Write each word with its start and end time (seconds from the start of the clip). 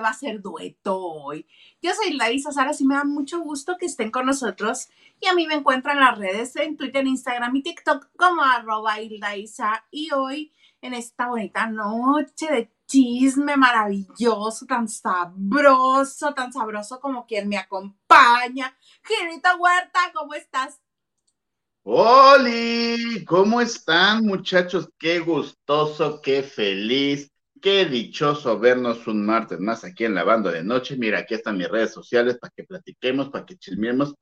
va 0.00 0.10
a 0.10 0.14
ser 0.14 0.40
dueto 0.40 0.98
hoy. 0.98 1.46
Yo 1.82 1.92
soy 1.94 2.14
Laisa 2.14 2.52
Sara, 2.52 2.72
y 2.78 2.84
me 2.84 2.94
da 2.94 3.04
mucho 3.04 3.40
gusto 3.40 3.76
que 3.78 3.86
estén 3.86 4.10
con 4.10 4.26
nosotros. 4.26 4.88
Y 5.20 5.26
a 5.28 5.34
mí 5.34 5.46
me 5.46 5.54
encuentran 5.54 5.98
en 5.98 6.04
las 6.04 6.18
redes, 6.18 6.56
en 6.56 6.76
Twitter, 6.76 7.06
Instagram 7.06 7.54
y 7.56 7.62
TikTok 7.62 8.08
como 8.16 8.42
arroba 8.42 8.96
Y 9.90 10.12
hoy, 10.12 10.52
en 10.80 10.94
esta 10.94 11.28
bonita 11.28 11.66
noche 11.66 12.50
de 12.50 12.72
chisme 12.86 13.56
maravilloso, 13.56 14.66
tan 14.66 14.88
sabroso, 14.88 16.34
tan 16.34 16.52
sabroso 16.52 16.98
como 17.00 17.26
quien 17.26 17.48
me 17.48 17.56
acompaña. 17.56 18.76
Girita 19.04 19.56
Huerta, 19.56 20.00
¿cómo 20.12 20.34
estás? 20.34 20.80
¡Holi! 21.82 23.24
¿Cómo 23.24 23.60
están, 23.60 24.26
muchachos? 24.26 24.90
Qué 24.98 25.20
gustoso, 25.20 26.20
qué 26.20 26.42
feliz, 26.42 27.30
qué 27.60 27.84
dichoso 27.84 28.58
vernos 28.58 29.06
un 29.06 29.24
martes 29.24 29.60
más 29.60 29.84
aquí 29.84 30.04
en 30.04 30.14
la 30.14 30.24
banda 30.24 30.50
de 30.50 30.64
noche. 30.64 30.96
Mira, 30.96 31.20
aquí 31.20 31.34
están 31.34 31.58
mis 31.58 31.68
redes 31.68 31.92
sociales 31.92 32.38
para 32.38 32.52
que 32.54 32.64
platiquemos, 32.64 33.30
para 33.30 33.44
que 33.44 33.56
chismemos. 33.56 34.14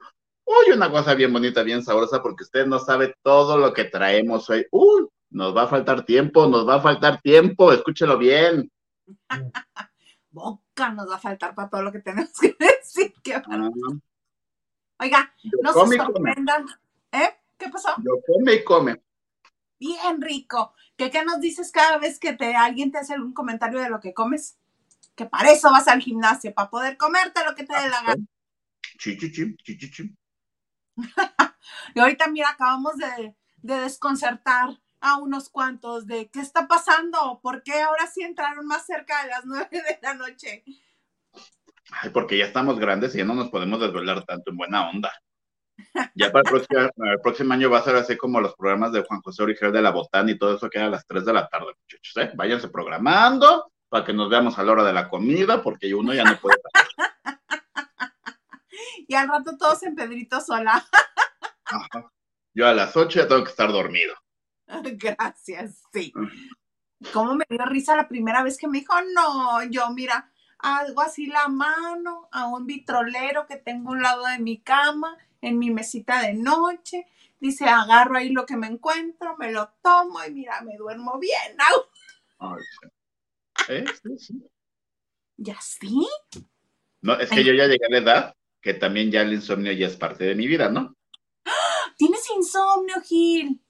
Uy, 0.45 0.73
una 0.75 0.91
cosa 0.91 1.15
bien 1.15 1.33
bonita, 1.33 1.63
bien 1.63 1.83
sabrosa, 1.83 2.23
porque 2.23 2.45
usted 2.45 2.67
no 2.67 2.79
sabe 2.79 3.15
todo 3.23 3.59
lo 3.59 3.73
que 3.73 3.85
traemos 3.85 4.49
hoy. 4.51 4.67
Uy, 4.71 5.07
nos 5.31 5.57
va 5.57 5.63
a 5.65 5.69
faltar 5.69 6.05
tiempo, 6.05 6.47
nos 6.47 6.67
va 6.67 6.77
a 6.77 6.81
faltar 6.81 7.21
tiempo, 7.21 7.73
escúchelo 7.73 8.17
bien. 8.19 8.71
Boca 10.31 10.91
nos 10.93 11.11
va 11.11 11.17
a 11.17 11.21
faltar 11.21 11.55
para 11.55 11.69
todo 11.69 11.83
lo 11.83 11.93
que 11.93 12.01
tenemos 12.01 12.33
que 12.41 12.57
decir. 12.59 13.13
Ah. 13.47 13.71
Oiga, 15.01 15.35
no 15.63 15.73
se 15.87 15.97
sorprendan. 15.97 16.67
¿Eh? 17.13 17.31
¿Qué 17.57 17.69
pasó? 17.69 17.91
Yo 17.99 18.21
come 18.27 18.55
y 18.55 18.65
come. 18.65 19.03
Bien 19.79 20.21
rico. 20.21 20.75
¿Qué, 20.99 21.13
¿Qué 21.13 21.25
nos 21.25 21.41
dices 21.41 21.71
cada 21.71 21.97
vez 21.99 22.19
que 22.19 22.33
te, 22.33 22.57
alguien 22.57 22.91
te 22.91 22.99
hace 22.99 23.15
algún 23.15 23.33
comentario 23.33 23.81
de 23.81 23.89
lo 23.89 24.01
que 24.01 24.13
comes? 24.13 24.59
Que 25.15 25.27
para 25.27 25.53
eso 25.53 25.71
vas 25.71 25.87
al 25.87 26.03
gimnasio, 26.03 26.53
para 26.53 26.71
poder 26.71 26.97
comerte 26.97 27.45
lo 27.45 27.55
que 27.55 27.65
te 27.65 27.73
dé 27.73 27.89
la 27.89 28.03
gana. 28.03 28.25
Chichichim, 28.99 29.57
chichichim. 29.63 30.17
y 31.95 32.01
ahorita, 32.01 32.27
mira, 32.29 32.51
acabamos 32.51 32.97
de, 32.97 33.37
de 33.59 33.81
desconcertar 33.81 34.81
a 35.01 35.19
unos 35.19 35.49
cuantos 35.49 36.09
de 36.09 36.29
qué 36.31 36.41
está 36.41 36.67
pasando, 36.67 37.39
por 37.45 37.63
qué 37.63 37.81
ahora 37.81 38.09
sí 38.09 38.23
entraron 38.23 38.67
más 38.67 38.85
cerca 38.85 39.23
de 39.23 39.29
las 39.29 39.45
nueve 39.47 39.69
de 39.71 39.99
la 40.03 40.15
noche. 40.15 40.65
Ay, 41.93 42.11
porque 42.11 42.37
ya 42.37 42.47
estamos 42.47 42.81
grandes 42.81 43.15
y 43.15 43.19
ya 43.19 43.25
no 43.25 43.35
nos 43.35 43.51
podemos 43.51 43.81
desvelar 43.81 44.25
tanto 44.25 44.51
en 44.51 44.57
buena 44.57 44.91
onda. 44.91 45.13
Ya 46.15 46.33
para 46.33 46.49
el 46.49 47.21
próximo, 47.23 47.53
año 47.53 47.71
va 47.71 47.79
a 47.79 47.83
ser 47.83 47.97
así 47.97 48.17
como 48.17 48.41
los 48.41 48.55
programas 48.55 48.93
de 48.93 49.03
Juan 49.03 49.21
José 49.21 49.43
Origel 49.43 49.73
de 49.73 49.83
la 49.83 49.91
Botán 49.91 50.29
y 50.29 50.39
todo 50.39 50.57
eso 50.57 50.69
queda 50.69 50.87
a 50.87 50.91
las 50.91 51.07
3 51.07 51.25
de 51.25 51.33
la 51.33 51.49
tarde, 51.49 51.67
muchachos. 51.67 52.17
¿eh? 52.17 52.33
Váyanse 52.35 52.69
programando 52.69 53.71
para 53.89 54.05
que 54.05 54.13
nos 54.13 54.29
veamos 54.29 54.59
a 54.59 54.65
la 54.65 54.73
hora 54.73 54.85
de 54.85 54.93
la 54.93 55.09
comida, 55.09 55.63
porque 55.63 55.95
uno 55.95 56.13
ya 56.13 56.25
no 56.25 56.37
puede. 56.39 56.57
y 59.09 59.15
al 59.15 59.29
rato 59.29 59.57
todos 59.57 59.83
en 59.85 59.95
Pedrito 59.95 60.41
sola. 60.41 60.85
Yo 62.55 62.67
a 62.67 62.75
las 62.75 62.97
8 62.97 63.21
ya 63.21 63.29
tengo 63.29 63.45
que 63.45 63.51
estar 63.51 63.71
dormido. 63.71 64.15
Gracias, 64.67 65.83
sí. 65.93 66.13
¿Cómo 67.13 67.37
me 67.37 67.45
dio 67.49 67.65
risa 67.65 67.97
la 67.97 68.09
primera 68.09 68.43
vez 68.43 68.59
que 68.59 68.67
me 68.67 68.79
dijo, 68.79 68.93
no, 69.15 69.63
yo 69.71 69.89
mira, 69.91 70.33
algo 70.59 71.01
así 71.01 71.27
la 71.27 71.49
mano 71.49 72.29
a 72.33 72.49
un 72.49 72.67
vitrolero 72.67 73.47
que 73.47 73.57
tengo 73.57 73.91
a 73.91 73.93
un 73.93 74.03
lado 74.03 74.27
de 74.27 74.41
mi 74.41 74.61
cama 74.61 75.17
en 75.41 75.59
mi 75.59 75.71
mesita 75.71 76.23
de 76.23 76.35
noche. 76.35 77.07
Dice, 77.41 77.67
agarro 77.67 78.17
ahí 78.17 78.31
lo 78.31 78.47
que 78.47 78.57
me 78.57 78.67
encuentro, 78.67 79.37
me 79.37 79.53
lo 79.53 79.71
tomo 79.83 80.25
y 80.25 80.33
mira, 80.33 80.61
me 80.63 80.77
duermo 80.77 81.19
bien. 81.19 81.57
¿Eh? 83.69 83.85
Sí, 84.03 84.19
sí. 84.19 84.43
¿Ya 85.37 85.61
sí? 85.61 86.07
No, 87.01 87.15
es 87.15 87.31
que 87.31 87.45
yo 87.45 87.53
ya 87.53 87.67
llegué 87.67 87.87
a 87.87 87.91
la 87.91 87.99
edad 87.99 88.35
que 88.61 88.75
también 88.75 89.11
ya 89.11 89.23
el 89.23 89.33
insomnio 89.33 89.73
ya 89.73 89.87
es 89.87 89.97
parte 89.97 90.25
de 90.25 90.35
mi 90.35 90.47
vida, 90.47 90.69
¿no? 90.69 90.97
¿Tienes 91.97 92.29
insomnio, 92.37 93.01
Gil? 93.03 93.61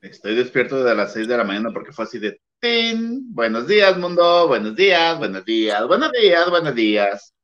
Estoy 0.00 0.34
despierto 0.34 0.82
desde 0.82 0.96
las 0.96 1.12
6 1.12 1.28
de 1.28 1.36
la 1.36 1.44
mañana 1.44 1.70
porque 1.72 1.92
fue 1.92 2.04
así 2.04 2.18
de 2.18 2.40
¡Tin! 2.60 3.34
Buenos 3.34 3.66
días, 3.66 3.98
mundo. 3.98 4.46
Buenos 4.46 4.74
días, 4.76 5.18
buenos 5.18 5.44
días, 5.44 5.86
buenos 5.86 6.12
días, 6.12 6.48
buenos 6.48 6.74
días 6.74 7.34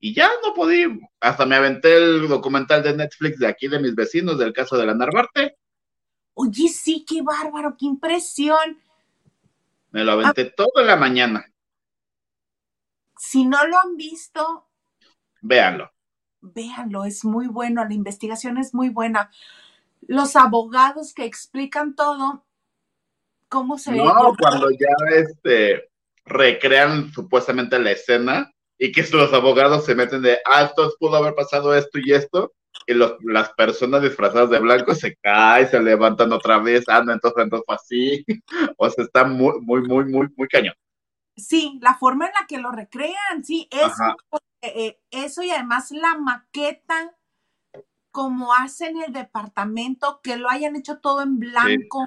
y 0.00 0.14
ya 0.14 0.30
no 0.44 0.54
podí, 0.54 1.00
hasta 1.20 1.44
me 1.44 1.56
aventé 1.56 1.96
el 1.96 2.28
documental 2.28 2.82
de 2.82 2.96
Netflix 2.96 3.38
de 3.38 3.48
aquí 3.48 3.68
de 3.68 3.80
mis 3.80 3.94
vecinos 3.94 4.38
del 4.38 4.52
caso 4.52 4.76
de 4.76 4.86
la 4.86 4.94
Narvarte. 4.94 5.58
Oye, 6.34 6.68
sí, 6.68 7.04
qué 7.06 7.20
bárbaro, 7.22 7.76
qué 7.76 7.86
impresión. 7.86 8.80
Me 9.90 10.04
lo 10.04 10.12
aventé 10.12 10.42
ah. 10.42 10.54
todo 10.56 10.80
en 10.80 10.86
la 10.86 10.96
mañana. 10.96 11.44
Si 13.16 13.44
no 13.44 13.66
lo 13.66 13.76
han 13.80 13.96
visto, 13.96 14.68
véanlo. 15.40 15.90
Véanlo, 16.40 17.04
es 17.04 17.24
muy 17.24 17.48
bueno, 17.48 17.84
la 17.84 17.94
investigación 17.94 18.58
es 18.58 18.74
muy 18.74 18.90
buena. 18.90 19.32
Los 20.02 20.36
abogados 20.36 21.12
que 21.12 21.24
explican 21.24 21.96
todo, 21.96 22.46
cómo 23.48 23.76
se... 23.78 23.90
No, 23.90 24.36
cuando 24.38 24.70
ya 24.70 24.94
este, 25.16 25.90
recrean 26.24 27.10
supuestamente 27.12 27.80
la 27.80 27.90
escena, 27.90 28.52
y 28.78 28.92
que 28.92 29.04
los 29.12 29.32
abogados 29.32 29.84
se 29.84 29.94
meten 29.94 30.22
de, 30.22 30.38
ah, 30.44 30.62
esto 30.62 30.92
pudo 30.98 31.16
haber 31.16 31.34
pasado 31.34 31.74
esto 31.74 31.98
y 31.98 32.12
esto, 32.12 32.52
y 32.86 32.94
los, 32.94 33.16
las 33.24 33.50
personas 33.54 34.02
disfrazadas 34.02 34.50
de 34.50 34.60
blanco 34.60 34.94
se 34.94 35.16
caen, 35.16 35.68
se 35.68 35.80
levantan 35.80 36.32
otra 36.32 36.58
vez, 36.58 36.84
ah, 36.88 37.02
no, 37.02 37.12
entonces, 37.12 37.44
entonces 37.44 37.64
fue 37.66 37.74
así, 37.74 38.24
o 38.76 38.88
sea, 38.88 39.04
está 39.04 39.24
muy, 39.24 39.60
muy, 39.60 39.82
muy, 39.82 40.04
muy, 40.04 40.28
muy 40.36 40.48
cañón. 40.48 40.74
Sí, 41.36 41.78
la 41.82 41.94
forma 41.94 42.26
en 42.26 42.32
la 42.40 42.46
que 42.46 42.58
lo 42.58 42.72
recrean, 42.72 43.44
sí, 43.44 43.68
eso, 43.70 44.16
eh, 44.62 44.98
eso 45.10 45.42
y 45.42 45.50
además 45.50 45.90
la 45.90 46.16
maqueta, 46.16 47.14
como 48.10 48.54
hacen 48.54 49.00
el 49.02 49.12
departamento, 49.12 50.20
que 50.22 50.36
lo 50.36 50.48
hayan 50.48 50.74
hecho 50.74 50.98
todo 50.98 51.22
en 51.22 51.38
blanco, 51.38 52.06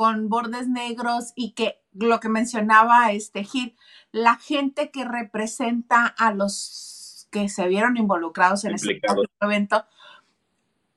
con 0.00 0.30
bordes 0.30 0.66
negros 0.66 1.34
y 1.36 1.52
que 1.52 1.82
lo 1.92 2.20
que 2.20 2.30
mencionaba 2.30 3.12
este 3.12 3.44
Gil, 3.44 3.76
la 4.12 4.36
gente 4.36 4.90
que 4.90 5.04
representa 5.04 6.06
a 6.06 6.32
los 6.32 7.28
que 7.30 7.50
se 7.50 7.68
vieron 7.68 7.98
involucrados 7.98 8.64
en 8.64 8.76
este 8.76 8.98
evento, 9.42 9.84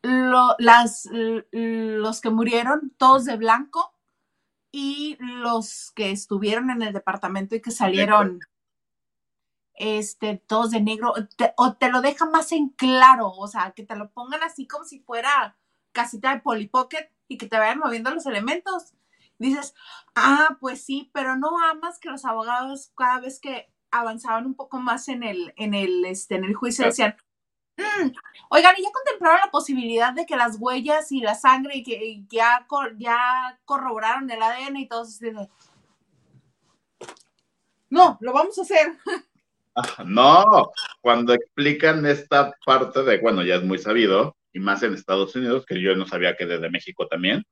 las, 0.01 1.09
los 1.11 2.21
que 2.21 2.29
murieron, 2.29 2.93
todos 2.95 3.25
de 3.25 3.35
blanco, 3.35 3.93
y 4.71 5.17
los 5.19 5.91
que 5.91 6.11
estuvieron 6.11 6.69
en 6.69 6.81
el 6.81 6.93
departamento 6.93 7.55
y 7.55 7.61
que 7.61 7.71
salieron 7.71 8.39
este, 9.73 10.37
todos 10.47 10.71
de 10.71 10.79
negro, 10.79 11.13
o 11.57 11.73
te 11.73 11.89
lo 11.89 11.99
dejan 11.99 12.31
más 12.31 12.53
en 12.53 12.69
claro, 12.69 13.31
o 13.31 13.49
sea, 13.49 13.71
que 13.71 13.83
te 13.83 13.97
lo 13.97 14.11
pongan 14.11 14.43
así 14.43 14.65
como 14.65 14.85
si 14.85 15.01
fuera 15.01 15.57
casita 15.91 16.33
de 16.33 16.39
Polly 16.39 16.67
Pocket 16.69 17.11
y 17.33 17.37
que 17.37 17.47
te 17.47 17.57
vayan 17.57 17.79
moviendo 17.79 18.11
los 18.11 18.25
elementos 18.25 18.93
dices, 19.37 19.73
ah, 20.15 20.57
pues 20.59 20.83
sí, 20.83 21.09
pero 21.13 21.35
no 21.35 21.59
amas 21.63 21.99
que 21.99 22.09
los 22.09 22.25
abogados 22.25 22.91
cada 22.95 23.19
vez 23.19 23.39
que 23.39 23.69
avanzaban 23.91 24.45
un 24.45 24.55
poco 24.55 24.79
más 24.79 25.07
en 25.07 25.23
el, 25.23 25.53
en 25.57 25.73
el, 25.73 26.05
este, 26.05 26.35
en 26.35 26.45
el 26.45 26.55
juicio 26.55 26.85
decían, 26.85 27.15
mm, 27.77 28.09
oigan, 28.49 28.75
¿y 28.77 28.83
ya 28.83 28.91
contemplaron 28.91 29.39
la 29.43 29.51
posibilidad 29.51 30.13
de 30.13 30.25
que 30.25 30.35
las 30.35 30.57
huellas 30.59 31.11
y 31.11 31.21
la 31.21 31.35
sangre 31.35 31.77
y 31.77 31.83
que 31.83 32.23
ya, 32.29 32.65
ya 32.97 33.59
corroboraron 33.65 34.29
el 34.29 34.41
ADN 34.41 34.77
y 34.77 34.87
todo 34.87 35.03
eso? 35.03 35.49
No, 37.89 38.17
lo 38.21 38.33
vamos 38.33 38.57
a 38.57 38.63
hacer. 38.63 38.97
Ah, 39.75 40.03
no, 40.05 40.71
cuando 41.01 41.33
explican 41.33 42.05
esta 42.05 42.53
parte 42.65 43.03
de, 43.03 43.19
bueno, 43.19 43.43
ya 43.43 43.55
es 43.55 43.63
muy 43.63 43.79
sabido, 43.79 44.35
y 44.53 44.59
más 44.59 44.83
en 44.83 44.93
Estados 44.93 45.35
Unidos, 45.35 45.65
que 45.65 45.81
yo 45.81 45.95
no 45.95 46.07
sabía 46.07 46.35
que 46.35 46.45
desde 46.45 46.69
México 46.69 47.07
también, 47.07 47.43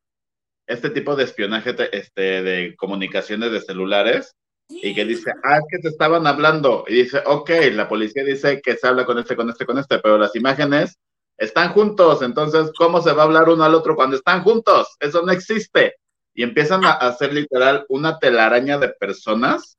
este 0.68 0.90
tipo 0.92 1.16
de 1.16 1.24
espionaje 1.24 1.76
este, 1.92 2.44
de 2.44 2.76
comunicaciones 2.78 3.52
de 3.52 3.62
celulares 3.62 4.36
y 4.70 4.94
que 4.96 5.04
dice, 5.04 5.32
ah, 5.44 5.58
es 5.58 5.64
que 5.70 5.80
te 5.80 5.90
estaban 5.90 6.26
hablando. 6.28 6.86
Y 6.88 7.04
dice, 7.04 7.22
ok, 7.26 7.50
la 7.74 7.90
policía 7.90 8.24
dice 8.24 8.62
que 8.62 8.78
se 8.78 8.88
habla 8.88 9.06
con 9.06 9.18
este, 9.18 9.36
con 9.36 9.50
este, 9.50 9.66
con 9.66 9.78
este, 9.78 10.00
pero 10.00 10.18
las 10.18 10.36
imágenes 10.36 10.98
están 11.38 11.74
juntos. 11.74 12.22
Entonces, 12.22 12.72
¿cómo 12.78 13.02
se 13.02 13.12
va 13.12 13.24
a 13.24 13.26
hablar 13.26 13.50
uno 13.50 13.64
al 13.64 13.76
otro 13.76 13.96
cuando 13.96 14.16
están 14.16 14.44
juntos? 14.44 14.96
Eso 15.00 15.24
no 15.24 15.32
existe. 15.32 15.96
Y 16.34 16.44
empiezan 16.44 16.86
a 16.86 16.92
hacer 16.92 17.34
literal 17.34 17.86
una 17.90 18.18
telaraña 18.18 18.78
de 18.78 18.90
personas. 18.90 19.78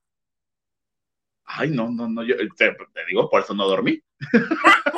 Ay, 1.44 1.70
no, 1.70 1.90
no, 1.90 2.08
no, 2.08 2.22
yo 2.22 2.36
te, 2.36 2.72
te 2.72 3.06
digo, 3.08 3.30
por 3.30 3.42
eso 3.42 3.54
no 3.54 3.66
dormí. 3.66 3.98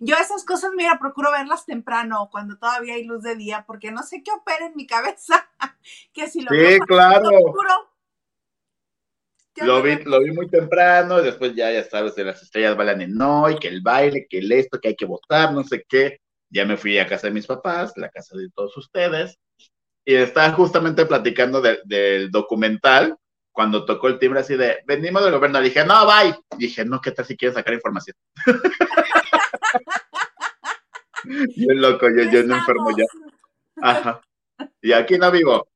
Yo 0.00 0.16
esas 0.16 0.44
cosas, 0.44 0.70
mira, 0.76 0.98
procuro 0.98 1.30
verlas 1.30 1.66
temprano, 1.66 2.28
cuando 2.30 2.56
todavía 2.58 2.94
hay 2.94 3.04
luz 3.04 3.22
de 3.22 3.36
día, 3.36 3.64
porque 3.66 3.92
no 3.92 4.02
sé 4.02 4.22
qué 4.22 4.30
opera 4.32 4.66
en 4.66 4.76
mi 4.76 4.86
cabeza. 4.86 5.50
que 6.12 6.28
si 6.28 6.42
lo 6.42 6.50
sí, 6.50 6.78
claro. 6.86 7.28
lo 9.56 9.82
vi, 9.82 9.96
lo 10.04 10.20
vi 10.20 10.30
muy 10.32 10.48
temprano, 10.48 11.20
y 11.20 11.24
después 11.24 11.54
ya, 11.54 11.70
ya 11.70 11.84
sabes, 11.84 12.14
de 12.14 12.24
las 12.24 12.42
estrellas 12.42 12.76
bailan 12.76 13.02
en 13.02 13.14
no, 13.14 13.50
y 13.50 13.58
que 13.58 13.68
el 13.68 13.82
baile, 13.82 14.26
que 14.28 14.38
el 14.38 14.50
esto, 14.52 14.80
que 14.80 14.88
hay 14.88 14.96
que 14.96 15.06
votar, 15.06 15.52
no 15.52 15.64
sé 15.64 15.84
qué. 15.88 16.20
Ya 16.52 16.64
me 16.64 16.76
fui 16.76 16.98
a 16.98 17.06
casa 17.06 17.28
de 17.28 17.34
mis 17.34 17.46
papás, 17.46 17.92
la 17.96 18.08
casa 18.08 18.36
de 18.36 18.48
todos 18.52 18.76
ustedes, 18.76 19.38
y 20.04 20.14
estaba 20.14 20.52
justamente 20.52 21.06
platicando 21.06 21.60
del 21.60 22.30
documental 22.30 23.16
cuando 23.52 23.84
tocó 23.84 24.08
el 24.08 24.18
timbre 24.18 24.40
así 24.40 24.56
de, 24.56 24.78
venimos 24.86 25.22
del 25.22 25.32
gobierno, 25.32 25.60
dije, 25.60 25.84
no, 25.84 26.06
bye. 26.06 26.34
Dije, 26.56 26.84
no, 26.84 27.00
¿qué 27.00 27.10
tal 27.10 27.26
si 27.26 27.36
quieres 27.36 27.54
sacar 27.54 27.74
información? 27.74 28.16
yo 31.56 31.74
loco, 31.74 32.06
yo, 32.08 32.24
yo 32.30 32.42
no 32.44 32.56
enfermo 32.56 32.90
ya. 32.96 33.04
Ajá. 33.82 34.20
Y 34.80 34.92
aquí 34.92 35.18
no 35.18 35.30
vivo. 35.30 35.68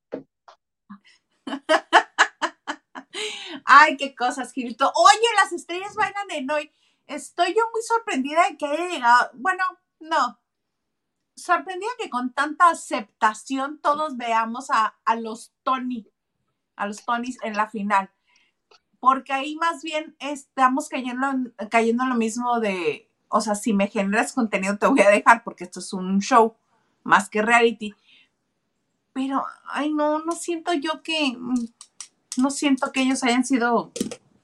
Ay, 3.65 3.97
qué 3.97 4.15
cosas, 4.15 4.53
Gilito. 4.53 4.93
Oye, 4.95 5.27
las 5.43 5.53
estrellas 5.53 5.95
bailan 5.95 6.31
en 6.31 6.51
hoy. 6.51 6.71
Estoy 7.07 7.55
yo 7.55 7.63
muy 7.73 7.83
sorprendida 7.83 8.49
de 8.49 8.57
que 8.57 8.67
haya 8.67 8.89
llegado. 8.89 9.31
Bueno, 9.35 9.65
no. 10.01 10.41
Sorprendida 11.35 11.91
que 11.99 12.11
con 12.11 12.33
tanta 12.33 12.71
aceptación 12.71 13.81
todos 13.81 14.17
veamos 14.17 14.69
a, 14.71 14.95
los 15.17 15.53
Tony, 15.63 16.09
a 16.77 16.87
los 16.87 17.05
Tonys 17.05 17.39
en 17.43 17.57
la 17.57 17.69
final. 17.69 18.11
Porque 19.01 19.33
ahí 19.33 19.57
más 19.57 19.83
bien 19.83 20.17
estamos 20.19 20.89
cayendo, 20.89 21.27
cayendo 21.71 22.05
en 22.05 22.11
lo 22.11 22.15
mismo 22.15 22.61
de, 22.61 23.11
o 23.37 23.41
sea, 23.41 23.57
si 23.57 23.73
me 23.73 23.89
generas 23.89 24.33
contenido 24.33 24.79
te 24.79 24.87
voy 24.87 25.01
a 25.01 25.11
dejar 25.11 25.43
porque 25.43 25.65
esto 25.65 25.81
es 25.81 25.93
un 25.93 26.21
show 26.21 26.55
más 27.03 27.29
que 27.29 27.43
reality. 27.43 27.93
Pero, 29.13 29.45
ay, 29.67 29.93
no, 29.93 30.21
no 30.21 30.33
siento 30.37 30.73
yo 30.73 31.03
que, 31.03 31.37
no 32.37 32.51
siento 32.51 32.93
que 32.93 33.03
ellos 33.03 33.25
hayan 33.25 33.45
sido 33.45 33.91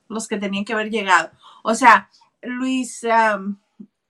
los 0.08 0.26
que 0.26 0.38
tenían 0.38 0.64
que 0.64 0.72
haber 0.72 0.90
llegado. 0.90 1.30
O 1.62 1.76
sea, 1.76 2.10
Luis, 2.42 3.06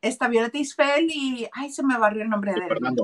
esta 0.01 0.29
Violeta 0.29 0.57
Isfel 0.57 1.11
y, 1.11 1.47
ay, 1.53 1.71
se 1.71 1.83
me 1.83 1.99
barrió 1.99 2.23
el 2.23 2.31
nombre 2.31 2.55
de 2.55 2.61
él. 2.61 2.97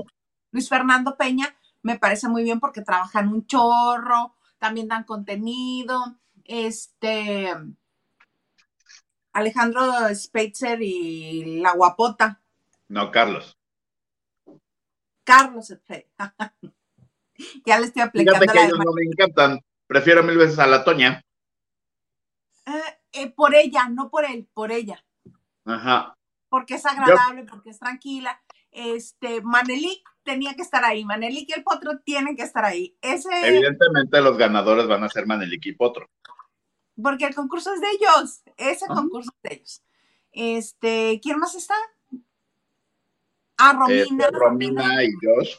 Luis 0.53 0.71
Fernando 0.71 1.19
Peña, 1.19 1.55
me 1.83 1.99
parece 1.99 2.27
muy 2.27 2.43
bien 2.43 2.59
porque 2.59 2.81
trabajan 2.81 3.29
un 3.29 3.47
chorro, 3.47 4.35
también 4.57 4.89
dan 4.89 5.05
contenido. 5.05 6.17
Este, 6.47 7.53
Alejandro 9.37 9.83
Speitzer 10.15 10.81
y 10.81 11.61
la 11.61 11.73
guapota. 11.73 12.41
No, 12.89 13.11
Carlos. 13.11 13.59
Carlos 15.25 15.69
ya 17.67 17.79
le 17.79 17.87
estoy 17.87 18.01
aplicando. 18.01 18.41
Fíjate 18.41 18.59
que 18.59 18.65
ellos 18.65 18.79
no 18.79 18.93
me 18.95 19.03
encantan. 19.03 19.61
Prefiero 19.87 20.23
mil 20.23 20.39
veces 20.39 20.59
a 20.59 20.67
la 20.67 20.85
Toña. 20.85 21.23
Eh, 22.65 22.99
eh, 23.13 23.31
por 23.31 23.55
ella, 23.55 23.91
no 23.91 24.09
por 24.09 24.25
él, 24.25 24.49
por 24.55 24.73
ella. 24.73 25.05
Ajá. 25.67 26.17
Porque 26.49 26.77
es 26.77 26.87
agradable, 26.87 27.45
porque 27.45 27.69
es 27.71 27.79
tranquila. 27.79 28.41
Este, 28.71 29.43
Manelik 29.43 30.03
tenía 30.23 30.55
que 30.55 30.63
estar 30.63 30.83
ahí. 30.83 31.05
Manelik 31.05 31.51
y 31.51 31.53
el 31.53 31.63
Potro 31.63 31.99
tienen 31.99 32.37
que 32.37 32.43
estar 32.43 32.65
ahí. 32.65 32.97
Ese... 33.03 33.29
Evidentemente 33.47 34.19
los 34.23 34.39
ganadores 34.39 34.87
van 34.87 35.05
a 35.05 35.11
ser 35.11 35.27
Manelik 35.27 35.67
y 35.67 35.73
Potro. 35.73 36.09
Porque 37.01 37.27
el 37.27 37.35
concurso 37.35 37.73
es 37.75 37.81
de 37.81 37.89
ellos. 37.91 38.43
Ese 38.57 38.87
concurso 38.87 39.31
es 39.43 39.51
de 39.51 39.57
ellos. 39.57 39.83
Este, 40.33 41.21
¿quién 41.23 41.39
más 41.39 41.55
está? 41.55 41.75
Ah, 43.59 43.73
Romina. 43.73 44.27
Este, 44.27 44.39
Romina 44.39 45.05
y 45.05 45.11
Josh. 45.23 45.57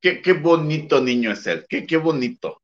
Qué, 0.00 0.22
qué, 0.22 0.32
bonito 0.34 1.00
niño 1.00 1.32
es 1.32 1.46
él. 1.46 1.66
Qué, 1.68 1.86
qué 1.86 1.96
bonito. 1.96 2.62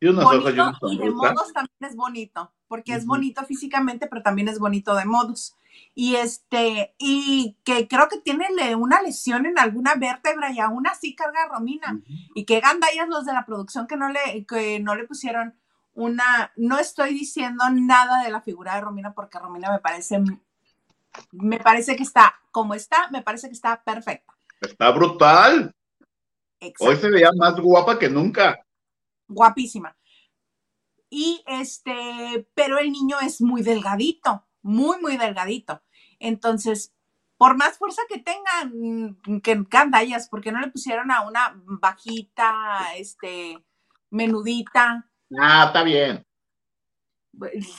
Y 0.00 0.08
unos 0.08 0.24
ojos 0.24 0.52
y, 0.92 0.98
de 0.98 1.10
modos 1.10 1.52
también 1.52 1.78
es 1.80 1.96
bonito, 1.96 2.52
porque 2.68 2.92
es 2.94 3.06
bonito 3.06 3.42
físicamente, 3.44 4.06
pero 4.06 4.22
también 4.22 4.48
es 4.48 4.58
bonito 4.58 4.94
de 4.94 5.06
modos. 5.06 5.56
Y 5.94 6.16
este, 6.16 6.94
y 6.98 7.56
que 7.64 7.88
creo 7.88 8.08
que 8.08 8.20
tiene 8.20 8.74
una 8.76 9.00
lesión 9.00 9.46
en 9.46 9.58
alguna 9.58 9.94
vértebra 9.94 10.52
y 10.52 10.60
aún 10.60 10.86
así 10.86 11.14
carga 11.14 11.44
a 11.44 11.56
Romina. 11.56 12.00
Y 12.34 12.44
que 12.44 12.60
gandallas 12.60 13.08
los 13.08 13.24
de 13.24 13.32
la 13.32 13.46
producción 13.46 13.86
que 13.86 13.96
no 13.96 14.10
le, 14.10 14.44
que 14.46 14.78
no 14.80 14.94
le 14.94 15.04
pusieron 15.04 15.54
una, 15.94 16.52
no 16.56 16.78
estoy 16.78 17.14
diciendo 17.14 17.64
nada 17.72 18.22
de 18.22 18.30
la 18.30 18.40
figura 18.42 18.74
de 18.74 18.82
Romina 18.82 19.14
porque 19.14 19.38
Romina 19.38 19.70
me 19.70 19.78
parece, 19.78 20.22
me 21.32 21.58
parece 21.58 21.96
que 21.96 22.02
está, 22.02 22.34
como 22.50 22.74
está, 22.74 23.08
me 23.10 23.22
parece 23.22 23.48
que 23.48 23.54
está 23.54 23.82
perfecta. 23.82 24.34
Está 24.60 24.90
brutal. 24.90 25.72
Hoy 26.80 26.96
se 26.96 27.10
veía 27.10 27.30
más 27.36 27.58
guapa 27.60 27.98
que 27.98 28.08
nunca 28.08 28.64
guapísima. 29.28 29.96
Y 31.10 31.42
este, 31.46 32.48
pero 32.54 32.78
el 32.78 32.90
niño 32.90 33.18
es 33.20 33.40
muy 33.40 33.62
delgadito, 33.62 34.46
muy, 34.62 35.00
muy 35.00 35.16
delgadito. 35.16 35.82
Entonces, 36.18 36.92
por 37.36 37.56
más 37.56 37.78
fuerza 37.78 38.02
que 38.08 38.18
tengan, 38.18 39.40
que 39.42 39.64
candallas, 39.68 40.28
porque 40.28 40.50
no 40.50 40.60
le 40.60 40.70
pusieron 40.70 41.10
a 41.10 41.22
una 41.22 41.60
bajita, 41.64 42.94
este, 42.96 43.64
menudita. 44.10 45.08
Ah, 45.40 45.64
está 45.66 45.82
bien. 45.82 46.24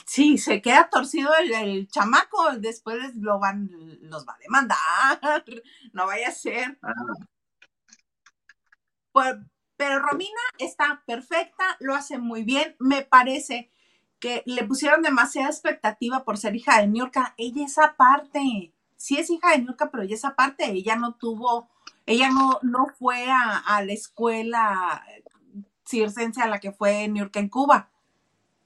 Sí, 0.06 0.38
se 0.38 0.60
queda 0.60 0.88
torcido 0.90 1.30
el, 1.34 1.88
chamaco, 1.88 2.56
después 2.58 3.16
lo 3.16 3.38
van, 3.38 3.70
los 4.02 4.26
va 4.26 4.34
a 4.34 4.38
demandar, 4.38 5.44
no 5.92 6.06
vaya 6.06 6.28
a 6.28 6.32
ser. 6.32 6.78
Ah. 6.82 6.92
Pues, 9.12 9.36
pero 9.76 9.98
Romina 10.00 10.40
está 10.58 11.02
perfecta, 11.06 11.64
lo 11.80 11.94
hace 11.94 12.18
muy 12.18 12.44
bien. 12.44 12.76
Me 12.78 13.02
parece 13.02 13.70
que 14.18 14.42
le 14.46 14.64
pusieron 14.64 15.02
demasiada 15.02 15.48
expectativa 15.48 16.24
por 16.24 16.38
ser 16.38 16.56
hija 16.56 16.80
de 16.80 16.88
Niurka. 16.88 17.34
Ella 17.36 17.64
es 17.64 17.78
aparte. 17.78 18.72
Sí 18.96 19.18
es 19.18 19.30
hija 19.30 19.50
de 19.50 19.58
Niurka, 19.58 19.90
pero 19.90 20.02
ella 20.02 20.14
es 20.14 20.24
aparte. 20.24 20.70
Ella 20.70 20.96
no 20.96 21.14
tuvo, 21.14 21.68
ella 22.06 22.30
no, 22.30 22.58
no 22.62 22.86
fue 22.98 23.26
a, 23.30 23.82
la 23.82 23.92
escuela 23.92 25.04
circense 25.86 26.42
a 26.42 26.48
la 26.48 26.58
que 26.58 26.72
fue 26.72 27.08
Niurka 27.08 27.40
en 27.40 27.48
Cuba. 27.48 27.90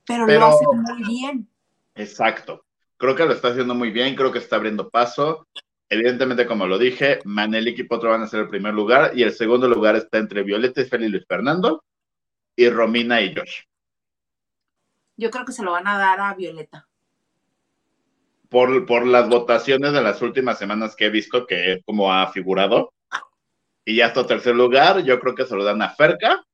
Pero, 0.06 0.26
pero, 0.26 0.40
lo 0.40 0.46
hace 0.46 0.64
muy 0.72 1.04
bien. 1.04 1.48
Exacto. 1.94 2.64
Creo 2.96 3.14
que 3.14 3.24
lo 3.24 3.32
está 3.32 3.48
haciendo 3.48 3.74
muy 3.74 3.90
bien, 3.90 4.14
creo 4.14 4.32
que 4.32 4.38
está 4.38 4.56
abriendo 4.56 4.90
paso. 4.90 5.46
Evidentemente, 5.88 6.46
como 6.46 6.66
lo 6.66 6.78
dije, 6.78 7.20
Manelik 7.24 7.78
y 7.78 7.84
Potro 7.84 8.10
van 8.10 8.22
a 8.22 8.28
ser 8.28 8.40
el 8.40 8.48
primer 8.48 8.74
lugar 8.74 9.12
y 9.14 9.22
el 9.22 9.32
segundo 9.32 9.68
lugar 9.68 9.96
está 9.96 10.18
entre 10.18 10.42
Violeta, 10.42 10.82
y 10.82 11.08
Luis 11.08 11.26
Fernando 11.26 11.82
y 12.56 12.68
Romina 12.68 13.20
y 13.20 13.34
Josh. 13.34 13.62
Yo 15.16 15.30
creo 15.30 15.44
que 15.44 15.52
se 15.52 15.62
lo 15.62 15.72
van 15.72 15.86
a 15.86 15.98
dar 15.98 16.20
a 16.20 16.34
Violeta. 16.34 16.86
Por, 18.48 18.84
por 18.86 19.06
las 19.06 19.28
votaciones 19.28 19.92
de 19.92 20.02
las 20.02 20.22
últimas 20.22 20.58
semanas 20.58 20.96
que 20.96 21.06
he 21.06 21.10
visto 21.10 21.46
que 21.46 21.80
como 21.84 22.12
ha 22.12 22.30
figurado. 22.32 22.92
Y 23.84 23.96
ya 23.96 24.06
hasta 24.06 24.26
tercer 24.26 24.54
lugar, 24.54 25.02
yo 25.02 25.18
creo 25.20 25.34
que 25.34 25.46
se 25.46 25.56
lo 25.56 25.64
dan 25.64 25.82
a 25.82 25.90
Ferca 25.90 26.44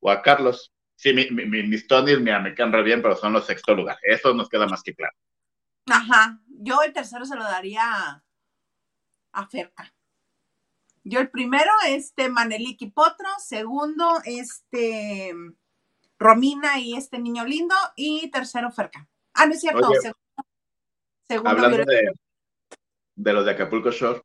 o 0.00 0.10
a 0.10 0.22
Carlos. 0.22 0.72
Sí, 0.96 1.12
mi, 1.12 1.30
mi, 1.30 1.62
mis 1.62 1.86
Tonys, 1.86 2.20
mira, 2.20 2.40
me 2.40 2.54
quedan 2.54 2.72
re 2.72 2.82
bien, 2.82 3.02
pero 3.02 3.16
son 3.16 3.32
los 3.32 3.46
sexto 3.46 3.74
lugar. 3.74 3.98
Eso 4.02 4.34
nos 4.34 4.48
queda 4.48 4.66
más 4.66 4.82
que 4.82 4.94
claro. 4.94 5.14
Ajá, 5.86 6.40
yo 6.48 6.82
el 6.82 6.92
tercero 6.92 7.24
se 7.24 7.36
lo 7.36 7.44
daría 7.44 8.22
a 9.32 9.46
Ferca. 9.46 9.94
Yo 11.04 11.20
el 11.20 11.30
primero, 11.30 11.70
este 11.86 12.28
Maneliki 12.28 12.90
Potro, 12.90 13.28
segundo, 13.38 14.20
este 14.24 15.32
Romina 16.18 16.78
y 16.78 16.94
este 16.94 17.18
niño 17.18 17.44
lindo, 17.44 17.74
y 17.96 18.30
tercero 18.30 18.70
Ferca. 18.70 19.08
Ah, 19.34 19.46
no 19.46 19.52
es 19.52 19.60
cierto, 19.60 19.88
segundo, 21.28 21.50
hablando 21.50 21.78
de, 21.78 22.12
de, 23.14 23.32
los 23.32 23.44
de 23.44 23.52
Acapulco 23.52 23.90
Shore. 23.90 24.20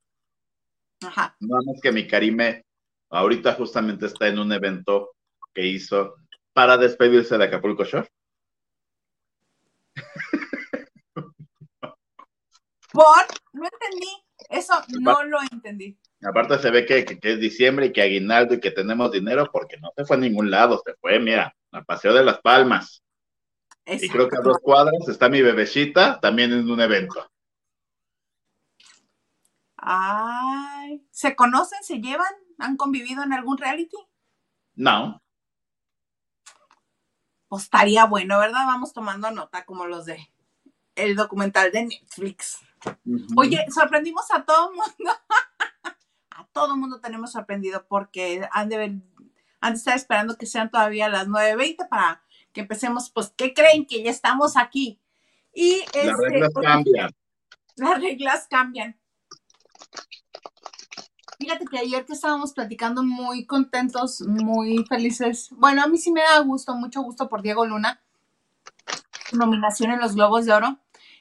Ajá. 1.05 1.35
No 1.39 1.57
más 1.63 1.79
que 1.81 1.91
mi 1.91 2.07
Karime 2.07 2.65
ahorita 3.09 3.53
justamente 3.53 4.07
está 4.07 4.27
en 4.27 4.39
un 4.39 4.51
evento 4.51 5.11
que 5.53 5.65
hizo 5.65 6.15
para 6.53 6.77
despedirse 6.77 7.37
de 7.37 7.45
Acapulco 7.45 7.83
Shore. 7.83 8.09
Por, 12.91 13.25
no 13.53 13.65
entendí, 13.65 14.23
eso 14.49 14.73
no 14.99 15.23
lo 15.23 15.39
entendí. 15.51 15.97
Aparte 16.23 16.59
se 16.59 16.69
ve 16.69 16.85
que, 16.85 17.19
es 17.21 17.39
diciembre 17.39 17.87
y 17.87 17.91
que 17.91 18.01
aguinaldo 18.01 18.53
y 18.53 18.59
que 18.59 18.71
tenemos 18.71 19.11
dinero 19.11 19.49
porque 19.51 19.77
no 19.77 19.91
se 19.95 20.05
fue 20.05 20.15
a 20.15 20.19
ningún 20.19 20.51
lado, 20.51 20.81
se 20.85 20.93
fue, 20.95 21.19
mira, 21.19 21.55
al 21.71 21.85
Paseo 21.85 22.13
de 22.13 22.23
las 22.23 22.39
Palmas. 22.39 23.03
Y 23.85 24.07
creo 24.07 24.29
que 24.29 24.37
a 24.37 24.41
dos 24.41 24.59
cuadras 24.61 25.07
está 25.09 25.27
mi 25.27 25.41
bebecita 25.41 26.19
también 26.19 26.53
en 26.53 26.69
un 26.69 26.79
evento. 26.79 27.29
Ay, 29.75 31.05
¿se 31.11 31.35
conocen, 31.35 31.83
se 31.83 31.97
llevan? 31.99 32.33
¿Han 32.59 32.77
convivido 32.77 33.23
en 33.23 33.33
algún 33.33 33.57
reality? 33.57 33.97
No. 34.75 35.22
Pues 37.53 37.65
estaría 37.65 38.05
bueno, 38.05 38.39
¿verdad? 38.39 38.65
Vamos 38.65 38.93
tomando 38.93 39.29
nota 39.29 39.63
como 39.63 39.85
los 39.85 40.07
de 40.07 40.27
el 40.95 41.15
documental 41.15 41.71
de 41.71 41.85
Netflix. 41.85 42.57
Oye, 43.37 43.63
sorprendimos 43.69 44.25
a 44.31 44.43
todo 44.43 44.71
el 44.71 44.75
mundo. 44.75 45.11
a 46.31 46.47
todo 46.51 46.73
el 46.73 46.79
mundo 46.79 46.99
tenemos 46.99 47.31
sorprendido 47.31 47.85
porque 47.87 48.41
han 48.51 48.69
de, 48.69 48.77
ver, 48.77 48.91
han 49.61 49.73
de 49.73 49.77
estar 49.77 49.95
esperando 49.95 50.35
que 50.35 50.47
sean 50.47 50.71
todavía 50.71 51.09
las 51.09 51.27
9.20 51.27 51.89
para 51.89 52.23
que 52.53 52.61
empecemos. 52.61 53.11
Pues, 53.11 53.31
¿qué 53.37 53.53
creen? 53.53 53.85
Que 53.85 54.01
ya 54.01 54.09
estamos 54.09 54.57
aquí. 54.57 54.99
Y 55.53 55.81
las 55.93 56.05
este, 56.07 56.29
reglas 56.29 56.53
cambian. 56.59 57.11
Las 57.75 58.01
reglas 58.01 58.47
cambian. 58.49 58.99
Fíjate 61.39 61.65
que 61.65 61.79
ayer 61.79 62.05
que 62.05 62.13
estábamos 62.13 62.53
platicando 62.53 63.03
muy 63.03 63.45
contentos, 63.45 64.21
muy 64.21 64.85
felices. 64.85 65.49
Bueno, 65.51 65.83
a 65.83 65.87
mí 65.87 65.97
sí 65.97 66.11
me 66.11 66.21
da 66.21 66.39
gusto, 66.39 66.75
mucho 66.75 67.01
gusto 67.01 67.27
por 67.29 67.41
Diego 67.41 67.65
Luna. 67.65 68.01
Nominación 69.31 69.91
en 69.91 69.99
los 69.99 70.15
Globos 70.15 70.45
de 70.45 70.53
Oro. 70.53 70.79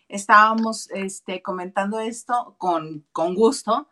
Estábamos 0.09 0.91
este, 0.91 1.43
comentando 1.43 1.99
esto 2.01 2.55
con, 2.59 3.07
con 3.13 3.35
gusto. 3.35 3.89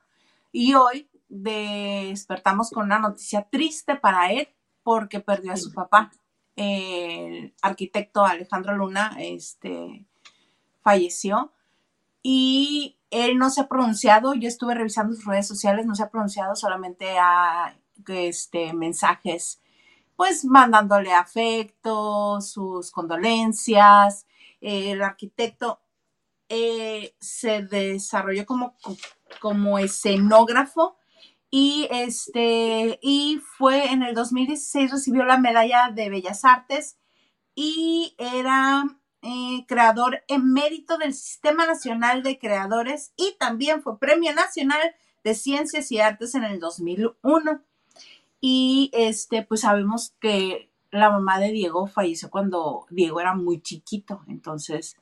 Y 0.52 0.74
hoy 0.74 1.08
despertamos 1.28 2.70
con 2.70 2.84
una 2.84 2.98
noticia 2.98 3.48
triste 3.50 3.94
para 3.96 4.32
él 4.32 4.48
porque 4.82 5.20
perdió 5.20 5.52
a 5.52 5.56
su 5.56 5.72
papá. 5.72 6.10
El 6.56 7.54
arquitecto 7.62 8.24
Alejandro 8.24 8.76
Luna 8.76 9.16
este, 9.18 10.04
falleció 10.82 11.52
y 12.22 12.98
él 13.10 13.38
no 13.38 13.50
se 13.50 13.62
ha 13.62 13.68
pronunciado, 13.68 14.34
yo 14.34 14.48
estuve 14.48 14.74
revisando 14.74 15.14
sus 15.14 15.24
redes 15.24 15.46
sociales, 15.46 15.86
no 15.86 15.94
se 15.94 16.02
ha 16.02 16.10
pronunciado, 16.10 16.54
solamente 16.56 17.18
a 17.18 17.76
este, 18.08 18.72
mensajes, 18.72 19.60
pues 20.16 20.44
mandándole 20.44 21.12
afecto, 21.12 22.40
sus 22.40 22.90
condolencias. 22.90 24.26
El 24.60 25.02
arquitecto 25.02 25.80
eh, 26.48 27.14
se 27.20 27.62
desarrolló 27.62 28.44
como, 28.46 28.74
como 29.40 29.78
escenógrafo 29.78 30.96
y 31.50 31.88
este 31.90 32.98
y 33.02 33.40
fue 33.56 33.90
en 33.92 34.02
el 34.02 34.14
2016 34.14 34.90
recibió 34.92 35.24
la 35.24 35.38
medalla 35.38 35.90
de 35.92 36.10
Bellas 36.10 36.44
Artes 36.44 36.98
y 37.54 38.14
era 38.18 38.84
eh, 39.22 39.64
creador 39.66 40.22
emérito 40.28 40.96
del 40.98 41.12
Sistema 41.12 41.66
Nacional 41.66 42.22
de 42.22 42.38
Creadores 42.38 43.12
y 43.16 43.36
también 43.38 43.82
fue 43.82 43.98
Premio 43.98 44.32
Nacional 44.34 44.94
de 45.24 45.34
Ciencias 45.34 45.92
y 45.92 46.00
Artes 46.00 46.34
en 46.34 46.44
el 46.44 46.58
2001. 46.58 47.62
Y 48.40 48.90
este, 48.94 49.42
pues 49.42 49.60
sabemos 49.60 50.14
que 50.20 50.70
la 50.90 51.10
mamá 51.10 51.38
de 51.38 51.52
Diego 51.52 51.86
falleció 51.86 52.30
cuando 52.30 52.86
Diego 52.90 53.20
era 53.20 53.34
muy 53.34 53.60
chiquito, 53.60 54.22
entonces 54.28 54.96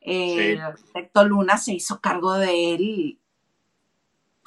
el 0.00 0.60
arquitecto 0.60 1.24
Luna 1.24 1.56
se 1.56 1.72
hizo 1.72 2.00
cargo 2.00 2.34
de 2.34 2.74
él 2.74 3.18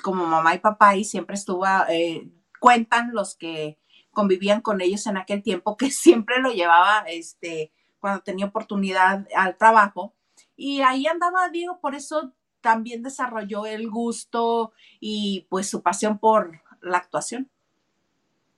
como 0.04 0.26
mamá 0.26 0.54
y 0.56 0.60
papá 0.60 0.96
y 0.96 1.04
siempre 1.04 1.36
estuvo, 1.36 1.66
eh, 1.90 2.28
cuentan 2.60 3.14
los 3.14 3.36
que 3.36 3.78
convivían 4.12 4.62
con 4.62 4.82
ellos 4.82 5.06
en 5.08 5.18
aquel 5.18 5.42
tiempo 5.42 5.78
que 5.78 5.92
siempre 5.92 6.40
lo 6.40 6.52
llevaba 6.52 7.06
este 7.08 7.72
cuando 8.00 8.22
tenía 8.22 8.46
oportunidad 8.46 9.28
al 9.36 9.58
trabajo. 9.58 10.14
Y 10.56 10.82
ahí 10.82 11.08
andaba 11.08 11.50
Diego, 11.50 11.80
por 11.80 11.96
eso 11.96 12.34
también 12.62 13.04
desarrolló 13.04 13.66
el 13.66 13.90
gusto 13.90 14.74
y 15.00 15.46
pues 15.50 15.70
su 15.70 15.82
pasión 15.82 16.20
por 16.20 16.62
la 16.82 16.98
actuación. 16.98 17.50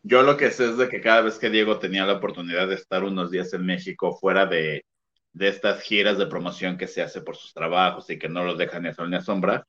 Yo 0.03 0.23
lo 0.23 0.37
que 0.37 0.51
sé 0.51 0.69
es 0.69 0.77
de 0.77 0.87
que 0.87 1.01
cada 1.01 1.21
vez 1.21 1.37
que 1.37 1.49
Diego 1.49 1.77
tenía 1.77 2.05
la 2.05 2.13
oportunidad 2.13 2.67
de 2.67 2.75
estar 2.75 3.03
unos 3.03 3.31
días 3.31 3.53
en 3.53 3.65
México 3.65 4.17
fuera 4.17 4.45
de, 4.45 4.85
de 5.33 5.47
estas 5.47 5.81
giras 5.81 6.17
de 6.17 6.27
promoción 6.27 6.77
que 6.77 6.87
se 6.87 7.01
hace 7.01 7.21
por 7.21 7.35
sus 7.35 7.53
trabajos 7.53 8.09
y 8.09 8.17
que 8.17 8.29
no 8.29 8.43
los 8.43 8.57
dejan 8.57 8.83
ni 8.83 8.89
a 8.89 8.93
sol 8.93 9.09
ni 9.09 9.17
a 9.17 9.21
sombra, 9.21 9.67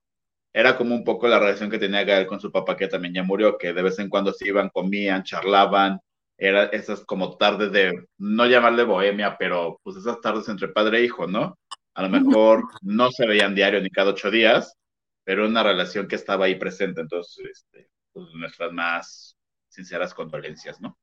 era 0.52 0.76
como 0.76 0.94
un 0.94 1.04
poco 1.04 1.28
la 1.28 1.38
relación 1.38 1.70
que 1.70 1.78
tenía 1.78 2.04
Gael 2.04 2.26
con 2.26 2.40
su 2.40 2.50
papá 2.50 2.76
que 2.76 2.88
también 2.88 3.14
ya 3.14 3.22
murió, 3.22 3.56
que 3.56 3.72
de 3.72 3.82
vez 3.82 3.98
en 3.98 4.08
cuando 4.08 4.32
se 4.32 4.48
iban, 4.48 4.68
comían, 4.68 5.22
charlaban, 5.22 6.00
era 6.40 6.64
esas 6.64 7.04
como 7.04 7.36
tardes 7.36 7.70
de, 7.70 8.06
no 8.16 8.46
llamarle 8.46 8.84
bohemia, 8.84 9.36
pero 9.38 9.78
pues 9.82 9.98
esas 9.98 10.22
tardes 10.22 10.48
entre 10.48 10.68
padre 10.68 10.98
e 10.98 11.04
hijo, 11.04 11.26
¿no? 11.26 11.58
A 11.92 12.02
lo 12.02 12.08
mejor 12.08 12.64
no 12.80 13.10
se 13.10 13.26
veían 13.26 13.54
diario 13.54 13.80
ni 13.82 13.90
cada 13.90 14.12
ocho 14.12 14.30
días, 14.30 14.74
pero 15.22 15.46
una 15.46 15.62
relación 15.62 16.08
que 16.08 16.16
estaba 16.16 16.46
ahí 16.46 16.54
presente, 16.54 17.02
entonces, 17.02 17.44
este, 17.44 17.90
pues 18.14 18.26
nuestras 18.32 18.72
más 18.72 19.36
sinceras 19.68 20.14
condolencias, 20.14 20.80
¿no? 20.80 20.96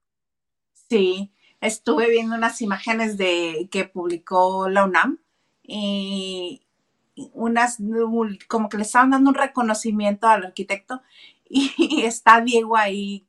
Sí, 0.90 1.32
estuve 1.62 2.10
viendo 2.10 2.36
unas 2.36 2.60
imágenes 2.64 3.16
de 3.16 3.70
que 3.72 3.86
publicó 3.86 4.68
la 4.70 4.86
UNAM 4.86 5.20
y 5.62 6.66
unas 7.34 7.78
como 8.48 8.70
que 8.70 8.78
le 8.78 8.84
estaban 8.84 9.12
dando 9.12 9.30
un 9.30 9.36
reconocimiento 9.36 10.28
al 10.28 10.46
arquitecto 10.46 11.04
y 11.50 12.02
está 12.02 12.42
Diego 12.42 12.76
ahí 12.76 13.28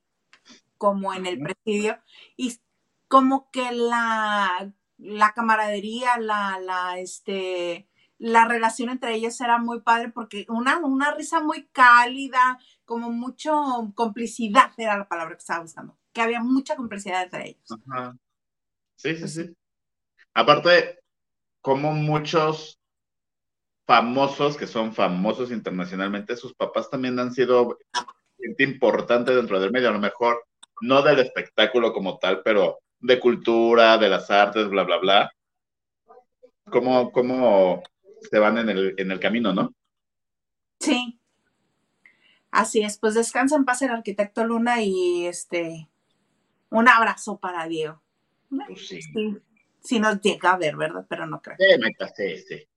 como 0.79 1.13
en 1.13 1.27
el 1.27 1.41
presidio, 1.41 1.99
y 2.37 2.59
como 3.09 3.51
que 3.51 3.73
la, 3.73 4.73
la 4.99 5.33
camaradería, 5.33 6.19
la, 6.19 6.59
la, 6.61 6.99
este, 6.99 7.89
la 8.19 8.47
relación 8.47 8.89
entre 8.89 9.15
ellos 9.15 9.41
era 9.41 9.59
muy 9.59 9.81
padre 9.81 10.11
porque 10.11 10.47
una, 10.49 10.79
una 10.79 11.15
risa 11.15 11.41
muy 11.41 11.67
cálida, 11.69 12.59
como 12.85 13.11
mucho 13.11 13.93
complicidad 13.95 14.73
era 14.77 14.97
la 14.97 15.09
palabra 15.09 15.35
que 15.35 15.41
estaba 15.41 15.61
buscando, 15.61 15.99
que 16.13 16.21
había 16.21 16.41
mucha 16.41 16.77
complicidad 16.77 17.25
entre 17.25 17.51
ellos. 17.51 17.79
Sí, 18.97 19.17
sí, 19.17 19.29
sí. 19.29 19.57
Aparte, 20.35 20.99
como 21.61 21.93
muchos 21.93 22.81
famosos 23.87 24.57
que 24.57 24.67
son 24.67 24.93
famosos 24.93 25.51
internacionalmente, 25.51 26.37
sus 26.37 26.55
papás 26.55 26.91
también 26.91 27.19
han 27.19 27.33
sido 27.33 27.79
gente 28.39 28.65
importante 28.65 29.35
dentro 29.35 29.61
del 29.61 29.71
medio. 29.71 29.89
A 29.89 29.93
lo 29.93 29.99
mejor 29.99 30.45
no 30.81 31.03
del 31.03 31.21
espectáculo 31.21 31.93
como 31.93 32.19
tal, 32.19 32.43
pero 32.43 32.79
de 33.01 33.21
cultura, 33.21 33.99
de 33.99 34.09
las 34.09 34.31
artes, 34.31 34.69
bla, 34.69 34.85
bla, 34.85 34.99
bla. 34.99 35.33
¿Cómo, 36.71 37.13
cómo 37.13 37.83
se 38.31 38.39
van 38.39 38.59
en 38.59 38.69
el, 38.69 38.95
en 38.99 39.11
el 39.11 39.21
camino, 39.21 39.53
no? 39.53 39.73
Sí. 40.81 41.19
Así 42.51 42.81
es, 42.81 42.99
pues 42.99 43.15
descansa 43.15 43.57
en 43.57 43.65
paz 43.65 43.83
el 43.83 43.91
arquitecto 43.91 44.45
Luna 44.45 44.83
y 44.83 45.27
este, 45.27 45.89
un 46.71 46.89
abrazo 46.89 47.39
para 47.39 47.67
Diego. 47.67 48.03
Pues 48.49 48.89
sí. 48.89 49.01
Si 49.81 50.01
nos 50.01 50.21
llega 50.21 50.53
a 50.53 50.57
ver, 50.57 50.77
¿verdad? 50.77 51.07
Pero 51.09 51.27
no 51.27 51.41
creo. 51.41 51.57
Sí, 52.15 52.43
sí. 52.43 52.69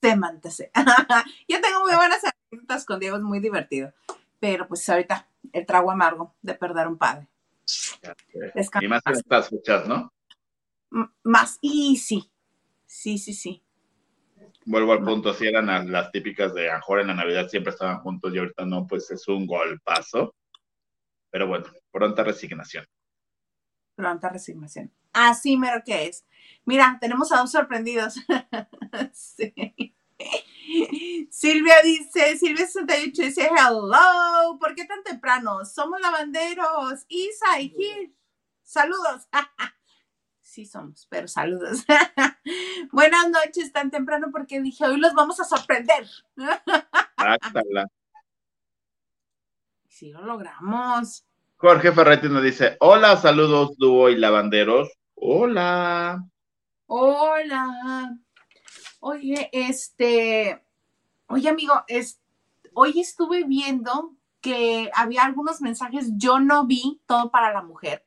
Se 0.00 0.70
Yo 1.48 1.60
tengo 1.60 1.80
muy 1.80 1.94
buenas 1.96 2.22
anécdotas 2.24 2.84
con 2.84 3.00
Diego, 3.00 3.16
es 3.16 3.22
muy 3.22 3.40
divertido. 3.40 3.92
Pero 4.38 4.68
pues 4.68 4.88
ahorita 4.88 5.28
el 5.52 5.66
trago 5.66 5.90
amargo 5.90 6.34
de 6.42 6.54
perder 6.54 6.86
un 6.86 6.98
padre. 6.98 7.28
Y 8.80 8.88
más 8.88 9.02
en 9.06 9.14
estas 9.14 9.48
fechas, 9.48 9.86
¿no? 9.86 10.12
más, 11.24 11.58
y 11.60 11.96
sí, 11.96 12.30
sí, 12.86 13.18
sí, 13.18 13.34
sí. 13.34 13.62
Vuelvo 14.64 14.92
al 14.92 15.04
punto, 15.04 15.32
si 15.34 15.46
eran 15.46 15.92
las 15.92 16.10
típicas 16.10 16.54
de 16.54 16.70
Ajor 16.70 17.00
en 17.00 17.08
la 17.08 17.14
Navidad 17.14 17.48
siempre 17.48 17.72
estaban 17.72 18.00
juntos 18.00 18.34
y 18.34 18.38
ahorita 18.38 18.64
no, 18.66 18.86
pues 18.86 19.10
es 19.10 19.26
un 19.28 19.46
golpazo. 19.46 20.34
Pero 21.30 21.46
bueno, 21.46 21.66
pronta 21.90 22.24
resignación. 22.24 22.84
Pronta 23.94 24.28
resignación. 24.28 24.92
Así 25.12 25.56
mero 25.56 25.82
que 25.84 26.06
es. 26.06 26.26
Mira, 26.64 26.98
tenemos 27.00 27.32
a 27.32 27.38
dos 27.38 27.52
sorprendidos. 27.52 28.16
sí. 29.12 29.54
Silvia 31.30 31.74
dice, 31.82 32.36
Silvia 32.36 32.66
68 32.66 33.22
dice, 33.22 33.48
hello, 33.48 34.58
¿por 34.58 34.74
qué 34.74 34.84
tan 34.84 35.02
temprano? 35.02 35.64
Somos 35.64 36.00
lavanderos, 36.00 37.04
Isa 37.08 37.60
y 37.60 37.70
Gil. 37.70 38.16
Saludos. 38.62 39.28
sí 40.40 40.66
somos, 40.66 41.06
pero 41.08 41.28
saludos. 41.28 41.84
Buenas 42.92 43.28
noches, 43.30 43.72
tan 43.72 43.90
temprano 43.90 44.28
porque 44.32 44.60
dije, 44.60 44.84
hoy 44.86 44.98
los 44.98 45.14
vamos 45.14 45.38
a 45.40 45.44
sorprender. 45.44 46.06
sí 49.88 50.10
lo 50.10 50.22
logramos. 50.22 51.24
Jorge 51.58 51.92
Ferretti 51.92 52.28
nos 52.28 52.42
dice, 52.42 52.76
hola, 52.80 53.16
saludos, 53.16 53.76
dúo 53.78 54.10
y 54.10 54.16
lavanderos. 54.16 54.90
Hola. 55.14 56.22
Hola. 56.86 58.18
Oye, 59.00 59.48
este, 59.52 60.62
oye 61.26 61.48
amigo, 61.48 61.74
es, 61.88 62.20
hoy 62.74 63.00
estuve 63.00 63.44
viendo 63.44 64.14
que 64.40 64.90
había 64.94 65.24
algunos 65.24 65.60
mensajes, 65.60 66.10
yo 66.16 66.40
no 66.40 66.66
vi 66.66 67.00
todo 67.06 67.30
para 67.30 67.52
la 67.52 67.62
mujer, 67.62 68.06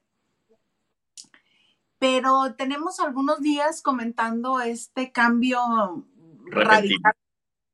pero 1.97 2.55
tenemos 2.55 2.99
algunos 2.99 3.41
días 3.41 3.81
comentando 3.81 4.61
este 4.61 5.11
cambio 5.11 6.05
radical, 6.45 7.13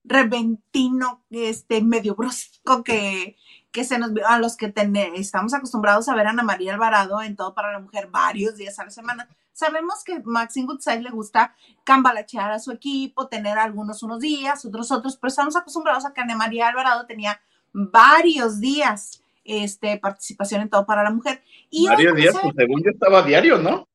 repentino, 0.04 1.24
este 1.30 1.82
medio 1.82 2.16
brusco 2.16 2.84
que, 2.84 3.38
que 3.76 3.84
se 3.84 4.00
nos 4.00 4.12
a 4.26 4.40
los 4.40 4.56
que 4.56 4.74
estamos 5.16 5.54
acostumbrados 5.54 6.08
a 6.08 6.16
ver 6.16 6.28
a 6.28 6.30
Ana 6.30 6.44
María 6.44 6.74
Alvarado 6.74 7.22
en 7.22 7.36
todo 7.36 7.54
para 7.54 7.74
la 7.74 7.80
mujer 7.80 8.08
varios 8.10 8.56
días 8.56 8.80
a 8.80 8.86
la 8.86 8.90
semana 8.90 9.28
Sabemos 9.52 10.04
que 10.04 10.22
Maxine 10.24 10.68
Goodside 10.68 11.02
le 11.02 11.12
gusta 11.12 11.56
cambalachear 11.86 12.52
a 12.52 12.60
su 12.60 12.74
equipo, 12.74 13.28
tener 13.28 13.58
algunos 13.58 14.04
unos 14.04 14.20
días, 14.20 14.66
otros 14.66 14.92
otros, 14.92 15.16
pero 15.16 15.30
estamos 15.30 15.56
acostumbrados 15.56 16.06
a 16.06 16.14
que 16.14 16.20
Ana 16.20 16.36
María 16.36 16.68
Alvarado 16.68 17.06
tenía 17.06 17.40
varios 17.72 18.60
días 18.60 19.24
este, 19.46 19.98
participación 19.98 20.62
en 20.62 20.70
todo 20.70 20.86
para 20.86 21.04
la 21.04 21.12
mujer. 21.12 21.42
Y 21.70 21.88
varios 21.88 22.16
días, 22.18 22.36
pues 22.42 22.54
según 22.58 22.84
yo 22.84 22.92
estaba 22.92 23.24
diario, 23.24 23.58
¿no? 23.58 23.88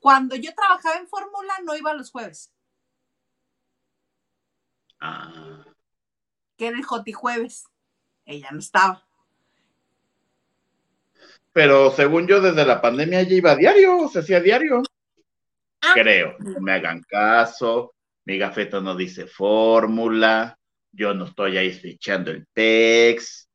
cuando 0.00 0.34
yo 0.34 0.52
trabajaba 0.52 0.96
en 0.96 1.06
Fórmula 1.06 1.54
no 1.64 1.76
iba 1.76 1.94
los 1.94 2.10
jueves. 2.10 2.52
Ah. 5.00 5.64
Que 6.56 6.68
era 6.68 6.76
el 6.76 6.84
Joti 6.84 7.12
Jueves. 7.12 7.64
ella 8.24 8.50
no 8.52 8.58
estaba. 8.58 9.06
Pero 11.52 11.92
según 11.92 12.26
yo, 12.26 12.40
desde 12.40 12.66
la 12.66 12.80
pandemia 12.80 13.20
ella 13.20 13.36
iba 13.36 13.50
a 13.52 13.56
diario, 13.56 14.08
se 14.08 14.20
hacía 14.20 14.40
diario. 14.40 14.82
Ah. 15.80 15.92
Creo, 15.94 16.36
no 16.40 16.60
me 16.60 16.72
hagan 16.72 17.02
caso, 17.02 17.94
mi 18.24 18.38
gafeta 18.38 18.80
no 18.80 18.96
dice 18.96 19.26
fórmula, 19.26 20.58
yo 20.90 21.14
no 21.14 21.26
estoy 21.26 21.56
ahí 21.56 21.72
fichando 21.72 22.30
el 22.30 22.46
text. 22.52 23.48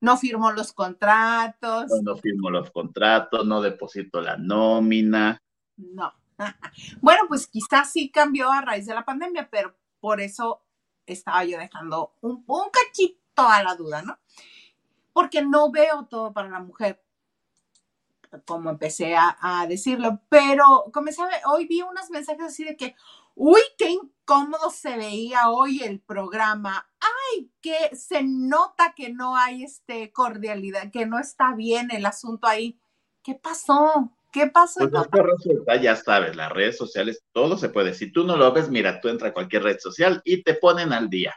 No 0.00 0.18
firmó 0.18 0.52
los 0.52 0.72
contratos. 0.72 1.86
No, 1.88 2.12
no 2.12 2.16
firmo 2.18 2.50
los 2.50 2.70
contratos, 2.70 3.46
no 3.46 3.62
deposito 3.62 4.20
la 4.20 4.36
nómina. 4.36 5.40
No. 5.76 6.12
Bueno, 7.00 7.22
pues 7.28 7.46
quizás 7.46 7.92
sí 7.92 8.10
cambió 8.10 8.50
a 8.50 8.60
raíz 8.60 8.86
de 8.86 8.94
la 8.94 9.04
pandemia, 9.04 9.48
pero 9.50 9.76
por 10.00 10.20
eso 10.20 10.63
estaba 11.12 11.44
yo 11.44 11.58
dejando 11.58 12.14
un, 12.20 12.44
un 12.46 12.70
cachito 12.70 13.42
a 13.42 13.62
la 13.62 13.74
duda, 13.74 14.02
¿no? 14.02 14.18
Porque 15.12 15.42
no 15.42 15.70
veo 15.70 16.06
todo 16.06 16.32
para 16.32 16.48
la 16.48 16.60
mujer, 16.60 17.04
como 18.46 18.70
empecé 18.70 19.14
a, 19.16 19.66
decirlo, 19.68 20.20
pero 20.28 20.86
comencé 20.92 21.22
a 21.22 21.26
ver, 21.26 21.40
hoy 21.46 21.66
vi 21.66 21.82
unos 21.82 22.10
mensajes 22.10 22.46
así 22.46 22.64
de 22.64 22.76
que, 22.76 22.96
uy, 23.34 23.60
qué 23.78 23.90
incómodo 23.90 24.70
se 24.70 24.96
veía 24.96 25.50
hoy 25.50 25.82
el 25.82 26.00
programa, 26.00 26.88
ay, 27.00 27.50
que 27.60 27.94
se 27.94 28.22
nota 28.24 28.94
que 28.96 29.12
no 29.12 29.36
hay 29.36 29.62
este 29.62 30.12
cordialidad, 30.12 30.90
que 30.90 31.06
no 31.06 31.18
está 31.18 31.54
bien 31.54 31.90
el 31.90 32.06
asunto 32.06 32.46
ahí. 32.46 32.78
¿Qué 33.22 33.34
pasó? 33.34 34.10
¿Qué 34.34 34.48
pasó? 34.48 34.80
Pues 34.90 35.24
resulta, 35.24 35.76
ya 35.76 35.94
sabes, 35.94 36.34
las 36.34 36.50
redes 36.50 36.76
sociales, 36.76 37.22
todo 37.30 37.56
se 37.56 37.68
puede. 37.68 37.94
Si 37.94 38.10
tú 38.10 38.24
no 38.24 38.36
lo 38.36 38.52
ves, 38.52 38.68
mira, 38.68 39.00
tú 39.00 39.08
entra 39.08 39.28
a 39.28 39.32
cualquier 39.32 39.62
red 39.62 39.78
social 39.78 40.20
y 40.24 40.42
te 40.42 40.54
ponen 40.54 40.92
al 40.92 41.08
día. 41.08 41.36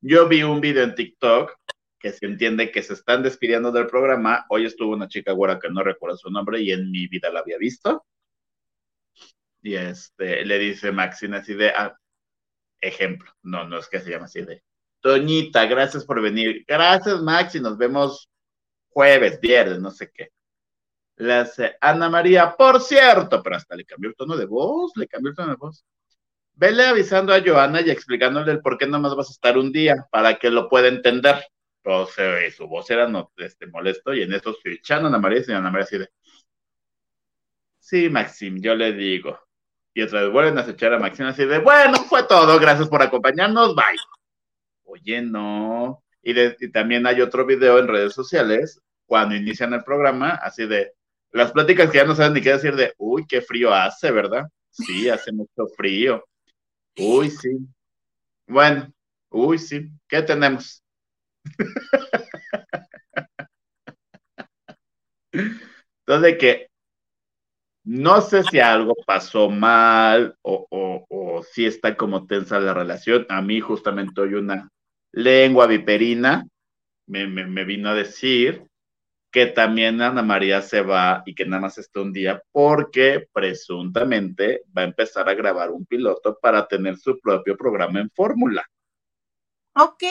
Yo 0.00 0.26
vi 0.26 0.42
un 0.42 0.60
video 0.60 0.82
en 0.82 0.96
TikTok 0.96 1.52
que 2.00 2.10
se 2.10 2.26
entiende 2.26 2.72
que 2.72 2.82
se 2.82 2.94
están 2.94 3.22
despidiendo 3.22 3.70
del 3.70 3.86
programa. 3.86 4.44
Hoy 4.48 4.66
estuvo 4.66 4.92
una 4.92 5.06
chica 5.06 5.30
güera 5.30 5.60
que 5.60 5.70
no 5.70 5.84
recuerdo 5.84 6.16
su 6.16 6.30
nombre 6.32 6.60
y 6.60 6.72
en 6.72 6.90
mi 6.90 7.06
vida 7.06 7.30
la 7.30 7.38
había 7.38 7.58
visto. 7.58 8.04
Y 9.62 9.76
este, 9.76 10.44
le 10.44 10.58
dice 10.58 10.90
Maxine 10.90 11.36
así 11.36 11.54
de, 11.54 11.68
ah, 11.70 11.96
ejemplo, 12.80 13.30
no, 13.44 13.68
no 13.68 13.78
es 13.78 13.88
que 13.88 14.00
se 14.00 14.10
llama 14.10 14.24
así 14.24 14.42
de, 14.42 14.64
Toñita, 15.00 15.66
gracias 15.66 16.04
por 16.04 16.20
venir. 16.20 16.64
Gracias, 16.66 17.22
Maxi, 17.22 17.60
nos 17.60 17.78
vemos 17.78 18.28
jueves, 18.88 19.40
viernes, 19.40 19.78
no 19.78 19.92
sé 19.92 20.10
qué. 20.12 20.30
Le 21.16 21.34
hace 21.34 21.76
Ana 21.80 22.08
María, 22.08 22.54
por 22.56 22.80
cierto, 22.80 23.42
pero 23.42 23.56
hasta 23.56 23.76
le 23.76 23.84
cambió 23.84 24.10
el 24.10 24.16
tono 24.16 24.36
de 24.36 24.46
voz, 24.46 24.92
le 24.96 25.06
cambió 25.06 25.30
el 25.30 25.36
tono 25.36 25.50
de 25.50 25.56
voz. 25.56 25.84
Vele 26.54 26.86
avisando 26.86 27.32
a 27.34 27.42
Joana 27.44 27.80
y 27.80 27.90
explicándole 27.90 28.52
el 28.52 28.60
por 28.60 28.78
qué 28.78 28.86
nomás 28.86 29.14
vas 29.14 29.28
a 29.28 29.32
estar 29.32 29.58
un 29.58 29.72
día, 29.72 30.06
para 30.10 30.38
que 30.38 30.50
lo 30.50 30.68
pueda 30.68 30.88
entender. 30.88 31.44
Entonces, 31.84 32.54
su 32.54 32.68
voz 32.68 32.90
era 32.90 33.08
no, 33.08 33.32
este, 33.36 33.66
molesto 33.66 34.14
y 34.14 34.22
en 34.22 34.32
eso 34.32 34.50
estoy 34.50 34.74
echando 34.74 35.06
a 35.06 35.08
Ana 35.08 35.18
María 35.18 35.42
y 35.46 35.52
Ana 35.52 35.70
María 35.70 35.84
así 35.84 35.98
de, 35.98 36.08
sí, 37.78 38.08
Maxim, 38.08 38.60
yo 38.60 38.74
le 38.74 38.92
digo. 38.92 39.38
Y 39.94 40.02
otra 40.02 40.22
vez 40.22 40.32
vuelven 40.32 40.58
a 40.58 40.62
echar 40.62 40.94
a 40.94 40.98
Maxim 40.98 41.26
así 41.26 41.44
de, 41.44 41.58
bueno, 41.58 41.98
fue 42.04 42.22
todo, 42.24 42.58
gracias 42.58 42.88
por 42.88 43.02
acompañarnos, 43.02 43.74
bye. 43.74 43.98
Oye, 44.84 45.22
no. 45.22 46.02
Y 46.22 46.70
también 46.70 47.06
hay 47.06 47.20
otro 47.20 47.44
video 47.44 47.78
en 47.78 47.88
redes 47.88 48.14
sociales 48.14 48.80
cuando 49.06 49.34
inician 49.34 49.74
el 49.74 49.82
programa, 49.84 50.30
así 50.30 50.66
de, 50.66 50.94
las 51.32 51.52
pláticas 51.52 51.90
que 51.90 51.98
ya 51.98 52.04
no 52.04 52.14
saben 52.14 52.34
ni 52.34 52.40
qué 52.42 52.52
decir 52.52 52.76
de, 52.76 52.94
uy, 52.98 53.26
qué 53.26 53.40
frío 53.40 53.72
hace, 53.74 54.10
¿verdad? 54.10 54.44
Sí, 54.70 55.08
hace 55.10 55.32
mucho 55.32 55.66
frío. 55.76 56.24
Uy, 56.98 57.30
sí. 57.30 57.58
Bueno, 58.46 58.92
uy, 59.30 59.58
sí. 59.58 59.90
¿Qué 60.06 60.22
tenemos? 60.22 60.82
Entonces, 65.32 66.36
que 66.38 66.68
no 67.84 68.20
sé 68.20 68.44
si 68.44 68.60
algo 68.60 68.94
pasó 69.06 69.50
mal 69.50 70.36
o, 70.42 70.66
o, 70.70 71.06
o, 71.08 71.42
si 71.42 71.66
está 71.66 71.96
como 71.96 72.26
tensa 72.26 72.60
la 72.60 72.74
relación. 72.74 73.26
A 73.28 73.42
mí 73.42 73.60
justamente 73.60 74.20
hoy 74.20 74.34
una 74.34 74.68
lengua 75.12 75.66
viperina 75.66 76.46
me, 77.06 77.26
me, 77.26 77.46
me 77.46 77.64
vino 77.64 77.88
a 77.88 77.94
decir 77.94 78.64
que 79.32 79.46
también 79.46 80.02
Ana 80.02 80.22
María 80.22 80.60
se 80.60 80.82
va 80.82 81.22
y 81.24 81.34
que 81.34 81.46
nada 81.46 81.62
más 81.62 81.78
está 81.78 82.02
un 82.02 82.12
día 82.12 82.42
porque 82.52 83.26
presuntamente 83.32 84.62
va 84.76 84.82
a 84.82 84.84
empezar 84.84 85.26
a 85.28 85.34
grabar 85.34 85.70
un 85.70 85.86
piloto 85.86 86.38
para 86.40 86.68
tener 86.68 86.98
su 86.98 87.18
propio 87.18 87.56
programa 87.56 88.00
en 88.00 88.10
fórmula. 88.10 88.62
Ok, 89.74 90.02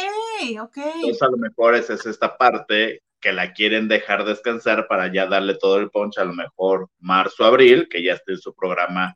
ok. 0.59 0.77
Entonces 0.77 1.21
a 1.21 1.29
lo 1.29 1.37
mejor 1.37 1.75
esa 1.75 1.93
es 1.93 2.05
esta 2.07 2.35
parte 2.35 3.03
que 3.19 3.31
la 3.31 3.53
quieren 3.53 3.87
dejar 3.87 4.25
descansar 4.25 4.87
para 4.87 5.13
ya 5.13 5.27
darle 5.27 5.53
todo 5.53 5.77
el 5.77 5.91
ponche, 5.91 6.19
a 6.19 6.25
lo 6.25 6.33
mejor 6.33 6.89
marzo, 6.97 7.45
abril, 7.45 7.87
que 7.87 8.01
ya 8.01 8.13
esté 8.13 8.31
en 8.31 8.39
su 8.39 8.55
programa 8.55 9.15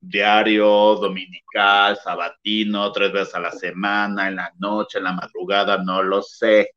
diario, 0.00 0.96
dominical, 0.96 1.98
sabatino, 2.02 2.90
tres 2.90 3.12
veces 3.12 3.34
a 3.34 3.40
la 3.40 3.52
semana, 3.52 4.28
en 4.28 4.36
la 4.36 4.50
noche, 4.58 4.96
en 4.96 5.04
la 5.04 5.12
madrugada, 5.12 5.76
no 5.84 6.02
lo 6.02 6.22
sé. 6.22 6.70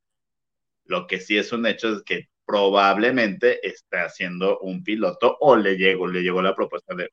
Lo 0.83 1.07
que 1.07 1.21
sí 1.21 1.37
es 1.37 1.53
un 1.53 1.65
hecho 1.65 1.93
es 1.93 2.03
que 2.03 2.27
probablemente 2.45 3.67
esté 3.67 3.99
haciendo 3.99 4.59
un 4.59 4.83
piloto 4.83 5.37
o 5.39 5.55
le 5.55 5.77
llegó, 5.77 6.07
le 6.07 6.21
llegó 6.21 6.41
la 6.41 6.55
propuesta 6.55 6.93
de, 6.95 7.09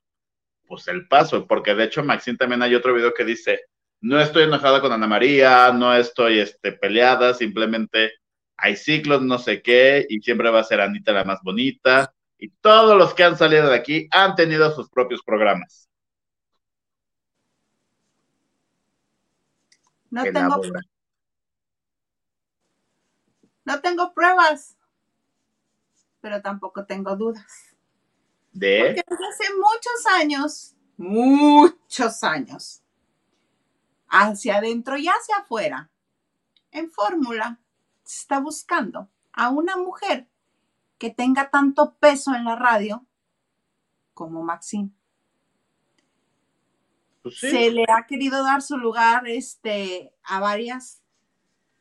pues 0.66 0.88
el 0.88 1.08
paso, 1.08 1.46
porque 1.46 1.74
de 1.74 1.84
hecho 1.84 2.04
Maxine 2.04 2.36
también 2.36 2.62
hay 2.62 2.74
otro 2.74 2.94
video 2.94 3.14
que 3.14 3.24
dice, 3.24 3.62
no 4.00 4.20
estoy 4.20 4.44
enojada 4.44 4.80
con 4.80 4.92
Ana 4.92 5.06
María, 5.06 5.72
no 5.72 5.94
estoy 5.94 6.38
este, 6.38 6.72
peleada, 6.72 7.34
simplemente 7.34 8.12
hay 8.56 8.76
ciclos, 8.76 9.22
no 9.22 9.38
sé 9.38 9.62
qué, 9.62 10.06
y 10.08 10.20
siempre 10.20 10.50
va 10.50 10.60
a 10.60 10.64
ser 10.64 10.80
Anita 10.80 11.12
la 11.12 11.24
más 11.24 11.40
bonita, 11.42 12.12
y 12.38 12.48
todos 12.48 12.96
los 12.96 13.14
que 13.14 13.24
han 13.24 13.36
salido 13.36 13.68
de 13.68 13.76
aquí 13.76 14.08
han 14.10 14.34
tenido 14.34 14.74
sus 14.74 14.90
propios 14.90 15.22
programas. 15.22 15.88
No 20.10 20.24
tengo, 20.24 20.60
no 23.64 23.80
tengo 23.80 24.12
pruebas 24.12 24.76
pero 26.22 26.40
tampoco 26.40 26.86
tengo 26.86 27.14
dudas. 27.16 27.76
¿De? 28.52 28.78
Porque 28.78 29.02
desde 29.06 29.26
hace 29.26 29.54
muchos 29.54 30.06
años, 30.18 30.76
muchos 30.96 32.24
años, 32.24 32.82
hacia 34.08 34.56
adentro 34.56 34.96
y 34.96 35.08
hacia 35.08 35.38
afuera, 35.38 35.90
en 36.70 36.90
fórmula, 36.90 37.60
se 38.04 38.20
está 38.20 38.38
buscando 38.38 39.10
a 39.32 39.50
una 39.50 39.76
mujer 39.76 40.28
que 40.98 41.10
tenga 41.10 41.50
tanto 41.50 41.96
peso 41.96 42.34
en 42.34 42.44
la 42.44 42.56
radio 42.56 43.04
como 44.14 44.42
Maxine. 44.44 44.92
Pues 47.22 47.38
sí. 47.38 47.50
Se 47.50 47.70
le 47.70 47.84
ha 47.88 48.06
querido 48.06 48.44
dar 48.44 48.62
su 48.62 48.76
lugar 48.76 49.26
este, 49.26 50.14
a 50.22 50.40
varias, 50.40 51.02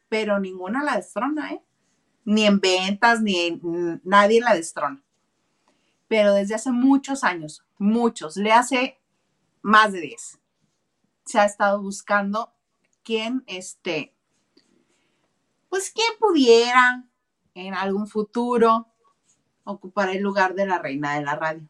pero 0.09 0.39
ninguna 0.39 0.83
la 0.83 0.95
destrona, 0.95 1.53
¿eh? 1.53 1.63
Ni 2.25 2.45
en 2.45 2.59
ventas, 2.59 3.21
ni 3.21 3.39
en, 3.39 4.01
nadie 4.03 4.41
la 4.41 4.55
destrona. 4.55 5.01
Pero 6.07 6.33
desde 6.33 6.55
hace 6.55 6.71
muchos 6.71 7.23
años, 7.23 7.65
muchos, 7.77 8.37
le 8.37 8.51
hace 8.51 8.99
más 9.61 9.93
de 9.93 10.01
10, 10.01 10.39
se 11.25 11.39
ha 11.39 11.45
estado 11.45 11.81
buscando 11.81 12.53
quién, 13.03 13.43
este, 13.47 14.13
pues 15.69 15.91
quién 15.91 16.11
pudiera 16.19 17.05
en 17.53 17.73
algún 17.73 18.07
futuro 18.07 18.87
ocupar 19.63 20.09
el 20.09 20.21
lugar 20.21 20.55
de 20.55 20.65
la 20.65 20.79
reina 20.79 21.15
de 21.15 21.25
la 21.25 21.35
radio. 21.35 21.67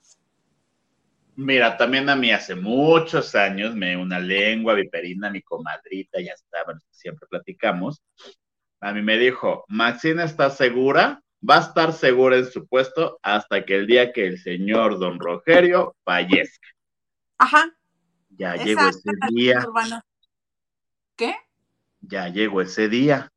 Mira, 1.35 1.77
también 1.77 2.09
a 2.09 2.15
mí 2.15 2.31
hace 2.31 2.55
muchos 2.55 3.35
años 3.35 3.73
me 3.73 3.95
una 3.95 4.19
lengua 4.19 4.73
viperina, 4.73 5.29
mi 5.29 5.41
comadrita, 5.41 6.19
ya 6.19 6.33
está, 6.33 6.63
bueno, 6.65 6.81
siempre 6.91 7.27
platicamos, 7.27 8.03
a 8.81 8.91
mí 8.93 9.01
me 9.03 9.17
dijo, 9.17 9.63
Maxine 9.67 10.23
está 10.23 10.49
segura, 10.49 11.21
va 11.47 11.57
a 11.57 11.61
estar 11.61 11.93
segura 11.93 12.37
en 12.37 12.47
su 12.47 12.67
puesto 12.67 13.19
hasta 13.21 13.63
que 13.63 13.75
el 13.75 13.87
día 13.87 14.11
que 14.11 14.25
el 14.25 14.39
señor 14.39 14.97
don 14.97 15.19
Rogerio 15.19 15.95
fallezca. 16.03 16.67
Ajá. 17.37 17.71
Ya 18.29 18.55
llegó 18.55 18.81
ese 18.87 19.11
día. 19.29 19.65
¿Qué? 21.15 21.35
Ya 22.01 22.27
llegó 22.29 22.61
ese 22.61 22.89
día. 22.89 23.31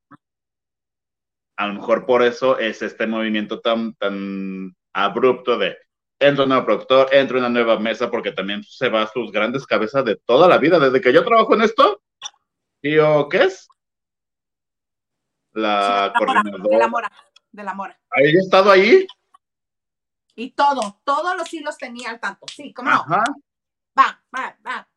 A 1.57 1.67
lo 1.67 1.75
mejor 1.75 2.07
por 2.07 2.23
eso 2.23 2.59
es 2.59 2.81
este 2.81 3.07
movimiento 3.07 3.61
tan, 3.61 3.95
tan 3.95 4.75
abrupto 4.95 5.59
de 5.59 5.77
entra 6.19 6.45
un 6.45 6.49
nuevo 6.49 6.65
productor, 6.65 7.09
entra 7.13 7.39
una 7.39 7.51
nueva 7.51 7.79
mesa, 7.79 8.11
porque 8.11 8.33
también 8.33 8.63
se 8.65 8.89
va 8.89 9.03
a 9.03 9.13
sus 9.13 9.31
grandes 9.31 9.67
cabezas 9.67 10.05
de 10.07 10.17
toda 10.17 10.49
la 10.49 10.57
vida. 10.57 10.79
Desde 10.79 11.03
que 11.03 11.13
yo 11.13 11.23
trabajo 11.23 11.55
en 11.55 11.63
esto, 11.63 12.01
tío, 12.81 13.29
¿qué 13.29 13.45
es? 13.45 13.69
La 15.55 16.13
Sí, 16.15 16.19
coordinadora. 16.19 16.69
De 16.69 16.77
la 16.79 16.89
mora, 16.89 17.13
de 17.53 17.63
la 17.65 17.75
mora. 17.75 17.99
¿Ahí 18.11 18.25
he 18.27 18.39
estado 18.39 18.71
ahí? 18.71 19.07
Y 20.37 20.51
todo, 20.51 21.01
todos 21.05 21.37
los 21.37 21.53
hilos 21.55 21.79
tenía 21.79 22.11
al 22.11 22.21
tanto. 22.21 22.47
Sí, 22.53 22.73
¿cómo 22.75 22.91
no? 22.91 23.05
Va, 23.09 24.23
va, 24.35 24.57
va. 24.67 24.89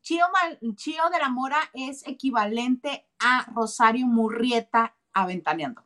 Chío, 0.00 0.24
Mal- 0.32 0.58
Chío 0.74 1.02
de 1.12 1.18
la 1.18 1.28
Mora 1.28 1.58
es 1.74 2.06
equivalente 2.06 3.06
a 3.18 3.46
Rosario 3.54 4.06
Murrieta 4.06 4.94
aventaneando. 5.12 5.84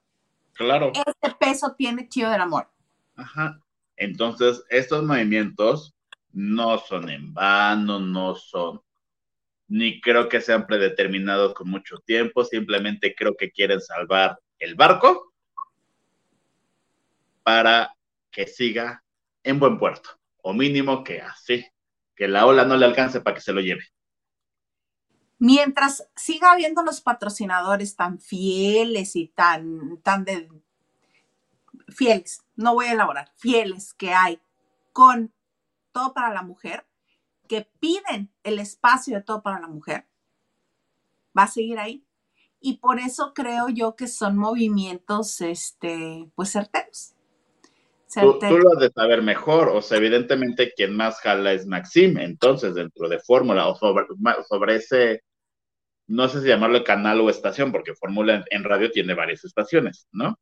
Claro. 0.53 0.93
Ese 0.95 1.35
peso 1.35 1.73
tiene 1.75 2.05
Tío 2.05 2.31
del 2.31 2.41
Amor. 2.41 2.71
Ajá. 3.17 3.59
Entonces, 3.97 4.63
estos 4.69 5.03
movimientos 5.03 5.93
no 6.33 6.79
son 6.79 7.11
en 7.11 7.35
vano, 7.35 7.99
no 7.99 8.37
son, 8.37 8.81
ni 9.73 10.03
creo 10.03 10.29
que 10.29 10.43
sean 10.43 10.67
predeterminados 10.67 11.55
con 11.55 11.71
mucho 11.71 11.97
tiempo, 12.05 12.45
simplemente 12.45 13.15
creo 13.15 13.35
que 13.39 13.51
quieren 13.51 13.81
salvar 13.81 14.39
el 14.59 14.75
barco 14.75 15.33
para 17.43 17.97
que 18.31 18.47
siga 18.47 19.03
en 19.43 19.59
buen 19.59 19.79
puerto, 19.79 20.11
o 20.43 20.53
mínimo 20.53 21.03
que 21.03 21.23
así, 21.23 21.65
que 22.15 22.29
la 22.29 22.45
ola 22.45 22.67
no 22.67 22.77
le 22.77 22.85
alcance 22.85 23.23
para 23.23 23.35
que 23.35 23.41
se 23.41 23.55
lo 23.55 23.63
lleve. 23.63 23.85
Mientras 25.39 26.07
siga 26.17 26.53
habiendo 26.53 26.83
los 26.83 27.01
patrocinadores 27.01 27.97
tan 27.97 28.21
fieles 28.21 29.17
y 29.17 29.29
tan, 29.29 30.03
tan 30.03 30.27
de, 30.27 30.51
fieles, 31.89 32.45
no 32.57 32.75
voy 32.75 32.89
a 32.89 32.93
elaborar, 32.93 33.33
fieles 33.39 33.95
que 33.95 34.13
hay 34.13 34.39
con 34.93 35.33
todo 35.93 36.13
para 36.13 36.31
la 36.35 36.43
mujer, 36.43 36.85
que 37.53 37.69
piden 37.81 38.33
el 38.45 38.59
espacio 38.59 39.15
de 39.15 39.23
todo 39.23 39.43
para 39.43 39.61
la 39.61 39.69
mujer, 39.69 40.07
va 41.37 41.43
a 41.43 41.49
seguir 41.49 41.79
ahí. 41.79 42.03
Y 42.59 42.79
por 42.79 42.99
eso 42.99 43.35
creo 43.35 43.69
yo 43.69 43.95
que 43.95 44.07
son 44.07 44.39
movimientos, 44.39 45.39
este, 45.43 46.31
pues 46.35 46.51
certeros. 46.51 47.15
Tú, 48.15 48.39
lo 48.41 48.73
has 48.73 48.81
de 48.81 48.91
saber 48.91 49.21
mejor, 49.21 49.69
o 49.69 49.83
sea, 49.83 49.99
evidentemente 49.99 50.73
quien 50.75 50.97
más 50.97 51.21
jala 51.21 51.53
es 51.53 51.67
Maxim, 51.67 52.17
entonces 52.17 52.75
dentro 52.75 53.07
de 53.11 53.19
Fórmula 53.19 53.69
o 53.69 53.77
sobre, 53.77 54.07
sobre 54.49 54.77
ese, 54.77 55.23
no 56.07 56.31
sé 56.31 56.41
si 56.41 56.49
llamarlo 56.49 56.83
canal 56.85 57.21
o 57.21 57.29
estación, 57.29 57.71
porque 57.71 57.95
Fórmula 57.95 58.47
en, 58.49 58.65
radio 58.65 58.91
tiene 58.91 59.13
varias 59.13 59.45
estaciones, 59.45 60.09
¿no? 60.11 60.39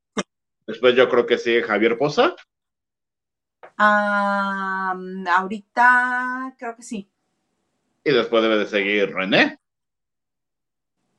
Después 0.64 0.94
yo 0.94 1.08
creo 1.08 1.26
que 1.26 1.38
sigue 1.38 1.64
Javier 1.64 1.98
Poza. 1.98 2.36
Ahorita 5.26 6.54
creo 6.58 6.76
que 6.76 6.82
sí. 6.82 7.10
Y 8.04 8.12
después 8.12 8.42
debe 8.42 8.58
de 8.58 8.66
seguir 8.66 9.14
René. 9.14 9.58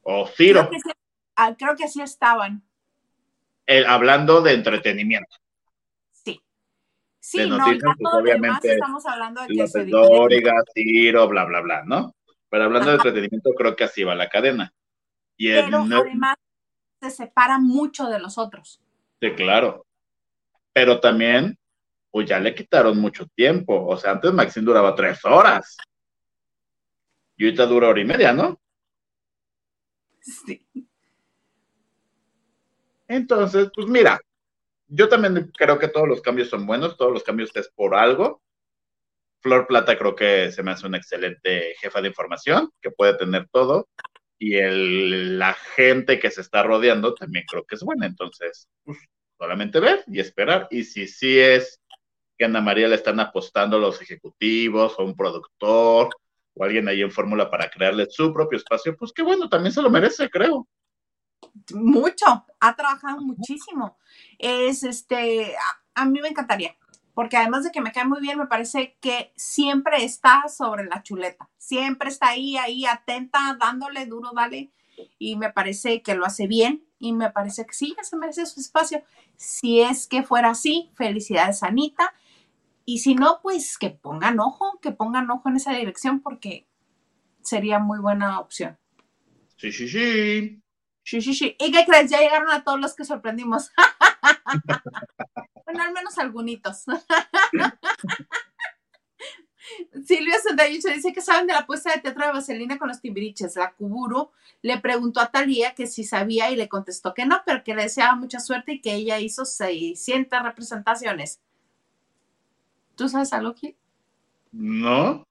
O 0.03 0.27
Ciro. 0.27 0.69
Creo 1.57 1.75
que 1.75 1.87
sí, 1.87 2.01
ah, 2.01 2.03
estaban. 2.03 2.63
hablando 3.87 4.41
de 4.41 4.53
entretenimiento. 4.53 5.37
Sí. 6.11 6.41
Sí, 7.19 7.47
no, 7.47 7.57
ya 7.57 7.63
pues, 7.65 7.97
todo 7.99 8.19
obviamente 8.19 8.73
estamos 8.73 9.05
hablando 9.05 9.41
de 9.41 9.47
que 9.47 9.67
se 9.67 9.85
Ciro, 10.73 11.27
bla, 11.27 11.45
bla, 11.45 11.61
bla, 11.61 11.83
¿no? 11.85 12.15
Pero 12.49 12.65
hablando 12.65 12.89
de 12.89 12.95
entretenimiento, 12.97 13.51
creo 13.51 13.75
que 13.75 13.85
así 13.85 14.03
va 14.03 14.15
la 14.15 14.29
cadena. 14.29 14.73
Y 15.37 15.49
Pero 15.49 15.77
además 15.77 16.35
se 16.99 17.09
separa 17.09 17.57
mucho 17.59 18.07
de 18.07 18.19
los 18.19 18.37
otros. 18.37 18.81
Sí, 19.19 19.31
claro. 19.33 19.85
Pero 20.73 20.99
también, 20.99 21.57
pues 22.11 22.27
ya 22.27 22.39
le 22.39 22.53
quitaron 22.53 22.99
mucho 22.99 23.25
tiempo. 23.35 23.87
O 23.87 23.97
sea, 23.97 24.11
antes 24.11 24.33
Maxine 24.33 24.65
duraba 24.65 24.93
tres 24.93 25.23
horas. 25.25 25.77
Y 27.37 27.45
ahorita 27.45 27.65
dura 27.65 27.89
hora 27.89 28.01
y 28.01 28.05
media, 28.05 28.33
¿no? 28.33 28.61
Sí. 30.19 30.67
Entonces, 33.07 33.69
pues 33.73 33.87
mira, 33.87 34.19
yo 34.87 35.09
también 35.09 35.51
creo 35.57 35.79
que 35.79 35.87
todos 35.87 36.07
los 36.07 36.21
cambios 36.21 36.49
son 36.49 36.65
buenos, 36.65 36.97
todos 36.97 37.11
los 37.11 37.23
cambios 37.23 37.55
es 37.55 37.69
por 37.69 37.95
algo. 37.95 38.41
Flor 39.39 39.65
Plata 39.65 39.97
creo 39.97 40.15
que 40.15 40.51
se 40.51 40.61
me 40.61 40.71
hace 40.71 40.85
una 40.85 40.97
excelente 40.97 41.73
jefa 41.79 42.01
de 42.01 42.09
información, 42.09 42.69
que 42.79 42.91
puede 42.91 43.17
tener 43.17 43.47
todo 43.49 43.87
y 44.41 44.55
el, 44.55 45.37
la 45.37 45.53
gente 45.53 46.19
que 46.19 46.31
se 46.31 46.41
está 46.41 46.63
rodeando 46.63 47.13
también 47.13 47.45
creo 47.47 47.63
que 47.63 47.75
es 47.75 47.83
buena. 47.83 48.07
Entonces, 48.07 48.67
pues, 48.83 48.97
solamente 49.37 49.79
ver 49.79 50.03
y 50.07 50.19
esperar. 50.19 50.67
Y 50.71 50.83
si 50.83 51.07
sí 51.07 51.39
es 51.39 51.79
que 52.41 52.45
Ana 52.45 52.59
María 52.59 52.87
le 52.87 52.95
están 52.95 53.19
apostando 53.19 53.77
los 53.77 54.01
ejecutivos 54.01 54.95
o 54.97 55.03
un 55.03 55.15
productor 55.15 56.09
o 56.55 56.63
alguien 56.63 56.87
ahí 56.87 57.03
en 57.03 57.11
fórmula 57.11 57.51
para 57.51 57.69
crearle 57.69 58.07
su 58.09 58.33
propio 58.33 58.57
espacio, 58.57 58.97
pues 58.97 59.13
qué 59.13 59.21
bueno, 59.21 59.47
también 59.47 59.71
se 59.71 59.79
lo 59.79 59.91
merece, 59.91 60.27
creo. 60.27 60.67
Mucho, 61.71 62.43
ha 62.59 62.75
trabajado 62.75 63.21
muchísimo. 63.21 63.99
Es 64.39 64.81
este, 64.81 65.53
a 65.93 66.05
mí 66.05 66.19
me 66.19 66.29
encantaría 66.29 66.75
porque 67.13 67.37
además 67.37 67.63
de 67.63 67.71
que 67.71 67.81
me 67.81 67.91
cae 67.91 68.05
muy 68.05 68.21
bien, 68.21 68.39
me 68.39 68.47
parece 68.47 68.97
que 69.01 69.31
siempre 69.35 70.03
está 70.03 70.45
sobre 70.47 70.85
la 70.85 71.03
chuleta, 71.03 71.47
siempre 71.59 72.09
está 72.09 72.29
ahí, 72.29 72.57
ahí 72.57 72.85
atenta, 72.87 73.55
dándole 73.59 74.07
duro, 74.07 74.31
dale, 74.33 74.71
y 75.19 75.35
me 75.35 75.51
parece 75.51 76.01
que 76.01 76.15
lo 76.15 76.25
hace 76.25 76.47
bien 76.47 76.83
y 76.97 77.13
me 77.13 77.29
parece 77.29 77.67
que 77.67 77.73
sí, 77.73 77.95
se 78.01 78.17
merece 78.17 78.47
su 78.47 78.59
espacio. 78.59 79.03
Si 79.35 79.81
es 79.81 80.07
que 80.07 80.23
fuera 80.23 80.49
así, 80.49 80.89
felicidades 80.95 81.61
Anita, 81.61 82.11
y 82.93 82.99
si 82.99 83.15
no, 83.15 83.39
pues 83.41 83.77
que 83.77 83.89
pongan 83.89 84.41
ojo, 84.41 84.77
que 84.81 84.91
pongan 84.91 85.31
ojo 85.31 85.47
en 85.47 85.55
esa 85.55 85.71
dirección 85.71 86.19
porque 86.19 86.67
sería 87.41 87.79
muy 87.79 87.99
buena 87.99 88.41
opción. 88.41 88.77
Sí, 89.55 89.71
sí, 89.71 89.87
sí. 89.87 90.61
Sí, 91.01 91.21
sí, 91.21 91.33
sí. 91.33 91.55
¿Y 91.57 91.71
qué 91.71 91.85
crees? 91.85 92.11
Ya 92.11 92.19
llegaron 92.19 92.51
a 92.51 92.65
todos 92.65 92.81
los 92.81 92.93
que 92.93 93.05
sorprendimos. 93.05 93.71
bueno, 95.65 95.83
al 95.83 95.93
menos 95.93 96.17
algunos. 96.17 96.83
Silvia 100.05 100.37
68 100.39 100.89
dice 100.89 101.13
que 101.13 101.21
saben 101.21 101.47
de 101.47 101.53
la 101.53 101.65
puesta 101.65 101.93
de 101.93 102.01
teatro 102.01 102.25
de 102.25 102.33
Vaselina 102.33 102.77
con 102.77 102.89
los 102.89 102.99
timbiriches. 102.99 103.55
La 103.55 103.71
Kuburu 103.71 104.31
le 104.61 104.81
preguntó 104.81 105.21
a 105.21 105.31
Talía 105.31 105.75
que 105.75 105.87
si 105.87 106.03
sabía 106.03 106.51
y 106.51 106.57
le 106.57 106.67
contestó 106.67 107.13
que 107.13 107.25
no, 107.25 107.41
pero 107.45 107.63
que 107.63 107.73
le 107.73 107.83
deseaba 107.83 108.15
mucha 108.15 108.41
suerte 108.41 108.73
y 108.73 108.81
que 108.81 108.95
ella 108.95 109.17
hizo 109.19 109.45
600 109.45 110.43
representaciones. 110.43 111.39
¿Tú 113.01 113.09
sabes 113.09 113.33
algo, 113.33 113.55
Gil? 113.55 113.75
No. 114.51 115.27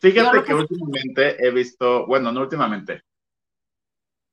Fíjate 0.00 0.42
que 0.42 0.54
últimamente 0.54 1.36
he 1.38 1.52
visto, 1.52 2.04
bueno, 2.04 2.32
no 2.32 2.40
últimamente, 2.40 3.04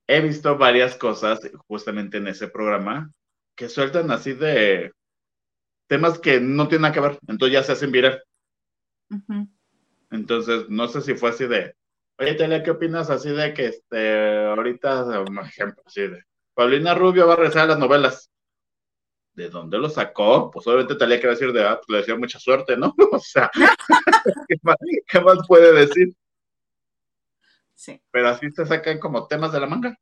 he 0.08 0.22
visto 0.22 0.58
varias 0.58 0.96
cosas 0.96 1.40
justamente 1.68 2.18
en 2.18 2.30
ese 2.30 2.48
programa 2.48 3.12
que 3.56 3.70
sueltan 3.70 4.10
así 4.10 4.34
de 4.34 4.92
temas 5.86 6.18
que 6.18 6.40
no 6.40 6.68
tienen 6.68 6.82
nada 6.82 6.94
que 6.96 7.00
ver, 7.00 7.20
entonces 7.28 7.54
ya 7.54 7.62
se 7.62 7.74
hacen 7.74 7.92
viral. 7.92 8.24
Entonces, 10.10 10.68
no 10.68 10.88
sé 10.88 11.02
si 11.02 11.14
fue 11.14 11.30
así 11.30 11.46
de, 11.46 11.76
oye, 12.18 12.34
Telia, 12.34 12.64
¿qué 12.64 12.72
opinas 12.72 13.12
así 13.12 13.30
de 13.30 13.54
que 13.54 13.68
este, 13.68 14.48
ahorita, 14.48 15.22
un 15.30 15.38
ejemplo, 15.38 15.84
así 15.86 16.02
de, 16.08 16.24
Paulina 16.56 16.96
Rubio 16.96 17.28
va 17.28 17.34
a 17.34 17.36
regresar 17.36 17.66
a 17.66 17.68
las 17.68 17.78
novelas? 17.78 18.32
¿De 19.40 19.50
dónde 19.50 19.78
lo 19.78 19.90
sacó? 19.90 20.52
Pues 20.52 20.68
obviamente 20.68 20.96
Talia 20.96 21.18
quiere 21.18 21.34
decir 21.34 21.54
de, 21.54 21.64
ah, 21.66 21.78
pues 21.78 21.88
le 21.88 21.98
decía 22.00 22.18
mucha 22.18 22.38
suerte, 22.38 22.76
¿no? 22.76 22.94
o 23.14 23.20
sea, 23.20 23.50
¿qué 25.08 25.22
más 25.22 25.38
puede 25.48 25.72
decir? 25.72 26.14
Pero 28.12 28.28
así 28.28 28.52
se 28.52 28.66
sacan 28.66 29.00
como 29.00 29.28
temas 29.28 29.54
de 29.54 29.62
la 29.62 29.66
manga. 29.66 29.98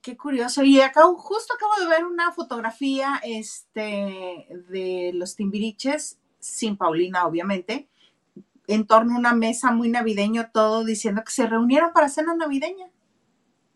Qué 0.00 0.16
curioso. 0.16 0.62
Y 0.62 0.80
acá 0.80 1.02
justo 1.16 1.54
acabo 1.54 1.72
de 1.80 1.88
ver 1.88 2.04
una 2.04 2.30
fotografía 2.30 3.20
este, 3.24 4.46
de 4.68 5.10
los 5.12 5.34
Timbiriches, 5.34 6.20
sin 6.38 6.76
Paulina, 6.76 7.26
obviamente, 7.26 7.88
en 8.68 8.86
torno 8.86 9.16
a 9.16 9.18
una 9.18 9.34
mesa 9.34 9.72
muy 9.72 9.88
navideño, 9.88 10.52
todo 10.52 10.84
diciendo 10.84 11.24
que 11.24 11.32
se 11.32 11.48
reunieron 11.48 11.92
para 11.92 12.08
cena 12.08 12.36
navideña. 12.36 12.92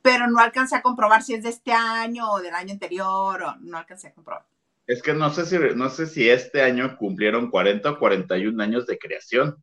Pero 0.02 0.28
no 0.28 0.38
alcancé 0.38 0.76
a 0.76 0.82
comprobar 0.82 1.22
si 1.22 1.34
es 1.34 1.42
de 1.42 1.50
este 1.50 1.72
año 1.72 2.30
o 2.30 2.40
del 2.40 2.54
año 2.54 2.72
anterior, 2.72 3.42
o 3.42 3.56
no 3.60 3.78
alcancé 3.78 4.08
a 4.08 4.12
comprobar. 4.12 4.46
Es 4.86 5.02
que 5.02 5.12
no 5.14 5.30
sé 5.30 5.46
si, 5.46 5.58
no 5.76 5.88
sé 5.90 6.06
si 6.06 6.28
este 6.28 6.62
año 6.62 6.96
cumplieron 6.96 7.50
40 7.50 7.90
o 7.90 7.98
41 7.98 8.62
años 8.62 8.86
de 8.86 8.98
creación. 8.98 9.62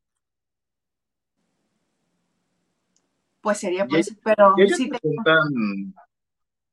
pues 3.47 3.60
sería 3.60 3.88
pues, 3.88 4.13
pero 4.26 4.56
sí 4.76 4.91
están 4.91 5.93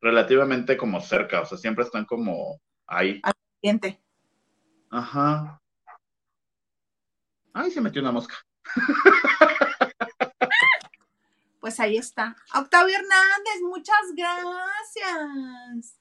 relativamente 0.01 0.77
como 0.77 1.01
cerca, 1.01 1.43
o 1.43 1.47
sea, 1.47 1.57
siempre 1.57 1.85
están 1.85 2.05
como 2.05 2.61
ahí. 2.85 3.21
Al 3.23 3.33
siguiente. 3.61 4.01
Ajá. 4.91 5.63
Ay, 7.53 7.71
se 7.71 7.81
metió 7.81 8.03
una 8.03 8.11
mosca. 8.11 8.35
Pues 11.65 11.81
ahí 11.81 11.97
está. 11.97 12.37
Octavio 12.55 12.95
Hernández, 12.95 13.63
muchas 13.63 13.97
gracias. 14.15 15.97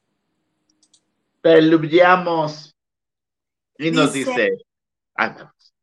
Peluviamos. 1.39 2.75
Y 3.77 3.89
nos 3.89 4.11
dice, 4.11 4.57
andamos. 5.15 5.73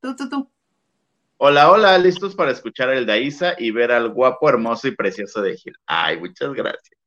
Tú, 0.00 0.16
tú, 0.16 0.28
tú. 0.28 0.50
Hola, 1.36 1.70
hola, 1.70 1.96
listos 1.96 2.34
para 2.34 2.50
escuchar 2.50 2.90
el 2.90 3.06
de 3.06 3.20
Isa 3.20 3.54
y 3.56 3.70
ver 3.70 3.92
al 3.92 4.08
guapo, 4.08 4.48
hermoso 4.48 4.88
y 4.88 4.96
precioso 4.96 5.40
de 5.42 5.58
Gil. 5.58 5.76
Ay, 5.86 6.18
muchas 6.18 6.52
gracias. 6.52 6.98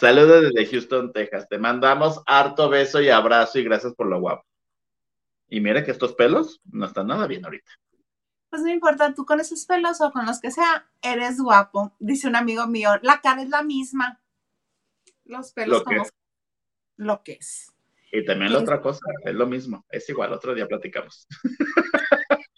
Saludos 0.00 0.52
desde 0.54 0.70
Houston, 0.70 1.12
Texas. 1.12 1.48
Te 1.48 1.58
mandamos 1.58 2.22
harto 2.26 2.68
beso 2.68 3.02
y 3.02 3.08
abrazo 3.08 3.58
y 3.58 3.64
gracias 3.64 3.92
por 3.94 4.06
lo 4.06 4.20
guapo. 4.20 4.46
Y 5.48 5.58
mira 5.58 5.84
que 5.84 5.90
estos 5.90 6.14
pelos 6.14 6.60
no 6.70 6.86
están 6.86 7.08
nada 7.08 7.26
bien 7.26 7.44
ahorita. 7.44 7.72
Pues 8.54 8.62
no 8.62 8.70
importa, 8.70 9.12
tú 9.14 9.26
con 9.26 9.40
esos 9.40 9.66
pelos 9.66 10.00
o 10.00 10.12
con 10.12 10.26
los 10.26 10.40
que 10.40 10.52
sea, 10.52 10.88
eres 11.02 11.40
guapo. 11.40 11.92
Dice 11.98 12.28
un 12.28 12.36
amigo 12.36 12.68
mío, 12.68 12.90
la 13.02 13.20
cara 13.20 13.42
es 13.42 13.48
la 13.48 13.64
misma. 13.64 14.20
Los 15.24 15.52
pelos 15.52 15.78
Lo 15.78 15.84
como 15.84 16.02
es. 16.02 16.12
lo 16.96 17.24
que 17.24 17.32
es. 17.32 17.72
Y 18.12 18.24
también 18.24 18.52
la 18.52 18.60
otra 18.60 18.80
cosa, 18.80 19.00
es 19.24 19.34
lo 19.34 19.46
mismo, 19.48 19.84
es 19.88 20.08
igual, 20.08 20.32
otro 20.32 20.54
día 20.54 20.68
platicamos. 20.68 21.26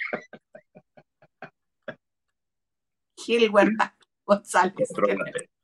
Gil 3.16 3.48
Huerta 3.50 3.96
González. 4.26 4.90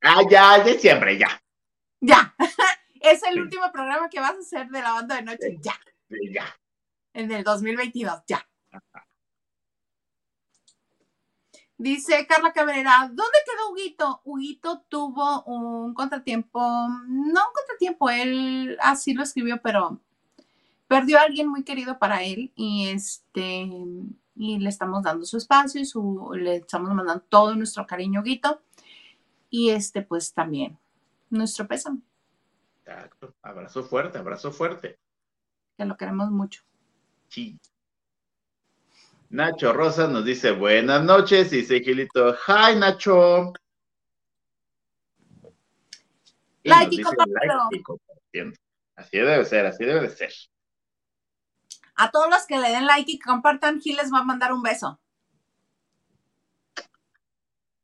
Ah, 0.01 0.23
ya, 0.31 0.65
de 0.65 0.79
siempre, 0.79 1.19
ya. 1.19 1.29
Ya. 2.01 2.35
Es 3.05 3.21
el 3.25 3.35
Sí. 3.35 3.41
último 3.41 3.73
programa 3.73 4.09
que 4.09 4.21
vas 4.21 4.37
a 4.37 4.39
hacer 4.39 4.69
de 4.69 4.81
la 4.81 4.93
banda 4.93 5.17
de 5.17 5.23
noche. 5.23 5.59
Ya. 5.61 5.75
Sí, 6.09 6.33
Ya. 6.33 6.45
En 7.15 7.33
el 7.33 7.43
2022. 7.43 8.23
Ya. 8.29 8.49
Dice 11.83 12.25
Carla 12.29 12.53
Cabrera, 12.53 13.09
¿dónde 13.09 13.39
quedó 13.45 13.73
Huguito? 13.73 14.21
Huguito 14.23 14.85
tuvo 14.89 15.43
un 15.43 15.95
contratiempo, 15.95 16.61
no 16.61 17.41
un 17.41 17.53
contratiempo, 17.53 18.09
él 18.09 18.77
así 18.81 19.15
lo 19.15 19.25
escribió, 19.25 19.61
pero 19.61 19.99
perdió 20.87 21.19
a 21.19 21.23
alguien 21.23 21.49
muy 21.49 21.65
querido 21.65 21.99
para 21.99 22.23
él 22.23 22.53
y 22.55 22.87
este 22.87 23.69
y 24.37 24.59
le 24.61 24.69
estamos 24.69 25.03
dando 25.03 25.27
su 25.27 25.37
espacio 25.37 25.81
y 25.81 25.85
su, 25.85 26.31
le 26.37 26.59
estamos 26.59 26.95
mandando 26.95 27.25
todo 27.29 27.57
nuestro 27.57 27.85
cariño, 27.85 28.21
Huguito. 28.21 28.63
Y 29.51 29.71
este, 29.71 30.03
pues 30.03 30.33
también 30.33 30.79
nuestro 31.31 31.67
pésame, 31.67 31.99
Exacto. 32.85 33.35
Abrazo 33.43 33.83
fuerte, 33.83 34.19
abrazo 34.19 34.53
fuerte. 34.53 35.01
que 35.77 35.85
lo 35.85 35.97
queremos 35.97 36.31
mucho. 36.31 36.63
Sí. 37.27 37.59
Nacho 39.33 39.73
Rosa 39.73 40.07
nos 40.09 40.27
dice 40.27 40.51
buenas 40.51 41.03
noches 41.03 41.51
y 41.55 41.63
dice 41.63 41.81
Gilito, 41.81 42.35
hi 42.35 42.77
Nacho. 42.77 43.55
Y 46.63 46.69
Like 46.69 46.95
y 46.95 46.99
dice 46.99 47.05
compártelo. 47.05 47.65
like 47.65 47.77
y 47.77 47.83
compartiendo. 47.83 48.59
Así 48.95 49.19
debe 49.19 49.43
ser, 49.47 49.65
así 49.65 49.87
debe 49.87 50.03
de 50.03 50.11
ser. 50.11 50.35
A 51.95 52.11
todos 52.11 52.29
los 52.29 52.45
que 52.47 52.59
le 52.59 52.69
den 52.69 52.85
like 52.87 53.11
y 53.11 53.19
compartan, 53.19 53.81
Gil 53.81 53.97
les 53.97 54.13
va 54.13 54.19
a 54.19 54.23
mandar 54.23 54.53
un 54.53 54.63
beso. 54.63 55.01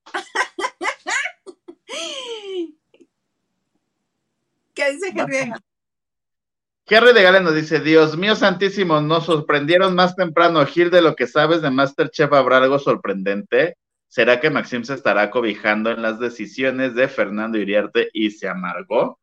¿Qué 4.75 4.93
dice 4.93 5.15
Henry? 5.17 5.51
Jerry 6.89 7.13
de 7.13 7.23
Gale 7.23 7.41
nos 7.41 7.55
dice, 7.55 7.81
Dios 7.81 8.17
mío 8.17 8.35
santísimo, 8.35 8.99
nos 9.03 9.27
sorprendieron 9.27 9.95
más 9.95 10.17
temprano, 10.17 10.65
Gil, 10.65 10.91
de 10.91 11.03
lo 11.03 11.15
que 11.15 11.27
sabes 11.27 11.61
de 11.61 11.71
Masterchef, 11.71 12.33
¿habrá 12.33 12.57
algo 12.57 12.79
sorprendente? 12.79 13.77
¿Será 14.07 14.41
que 14.41 14.49
Maxim 14.49 14.85
se 14.85 14.95
estará 14.95 15.31
cobijando 15.31 15.91
en 15.91 16.01
las 16.01 16.19
decisiones 16.19 16.95
de 16.95 17.09
Fernando 17.09 17.59
Iriarte 17.59 18.09
y 18.15 18.31
se 18.31 18.49
amargó? 18.49 19.21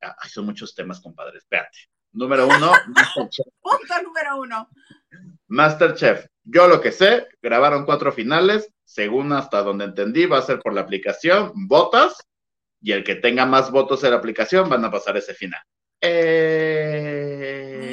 Ay, 0.00 0.30
son 0.30 0.46
muchos 0.46 0.74
temas, 0.74 0.98
compadre, 1.02 1.36
espérate. 1.36 1.76
Número 2.12 2.46
uno, 2.46 2.72
Masterchef. 2.88 3.46
Punto 3.60 4.02
número 4.02 4.36
uno. 4.38 4.68
Masterchef. 5.48 6.26
Yo 6.42 6.68
lo 6.68 6.80
que 6.80 6.90
sé, 6.90 7.28
grabaron 7.42 7.84
cuatro 7.84 8.12
finales, 8.12 8.72
según 8.82 9.34
hasta 9.34 9.62
donde 9.62 9.84
entendí, 9.84 10.24
va 10.24 10.38
a 10.38 10.42
ser 10.42 10.58
por 10.58 10.72
la 10.72 10.80
aplicación, 10.80 11.52
votas, 11.54 12.16
y 12.80 12.92
el 12.92 13.04
que 13.04 13.16
tenga 13.16 13.44
más 13.44 13.70
votos 13.70 14.02
en 14.04 14.12
la 14.12 14.16
aplicación 14.16 14.70
van 14.70 14.86
a 14.86 14.90
pasar 14.90 15.18
ese 15.18 15.34
final. 15.34 15.60
Eh, 16.02 17.92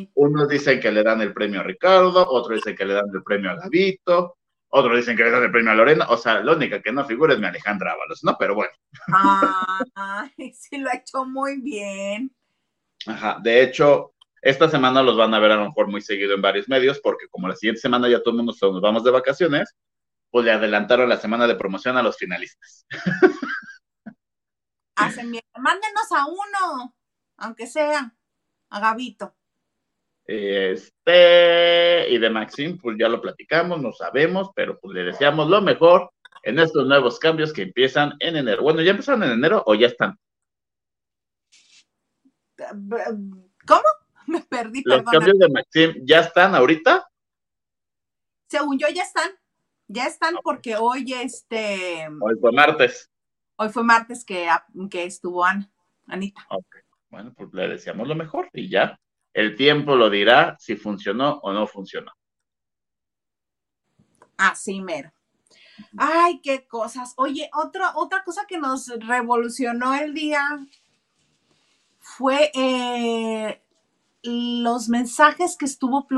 Mm, 0.00 0.06
Unos 0.14 0.48
dicen 0.48 0.80
que 0.80 0.90
le 0.90 1.02
dan 1.02 1.20
el 1.22 1.32
premio 1.32 1.60
a 1.60 1.62
Ricardo, 1.62 2.26
otros 2.28 2.58
dicen 2.58 2.76
que 2.76 2.84
le 2.84 2.94
dan 2.94 3.06
el 3.12 3.22
premio 3.22 3.50
a 3.50 3.56
Gavito, 3.56 4.36
otros 4.68 4.96
dicen 4.96 5.16
que 5.16 5.24
le 5.24 5.30
dan 5.30 5.44
el 5.44 5.50
premio 5.50 5.72
a 5.72 5.74
Lorena. 5.74 6.06
O 6.10 6.16
sea, 6.16 6.40
la 6.40 6.52
única 6.52 6.80
que 6.80 6.92
no 6.92 7.04
figura 7.04 7.34
es 7.34 7.40
mi 7.40 7.46
Alejandra 7.46 7.92
Ábalos, 7.92 8.22
¿no? 8.22 8.36
Pero 8.38 8.54
bueno. 8.54 8.72
Ay, 9.94 10.52
sí 10.54 10.78
lo 10.78 10.90
ha 10.90 10.96
hecho 10.96 11.24
muy 11.24 11.60
bien. 11.60 12.30
Ajá. 13.06 13.38
De 13.42 13.62
hecho, 13.62 14.12
esta 14.42 14.68
semana 14.68 15.02
los 15.02 15.16
van 15.16 15.34
a 15.34 15.40
ver 15.40 15.52
a 15.52 15.56
lo 15.56 15.66
mejor 15.66 15.88
muy 15.88 16.00
seguido 16.00 16.34
en 16.34 16.42
varios 16.42 16.68
medios, 16.68 17.00
porque 17.00 17.26
como 17.28 17.48
la 17.48 17.56
siguiente 17.56 17.80
semana 17.80 18.08
ya 18.08 18.20
todo 18.20 18.30
el 18.30 18.36
mundo 18.44 18.54
nos 18.60 18.82
vamos 18.82 19.04
de 19.04 19.10
vacaciones, 19.10 19.74
pues 20.30 20.44
le 20.44 20.52
adelantaron 20.52 21.08
la 21.08 21.16
semana 21.16 21.46
de 21.46 21.56
promoción 21.56 21.96
a 21.96 22.02
los 22.02 22.16
finalistas. 22.16 22.86
Hacen 25.00 25.30
bien. 25.30 25.42
Mándenos 25.58 26.12
a 26.12 26.26
uno, 26.26 26.94
aunque 27.38 27.66
sea 27.66 28.14
a 28.68 28.80
Gabito. 28.80 29.34
Este, 30.26 32.08
y 32.10 32.18
de 32.18 32.30
Maxim, 32.30 32.78
pues 32.78 32.96
ya 32.98 33.08
lo 33.08 33.20
platicamos, 33.20 33.80
no 33.80 33.92
sabemos, 33.92 34.50
pero 34.54 34.78
pues 34.78 34.94
le 34.94 35.04
deseamos 35.04 35.48
lo 35.48 35.60
mejor 35.60 36.12
en 36.42 36.58
estos 36.58 36.86
nuevos 36.86 37.18
cambios 37.18 37.52
que 37.52 37.62
empiezan 37.62 38.14
en 38.20 38.36
enero. 38.36 38.62
Bueno, 38.62 38.82
¿ya 38.82 38.92
empezaron 38.92 39.22
en 39.24 39.32
enero 39.32 39.62
o 39.66 39.74
ya 39.74 39.88
están? 39.88 40.18
¿Cómo? 43.66 43.82
Me 44.26 44.42
perdí, 44.42 44.82
Los 44.84 45.02
cambios 45.02 45.38
de 45.38 45.48
Maxim 45.48 45.94
ya 46.04 46.20
están 46.20 46.54
ahorita. 46.54 47.10
Según 48.48 48.78
yo, 48.78 48.88
ya 48.88 49.02
están. 49.02 49.30
Ya 49.88 50.06
están 50.06 50.36
porque 50.44 50.76
hoy, 50.76 51.12
este, 51.12 52.06
Hoy 52.20 52.36
fue 52.40 52.52
martes. 52.52 53.10
Hoy 53.60 53.68
fue 53.68 53.84
martes 53.84 54.24
que, 54.24 54.48
que 54.90 55.04
estuvo 55.04 55.44
Ana, 55.44 55.70
Anita. 56.06 56.46
Ok. 56.48 56.76
Bueno, 57.10 57.34
pues 57.36 57.52
le 57.52 57.68
deseamos 57.68 58.08
lo 58.08 58.14
mejor 58.14 58.48
y 58.54 58.70
ya. 58.70 58.98
El 59.34 59.54
tiempo 59.54 59.96
lo 59.96 60.08
dirá 60.08 60.56
si 60.58 60.76
funcionó 60.76 61.40
o 61.42 61.52
no 61.52 61.66
funcionó. 61.66 62.10
Así 64.38 64.80
mero. 64.80 65.12
Ay, 65.98 66.40
qué 66.40 66.66
cosas. 66.66 67.12
Oye, 67.16 67.50
otra, 67.54 67.92
otra 67.96 68.24
cosa 68.24 68.46
que 68.48 68.58
nos 68.58 68.88
revolucionó 69.06 69.94
el 69.94 70.14
día 70.14 70.42
fue 72.00 72.50
eh, 72.54 73.62
los 74.22 74.88
mensajes 74.88 75.56
que 75.58 75.66
estuvo 75.66 76.08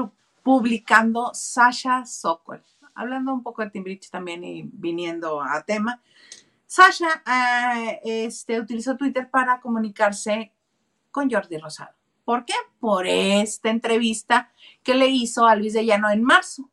publicando 0.44 1.32
Sasha 1.34 2.06
Sokol. 2.06 2.62
Hablando 2.94 3.32
un 3.32 3.42
poco 3.42 3.62
de 3.62 3.70
Timbiriche 3.70 4.10
también 4.10 4.44
y 4.44 4.62
viniendo 4.62 5.42
a 5.42 5.60
tema. 5.64 6.00
Sasha 6.72 7.22
eh, 7.26 8.00
este, 8.24 8.58
utilizó 8.58 8.96
Twitter 8.96 9.28
para 9.28 9.60
comunicarse 9.60 10.54
con 11.10 11.30
Jordi 11.30 11.58
Rosado. 11.58 11.94
¿Por 12.24 12.46
qué? 12.46 12.54
Por 12.80 13.06
esta 13.06 13.68
entrevista 13.68 14.50
que 14.82 14.94
le 14.94 15.08
hizo 15.08 15.44
a 15.44 15.54
Luis 15.54 15.74
de 15.74 15.84
Llano 15.84 16.08
en 16.08 16.24
marzo 16.24 16.70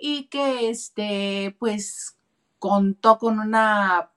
y 0.00 0.24
que 0.24 0.68
este, 0.68 1.54
pues 1.60 2.18
contó 2.58 3.18
con 3.18 3.38
una 3.38 4.10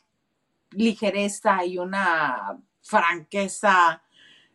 ligereza 0.72 1.64
y 1.64 1.78
una 1.78 2.58
franqueza 2.82 4.02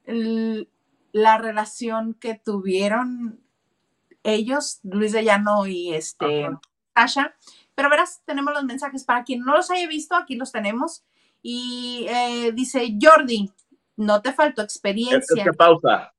la 0.04 1.38
relación 1.38 2.14
que 2.14 2.34
tuvieron 2.34 3.40
ellos, 4.24 4.80
Luis 4.82 5.12
de 5.12 5.22
Llano 5.22 5.68
y 5.68 5.94
este. 5.94 6.50
Sasha. 6.96 7.36
Pero 7.74 7.90
verás, 7.90 8.22
tenemos 8.24 8.54
los 8.54 8.64
mensajes 8.64 9.04
para 9.04 9.24
quien 9.24 9.40
no 9.40 9.56
los 9.56 9.70
haya 9.70 9.88
visto, 9.88 10.14
aquí 10.14 10.36
los 10.36 10.52
tenemos. 10.52 11.04
Y 11.42 12.06
eh, 12.08 12.52
dice 12.52 12.96
Jordi, 13.00 13.50
no 13.96 14.22
te 14.22 14.32
faltó 14.32 14.62
Es 14.62 14.66
experiencia. 14.66 15.44
que 15.44 15.52
pausa. 15.52 16.12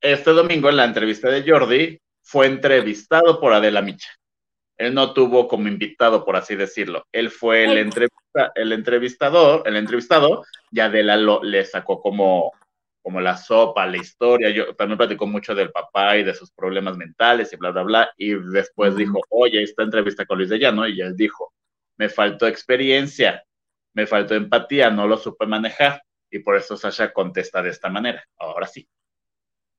Este 0.00 0.30
domingo 0.30 0.68
en 0.68 0.76
la 0.76 0.84
entrevista 0.84 1.28
de 1.28 1.48
Jordi 1.48 2.00
fue 2.22 2.46
entrevistado 2.46 3.40
por 3.40 3.52
Adela 3.52 3.82
Micha. 3.82 4.10
Él 4.76 4.94
no 4.94 5.12
tuvo 5.12 5.48
como 5.48 5.66
invitado, 5.66 6.24
por 6.24 6.36
así 6.36 6.54
decirlo. 6.54 7.04
Él 7.10 7.30
fue 7.30 7.64
el, 7.64 7.72
el 7.72 8.72
entrevistador, 8.72 9.62
el 9.66 9.76
entrevistado, 9.76 10.44
y 10.70 10.78
Adela 10.78 11.16
lo, 11.16 11.42
le 11.42 11.64
sacó 11.64 12.00
como, 12.00 12.52
como 13.02 13.20
la 13.20 13.36
sopa, 13.36 13.86
la 13.86 13.96
historia. 13.96 14.50
Yo 14.50 14.74
también 14.74 14.98
platicó 14.98 15.26
mucho 15.26 15.54
del 15.54 15.70
papá 15.70 16.16
y 16.16 16.24
de 16.24 16.34
sus 16.34 16.50
problemas 16.50 16.96
mentales 16.96 17.52
y 17.52 17.56
bla, 17.56 17.70
bla, 17.70 17.82
bla. 17.82 18.10
Y 18.16 18.34
después 18.34 18.96
dijo, 18.96 19.20
oye, 19.30 19.62
esta 19.62 19.82
entrevista 19.82 20.26
con 20.26 20.38
Luis 20.38 20.50
de 20.50 20.58
Llano, 20.58 20.86
y 20.86 21.00
él 21.00 21.16
dijo, 21.16 21.52
me 21.96 22.08
faltó 22.08 22.46
experiencia, 22.46 23.44
me 23.94 24.06
faltó 24.06 24.34
empatía, 24.34 24.90
no 24.90 25.06
lo 25.06 25.16
supe 25.16 25.46
manejar. 25.46 26.02
Y 26.30 26.40
por 26.40 26.56
eso 26.56 26.76
Sasha 26.76 27.12
contesta 27.12 27.62
de 27.62 27.70
esta 27.70 27.88
manera. 27.88 28.22
Ahora 28.36 28.66
sí. 28.66 28.88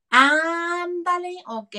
Ándale, 0.10 1.36
ok. 1.46 1.76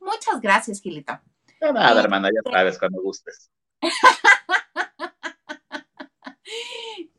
Muchas 0.00 0.40
gracias, 0.40 0.80
Gilita. 0.80 1.22
Nada, 1.60 2.00
hermana, 2.00 2.28
ya 2.28 2.50
sabes 2.50 2.78
cuando 2.78 3.02
gustes. 3.02 3.50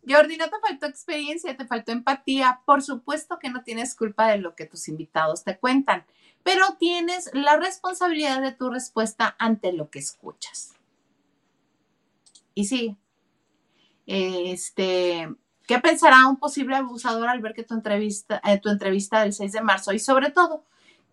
Jordi, 0.07 0.37
no 0.37 0.49
te 0.49 0.59
faltó 0.59 0.85
experiencia, 0.85 1.57
te 1.57 1.65
faltó 1.65 1.91
empatía. 1.91 2.61
Por 2.65 2.81
supuesto 2.81 3.39
que 3.39 3.49
no 3.49 3.63
tienes 3.63 3.95
culpa 3.95 4.29
de 4.29 4.37
lo 4.37 4.55
que 4.55 4.65
tus 4.65 4.87
invitados 4.87 5.43
te 5.43 5.57
cuentan, 5.57 6.05
pero 6.43 6.63
tienes 6.79 7.29
la 7.33 7.57
responsabilidad 7.57 8.41
de 8.41 8.51
tu 8.51 8.69
respuesta 8.69 9.35
ante 9.39 9.73
lo 9.73 9.89
que 9.89 9.99
escuchas. 9.99 10.73
Y 12.53 12.65
sí, 12.65 12.97
este, 14.05 15.29
¿qué 15.67 15.79
pensará 15.79 16.25
un 16.27 16.37
posible 16.37 16.75
abusador 16.75 17.27
al 17.27 17.41
ver 17.41 17.53
que 17.53 17.63
tu 17.63 17.73
entrevista, 17.73 18.41
eh, 18.45 18.59
tu 18.59 18.69
entrevista 18.69 19.21
del 19.21 19.33
6 19.33 19.51
de 19.51 19.61
marzo? 19.61 19.93
Y 19.93 19.99
sobre 19.99 20.31
todo, 20.31 20.63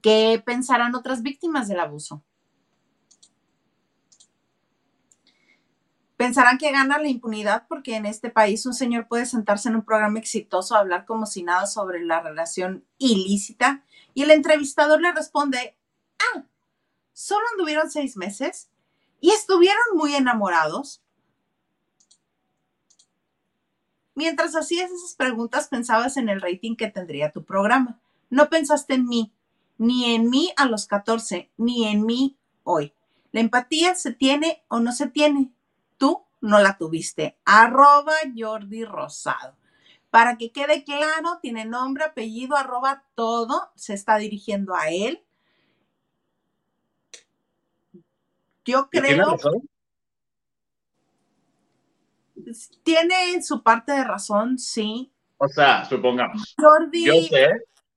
¿qué 0.01 0.43
pensarán 0.45 0.95
otras 0.95 1.23
víctimas 1.23 1.69
del 1.69 1.81
abuso? 1.81 2.23
Pensarán 6.25 6.57
que 6.57 6.73
gana 6.73 6.97
la 6.97 7.09
impunidad 7.09 7.67
porque 7.69 7.97
en 7.97 8.07
este 8.07 8.31
país 8.31 8.65
un 8.65 8.73
señor 8.73 9.09
puede 9.09 9.27
sentarse 9.27 9.69
en 9.69 9.77
un 9.77 9.85
programa 9.85 10.19
exitoso 10.19 10.75
a 10.75 10.79
hablar 10.79 11.05
como 11.05 11.27
si 11.27 11.43
nada 11.43 11.67
sobre 11.67 12.03
la 12.03 12.23
relación 12.23 12.83
ilícita 12.97 13.85
y 14.15 14.23
el 14.23 14.31
entrevistador 14.31 15.03
le 15.03 15.13
responde, 15.13 15.77
ah, 16.19 16.45
solo 17.13 17.45
anduvieron 17.53 17.91
seis 17.91 18.17
meses 18.17 18.71
y 19.21 19.33
estuvieron 19.33 19.83
muy 19.97 20.15
enamorados. 20.15 21.03
Mientras 24.15 24.57
hacías 24.57 24.91
esas 24.91 25.17
preguntas 25.17 25.69
pensabas 25.69 26.17
en 26.17 26.31
el 26.31 26.41
rating 26.41 26.75
que 26.75 26.89
tendría 26.89 27.33
tu 27.33 27.45
programa. 27.45 28.01
No 28.31 28.49
pensaste 28.49 28.95
en 28.95 29.07
mí, 29.07 29.31
ni 29.77 30.15
en 30.15 30.31
mí 30.31 30.55
a 30.57 30.65
los 30.65 30.87
14, 30.87 31.51
ni 31.59 31.87
en 31.87 32.07
mí 32.07 32.39
hoy. 32.63 32.95
La 33.31 33.41
empatía 33.41 33.95
se 33.95 34.15
tiene 34.15 34.65
o 34.69 34.81
no 34.81 34.93
se 34.93 35.07
tiene. 35.07 35.54
No 36.45 36.59
la 36.59 36.77
tuviste. 36.77 37.39
Arroba 37.47 38.13
Jordi 38.37 38.85
Rosado. 38.85 39.57
Para 40.11 40.37
que 40.37 40.53
quede 40.53 40.85
claro, 40.85 41.39
tiene 41.41 41.65
nombre, 41.65 42.05
apellido, 42.05 42.55
arroba 42.55 43.03
todo. 43.15 43.73
Se 43.77 43.95
está 43.95 44.19
dirigiendo 44.19 44.75
a 44.75 44.91
él. 44.91 45.25
Yo 48.67 48.91
creo. 48.91 49.39
Tiene 52.83 53.43
su 53.43 53.63
parte 53.63 53.93
de 53.93 54.05
razón, 54.05 54.59
sí. 54.59 55.11
O 55.39 55.49
sea, 55.49 55.87
supongamos. 55.87 56.55
Jordi. 56.59 57.07
Yo 57.07 57.15
sé. 57.23 57.49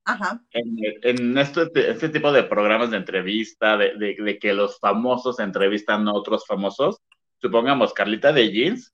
Ajá. 0.06 0.42
En, 0.52 1.38
este, 1.38 1.70
este, 1.92 2.08
tipo 2.08 2.32
de 2.32 2.44
programas 2.44 2.92
de 2.92 2.98
entrevista, 2.98 3.76
de, 3.76 4.40
que 4.42 4.54
los 4.54 4.80
famosos 4.80 5.38
entrevistan 5.42 6.08
a 6.08 6.14
otros 6.14 6.46
famosos, 6.48 7.02
supongamos 7.39 7.93
Carlita 7.93 8.34
de 8.34 8.52
Jeans, 8.52 8.93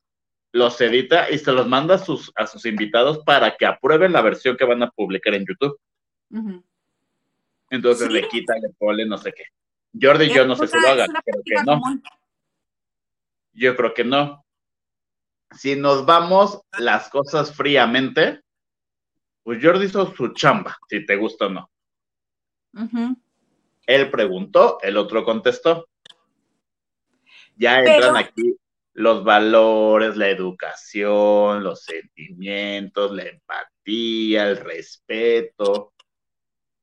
los 0.52 0.80
edita 0.82 1.30
y 1.32 1.40
se 1.40 1.52
los 1.52 1.68
manda 1.68 1.96
a 1.96 1.98
sus, 1.98 2.32
a 2.36 2.46
sus 2.46 2.66
invitados 2.66 3.20
para 3.26 3.58
que 3.58 3.66
aprueben 3.66 4.14
la 4.14 4.22
versión 4.22 4.56
que 4.56 4.66
van 4.66 4.84
a 4.84 4.92
publicar 4.92 5.34
en 5.34 5.46
YouTube. 5.46 5.80
Entonces 7.70 8.12
le 8.12 8.28
quita, 8.28 8.54
le 8.60 8.70
pone 8.78 9.06
no 9.06 9.18
sé 9.18 9.34
qué. 9.34 9.46
Jordi 10.00 10.30
yo 10.30 10.46
no 10.46 10.56
sé 10.56 10.68
si 10.68 10.80
lo 10.80 10.88
hagan, 10.88 11.10
creo 11.26 11.42
que 11.44 11.64
no. 11.66 11.82
Yo 13.54 13.76
creo 13.76 13.94
que 13.94 14.04
no. 14.04 14.46
Si 15.52 15.76
nos 15.76 16.06
vamos 16.06 16.62
las 16.80 17.10
cosas 17.10 17.56
fríamente, 17.56 18.42
pues 19.44 19.64
Jordi 19.64 19.86
hizo 19.86 20.14
su 20.16 20.34
chamba, 20.34 20.78
si 20.88 21.06
te 21.06 21.16
gusta 21.16 21.48
o 21.48 21.50
no. 21.50 21.70
Él 23.86 24.10
preguntó, 24.10 24.80
el 24.82 24.98
otro 24.98 25.24
contestó. 25.24 25.88
Ya 27.56 27.80
entran 27.80 28.18
aquí 28.18 28.56
los 28.94 29.24
valores, 29.24 30.16
la 30.18 30.30
educación, 30.30 31.64
los 31.64 31.84
sentimientos, 31.84 33.12
la 33.12 33.24
empatía, 33.24 34.50
el 34.50 34.58
respeto, 34.58 35.94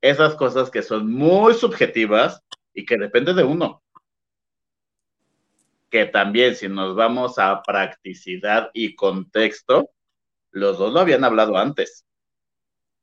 esas 0.00 0.35
cosas 0.35 0.70
que 0.70 0.83
son 0.83 1.12
muy 1.12 1.54
subjetivas 1.54 2.42
y 2.74 2.85
que 2.85 2.96
depende 2.98 3.33
de 3.35 3.44
uno. 3.44 3.83
Que 5.88 6.06
también 6.06 6.56
si 6.56 6.68
nos 6.68 6.94
vamos 6.94 7.38
a 7.38 7.62
practicidad 7.62 8.70
y 8.72 8.94
contexto, 8.94 9.90
los 10.50 10.78
dos 10.78 10.92
lo 10.92 11.00
habían 11.00 11.24
hablado 11.24 11.56
antes. 11.56 12.06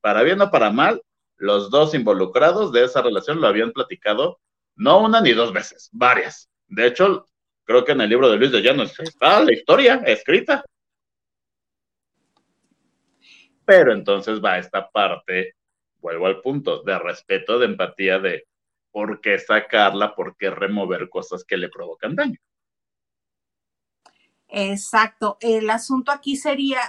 Para 0.01 0.23
bien 0.23 0.41
o 0.41 0.51
para 0.51 0.71
mal, 0.71 1.01
los 1.37 1.69
dos 1.69 1.93
involucrados 1.93 2.71
de 2.71 2.85
esa 2.85 3.01
relación 3.01 3.39
lo 3.39 3.47
habían 3.47 3.71
platicado 3.71 4.39
no 4.75 5.03
una 5.03 5.21
ni 5.21 5.31
dos 5.31 5.53
veces, 5.53 5.89
varias. 5.91 6.49
De 6.67 6.87
hecho, 6.87 7.25
creo 7.67 7.83
que 7.83 7.91
en 7.91 8.01
el 8.01 8.09
libro 8.09 8.29
de 8.29 8.37
Luis 8.37 8.51
de 8.51 8.61
Llano 8.61 8.83
está 8.83 9.43
la 9.43 9.53
historia 9.53 9.95
escrita. 10.05 10.63
Pero 13.65 13.91
entonces 13.91 14.41
va 14.43 14.57
esta 14.57 14.89
parte, 14.89 15.55
vuelvo 15.99 16.27
al 16.27 16.39
punto, 16.39 16.81
de 16.83 16.97
respeto, 16.97 17.59
de 17.59 17.65
empatía, 17.65 18.19
de 18.19 18.47
por 18.89 19.19
qué 19.19 19.37
sacarla, 19.37 20.15
por 20.15 20.37
qué 20.37 20.49
remover 20.49 21.09
cosas 21.09 21.43
que 21.43 21.57
le 21.57 21.67
provocan 21.67 22.15
daño. 22.15 22.39
Exacto. 24.47 25.37
El 25.41 25.69
asunto 25.69 26.13
aquí 26.13 26.37
sería, 26.37 26.79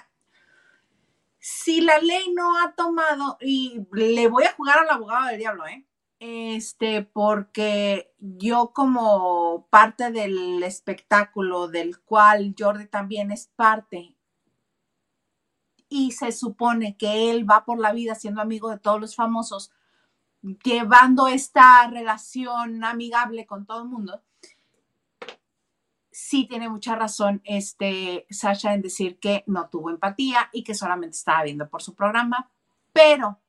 si 1.40 1.80
la 1.80 1.98
ley 1.98 2.32
no 2.32 2.56
ha 2.62 2.76
tomado, 2.76 3.36
y 3.40 3.80
le 3.92 4.28
voy 4.28 4.44
a 4.44 4.52
jugar 4.52 4.78
al 4.78 4.90
abogado 4.90 5.26
del 5.26 5.38
diablo, 5.38 5.66
¿eh? 5.66 5.87
Este, 6.20 7.02
porque 7.02 8.12
yo 8.18 8.72
como 8.74 9.66
parte 9.70 10.10
del 10.10 10.62
espectáculo 10.64 11.68
del 11.68 12.00
cual 12.00 12.54
Jordi 12.58 12.86
también 12.86 13.30
es 13.30 13.46
parte, 13.54 14.16
y 15.88 16.12
se 16.12 16.32
supone 16.32 16.96
que 16.96 17.30
él 17.30 17.48
va 17.48 17.64
por 17.64 17.78
la 17.78 17.92
vida 17.92 18.14
siendo 18.14 18.42
amigo 18.42 18.70
de 18.70 18.78
todos 18.78 19.00
los 19.00 19.16
famosos, 19.16 19.72
llevando 20.62 21.28
esta 21.28 21.88
relación 21.88 22.84
amigable 22.84 23.46
con 23.46 23.66
todo 23.66 23.82
el 23.82 23.88
mundo, 23.88 24.22
sí 26.10 26.46
tiene 26.46 26.68
mucha 26.68 26.96
razón 26.96 27.40
este 27.44 28.26
Sasha 28.28 28.74
en 28.74 28.82
decir 28.82 29.18
que 29.18 29.44
no 29.46 29.68
tuvo 29.68 29.90
empatía 29.90 30.50
y 30.52 30.64
que 30.64 30.74
solamente 30.74 31.16
estaba 31.16 31.44
viendo 31.44 31.68
por 31.68 31.82
su 31.82 31.94
programa, 31.94 32.50
pero 32.92 33.40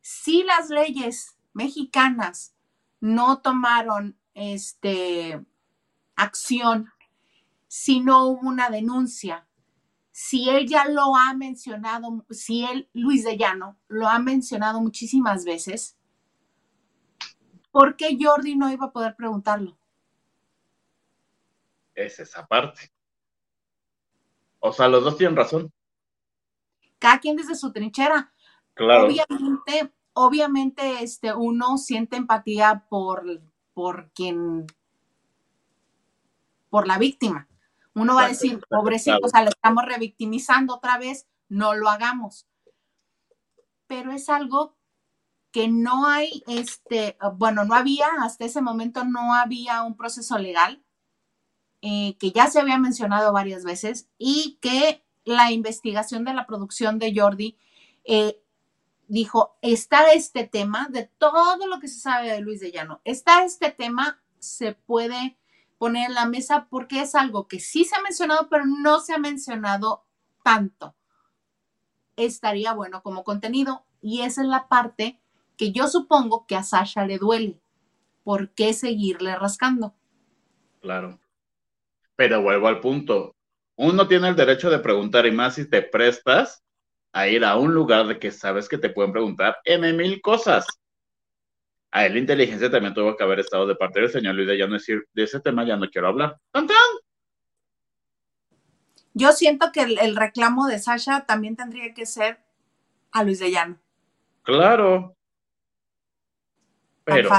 si 0.00 0.44
las 0.44 0.68
leyes 0.68 1.36
mexicanas 1.52 2.54
no 3.00 3.40
tomaron 3.40 4.16
este 4.34 5.44
acción, 6.16 6.90
si 7.66 8.00
no 8.00 8.26
hubo 8.26 8.48
una 8.48 8.70
denuncia, 8.70 9.46
si 10.10 10.50
él 10.50 10.68
ya 10.68 10.86
lo 10.86 11.16
ha 11.16 11.34
mencionado, 11.34 12.24
si 12.30 12.64
él, 12.64 12.88
Luis 12.92 13.24
de 13.24 13.36
Llano, 13.36 13.76
lo 13.88 14.08
ha 14.08 14.18
mencionado 14.18 14.80
muchísimas 14.80 15.44
veces, 15.44 15.96
¿por 17.70 17.96
qué 17.96 18.16
Jordi 18.20 18.56
no 18.56 18.70
iba 18.70 18.86
a 18.86 18.92
poder 18.92 19.16
preguntarlo? 19.16 19.76
Es 21.94 22.20
esa 22.20 22.46
parte. 22.46 22.92
O 24.60 24.72
sea, 24.72 24.88
los 24.88 25.02
dos 25.02 25.16
tienen 25.16 25.36
razón. 25.36 25.72
Cada 26.98 27.18
quien 27.18 27.36
desde 27.36 27.56
su 27.56 27.72
trinchera. 27.72 28.32
Claro. 28.74 29.06
Obviamente, 29.06 29.92
obviamente, 30.14 31.02
este, 31.02 31.34
uno 31.34 31.78
siente 31.78 32.16
empatía 32.16 32.86
por, 32.88 33.42
por 33.74 34.10
quien, 34.12 34.66
por 36.70 36.86
la 36.86 36.98
víctima. 36.98 37.48
Uno 37.94 38.14
va 38.14 38.24
a 38.24 38.28
decir, 38.28 38.60
pobrecito, 38.68 39.18
o 39.22 39.28
sea, 39.28 39.42
lo 39.42 39.50
estamos 39.50 39.84
revictimizando 39.84 40.76
otra 40.76 40.98
vez, 40.98 41.26
no 41.48 41.74
lo 41.74 41.88
hagamos. 41.88 42.46
Pero 43.86 44.12
es 44.12 44.28
algo 44.28 44.74
que 45.50 45.68
no 45.68 46.06
hay, 46.06 46.42
este, 46.46 47.18
bueno, 47.36 47.64
no 47.64 47.74
había, 47.74 48.08
hasta 48.22 48.46
ese 48.46 48.62
momento 48.62 49.04
no 49.04 49.34
había 49.34 49.82
un 49.82 49.96
proceso 49.96 50.38
legal, 50.38 50.82
eh, 51.82 52.16
que 52.18 52.32
ya 52.32 52.46
se 52.46 52.60
había 52.60 52.78
mencionado 52.78 53.32
varias 53.32 53.64
veces, 53.64 54.08
y 54.16 54.58
que 54.62 55.04
la 55.24 55.52
investigación 55.52 56.24
de 56.24 56.32
la 56.32 56.46
producción 56.46 56.98
de 56.98 57.14
Jordi 57.14 57.58
eh, 58.04 58.41
dijo, 59.08 59.56
está 59.62 60.12
este 60.12 60.46
tema, 60.46 60.88
de 60.90 61.10
todo 61.18 61.66
lo 61.66 61.80
que 61.80 61.88
se 61.88 62.00
sabe 62.00 62.30
de 62.30 62.40
Luis 62.40 62.60
de 62.60 62.72
Llano, 62.72 63.00
está 63.04 63.44
este 63.44 63.70
tema, 63.70 64.22
se 64.38 64.72
puede 64.72 65.36
poner 65.78 66.08
en 66.08 66.14
la 66.14 66.26
mesa 66.26 66.68
porque 66.70 67.00
es 67.00 67.14
algo 67.14 67.48
que 67.48 67.60
sí 67.60 67.84
se 67.84 67.96
ha 67.96 68.02
mencionado, 68.02 68.48
pero 68.48 68.64
no 68.66 69.00
se 69.00 69.14
ha 69.14 69.18
mencionado 69.18 70.04
tanto. 70.42 70.94
Estaría 72.16 72.72
bueno 72.72 73.02
como 73.02 73.24
contenido 73.24 73.84
y 74.00 74.20
esa 74.20 74.42
es 74.42 74.48
la 74.48 74.68
parte 74.68 75.20
que 75.56 75.72
yo 75.72 75.88
supongo 75.88 76.46
que 76.46 76.56
a 76.56 76.62
Sasha 76.62 77.06
le 77.06 77.18
duele. 77.18 77.60
¿Por 78.24 78.50
qué 78.54 78.72
seguirle 78.72 79.34
rascando? 79.36 79.94
Claro. 80.80 81.18
Pero 82.16 82.42
vuelvo 82.42 82.68
al 82.68 82.80
punto. 82.80 83.34
Uno 83.76 84.06
tiene 84.06 84.28
el 84.28 84.36
derecho 84.36 84.70
de 84.70 84.78
preguntar 84.78 85.26
y 85.26 85.32
más 85.32 85.56
si 85.56 85.68
te 85.68 85.82
prestas 85.82 86.62
a 87.12 87.28
ir 87.28 87.44
a 87.44 87.56
un 87.56 87.74
lugar 87.74 88.06
de 88.06 88.18
que 88.18 88.30
sabes 88.30 88.68
que 88.68 88.78
te 88.78 88.90
pueden 88.90 89.12
preguntar 89.12 89.58
M 89.64 89.92
mil 89.92 90.20
cosas 90.20 90.66
a 91.92 92.06
él 92.06 92.14
la 92.14 92.18
inteligencia 92.20 92.70
también 92.70 92.94
tuvo 92.94 93.14
que 93.16 93.22
haber 93.22 93.40
estado 93.40 93.66
de 93.66 93.76
parte 93.76 94.00
del 94.00 94.10
señor 94.10 94.34
Luis 94.34 94.48
de 94.48 94.58
ya 94.58 94.66
no 94.66 94.74
decir, 94.74 95.06
de 95.12 95.24
ese 95.24 95.40
tema 95.40 95.64
ya 95.64 95.76
no 95.76 95.88
quiero 95.90 96.08
hablar. 96.08 96.38
Yo 99.12 99.32
siento 99.32 99.70
que 99.72 99.82
el, 99.82 100.16
reclamo 100.16 100.66
de 100.66 100.78
Sasha 100.78 101.26
también 101.26 101.54
tendría 101.54 101.92
que 101.92 102.06
ser 102.06 102.40
a 103.12 103.22
Luis 103.22 103.40
de 103.40 103.50
Llano. 103.50 103.78
Claro. 104.42 105.14
Pero, 107.04 107.30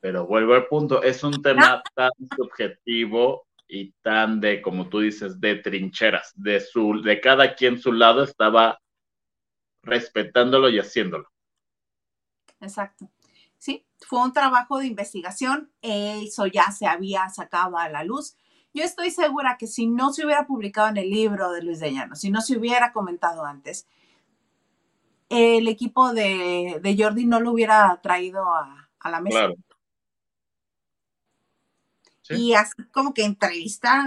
pero 0.00 0.26
vuelvo 0.26 0.54
al 0.54 0.66
punto, 0.66 1.02
es 1.02 1.24
un 1.24 1.42
tema 1.42 1.82
tan 1.94 2.12
subjetivo 2.36 3.45
y 3.68 3.92
tan 4.02 4.40
de, 4.40 4.62
como 4.62 4.88
tú 4.88 5.00
dices, 5.00 5.40
de 5.40 5.56
trincheras, 5.56 6.32
de 6.34 6.60
su, 6.60 7.02
de 7.02 7.20
cada 7.20 7.54
quien 7.54 7.78
su 7.78 7.92
lado 7.92 8.22
estaba 8.22 8.78
respetándolo 9.82 10.68
y 10.68 10.78
haciéndolo 10.78 11.28
exacto. 12.60 13.10
Sí, 13.58 13.86
fue 14.06 14.22
un 14.22 14.32
trabajo 14.32 14.78
de 14.78 14.86
investigación, 14.86 15.70
eso 15.82 16.46
ya 16.46 16.70
se 16.70 16.86
había 16.86 17.28
sacado 17.30 17.78
a 17.78 17.88
la 17.88 18.04
luz. 18.04 18.36
yo 18.74 18.84
estoy 18.84 19.10
segura 19.10 19.56
que 19.58 19.66
si 19.66 19.86
no 19.86 20.12
se 20.12 20.24
hubiera 20.24 20.46
publicado 20.46 20.88
en 20.88 20.98
el 20.98 21.08
libro 21.08 21.50
de 21.50 21.62
Luis 21.62 21.80
de 21.80 21.92
Llano, 21.92 22.14
si 22.14 22.30
no 22.30 22.42
se 22.42 22.58
hubiera 22.58 22.92
comentado 22.92 23.44
antes, 23.44 23.86
el 25.30 25.66
equipo 25.66 26.12
de, 26.12 26.96
Jordi 26.98 27.24
no 27.24 27.40
lo 27.40 27.52
hubiera 27.52 27.98
traído 28.02 28.44
a, 28.44 28.88
la 29.10 29.20
mesa. 29.20 29.38
Claro. 29.38 29.54
Y 32.30 32.54
así 32.54 32.72
como 32.92 33.14
que 33.14 33.24
entrevista 33.24 34.04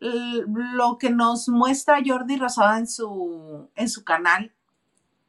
lo 0.00 0.98
que 0.98 1.10
nos 1.10 1.48
muestra 1.48 2.02
Jordi 2.04 2.36
Rosada 2.36 2.78
en 2.78 2.86
su, 2.86 3.70
en 3.74 3.88
su 3.88 4.04
canal 4.04 4.52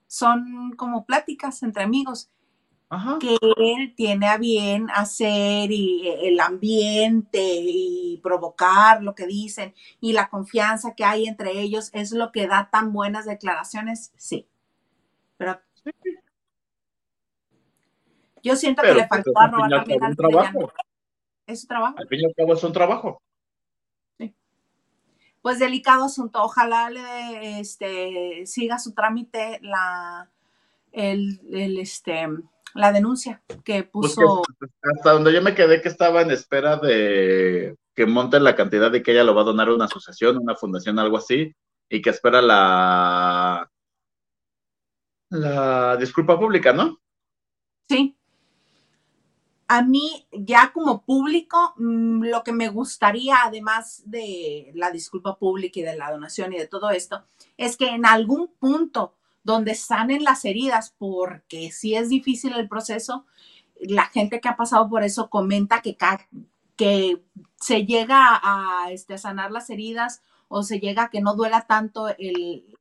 son 0.08 0.74
como 0.76 1.06
pláticas 1.06 1.64
entre 1.64 1.84
amigos 1.84 2.30
que 3.20 3.38
él 3.58 3.93
tiene 3.95 4.28
a 4.28 4.38
bien 4.38 4.88
hacer 4.93 5.72
y 5.72 6.08
el 6.08 6.39
ambiente 6.39 7.41
y 7.41 8.20
provocar 8.24 9.01
lo 9.03 9.16
que 9.16 9.26
dicen 9.26 9.74
y 9.99 10.14
la 10.14 10.30
confianza 10.30 10.93
que 10.95 11.03
hay 11.03 11.26
entre 11.26 11.60
ellos 11.60 11.89
es 11.93 12.12
lo 12.12 12.32
que 12.32 12.47
da 12.47 12.70
tan 12.72 12.93
buenas 12.93 13.26
declaraciones, 13.26 14.14
sí. 14.18 14.47
Pero 15.38 15.60
yo 18.43 18.56
siento 18.56 18.84
que 18.84 18.93
le 18.93 19.08
pues, 19.08 19.10
faltó 19.10 19.32
a 19.39 19.47
robar 19.47 19.70
también 19.72 20.03
al 20.03 20.16
trabajo. 20.16 20.72
Es 21.48 21.62
su 21.62 21.68
trabajo. 21.68 21.96
Al 21.98 22.08
fin 22.08 22.22
y 22.22 22.26
al 22.26 22.34
cabo 22.36 22.54
es 22.54 22.64
un 22.64 22.74
trabajo. 22.74 23.22
Sí. 24.18 24.34
Pues 25.41 25.60
delicado 25.60 26.06
asunto. 26.06 26.43
Ojalá 26.43 26.89
le 26.89 27.60
este, 27.60 28.46
siga 28.46 28.80
su 28.80 28.93
trámite 28.93 29.60
la 29.62 30.30
el, 30.91 31.41
el 31.52 31.78
este 31.80 32.28
la 32.74 32.91
denuncia 32.91 33.41
que 33.64 33.84
pues 33.84 34.16
puso. 34.16 34.43
hasta 34.82 35.12
donde 35.12 35.34
yo 35.34 35.41
me 35.41 35.56
quedé 35.56 35.82
que 35.82 35.88
estaba 35.88 36.22
en 36.22 36.32
espera 36.32 36.78
de 36.78 37.76
que 37.96 38.06
monte 38.06 38.39
la 38.39 38.56
cantidad 38.56 38.91
de 38.91 39.02
que 39.02 39.14
ella 39.14 39.24
lo 39.24 39.34
va 39.34 39.41
a 39.41 39.46
donar 39.46 39.70
a 39.70 39.74
una 39.74 39.86
asociación, 39.86 40.38
una 40.38 40.56
fundación, 40.56 41.00
algo 41.00 41.18
así, 41.18 41.56
y 41.89 42.02
que 42.02 42.10
espera 42.10 42.41
la 42.41 43.72
la 45.30 45.98
disculpa 45.98 46.38
pública, 46.38 46.74
¿no? 46.74 47.00
Sí. 47.89 48.18
A 49.68 49.82
mí, 49.82 50.28
ya 50.32 50.72
como 50.74 51.01
público, 51.03 51.74
mm, 51.78 52.24
lo 52.26 52.43
que 52.43 52.51
me 52.51 52.70
gustaría, 52.70 53.38
además 53.43 54.03
de 54.05 54.72
la 54.76 54.91
disculpa 54.91 55.38
pública 55.38 55.80
y 55.80 55.84
de 55.84 55.97
la 55.97 56.11
donación 56.11 56.53
y 56.53 56.57
de 56.57 56.68
todo 56.68 56.91
esto, 56.91 57.24
es 57.57 57.76
que 57.78 57.89
en 57.89 58.05
algún 58.05 58.47
punto 58.59 59.16
donde 59.43 59.76
sanen 59.76 60.24
las 60.24 60.45
heridas, 60.45 60.93
porque 60.97 61.72
si 61.72 61.95
es 61.95 62.09
difícil 62.09 62.53
el 62.53 62.68
proceso, 62.68 63.26
la 63.80 64.05
gente 64.07 64.39
que 64.41 64.49
ha 64.49 64.55
pasado 64.55 64.89
por 64.89 65.03
eso 65.03 65.30
comenta 65.30 65.82
que, 65.82 65.97
se 67.59 67.86
llega 67.86 68.39
a, 68.43 68.91
este, 68.91 69.18
sanar 69.18 69.51
las 69.51 69.70
heridas 69.70 70.22
o 70.47 70.63
se 70.63 70.80
llega 70.80 71.03
a 71.03 71.09
que 71.09 71.22
no 71.22 71.36
duela 71.36 71.66
tanto 71.68 72.09
el, 72.18 72.78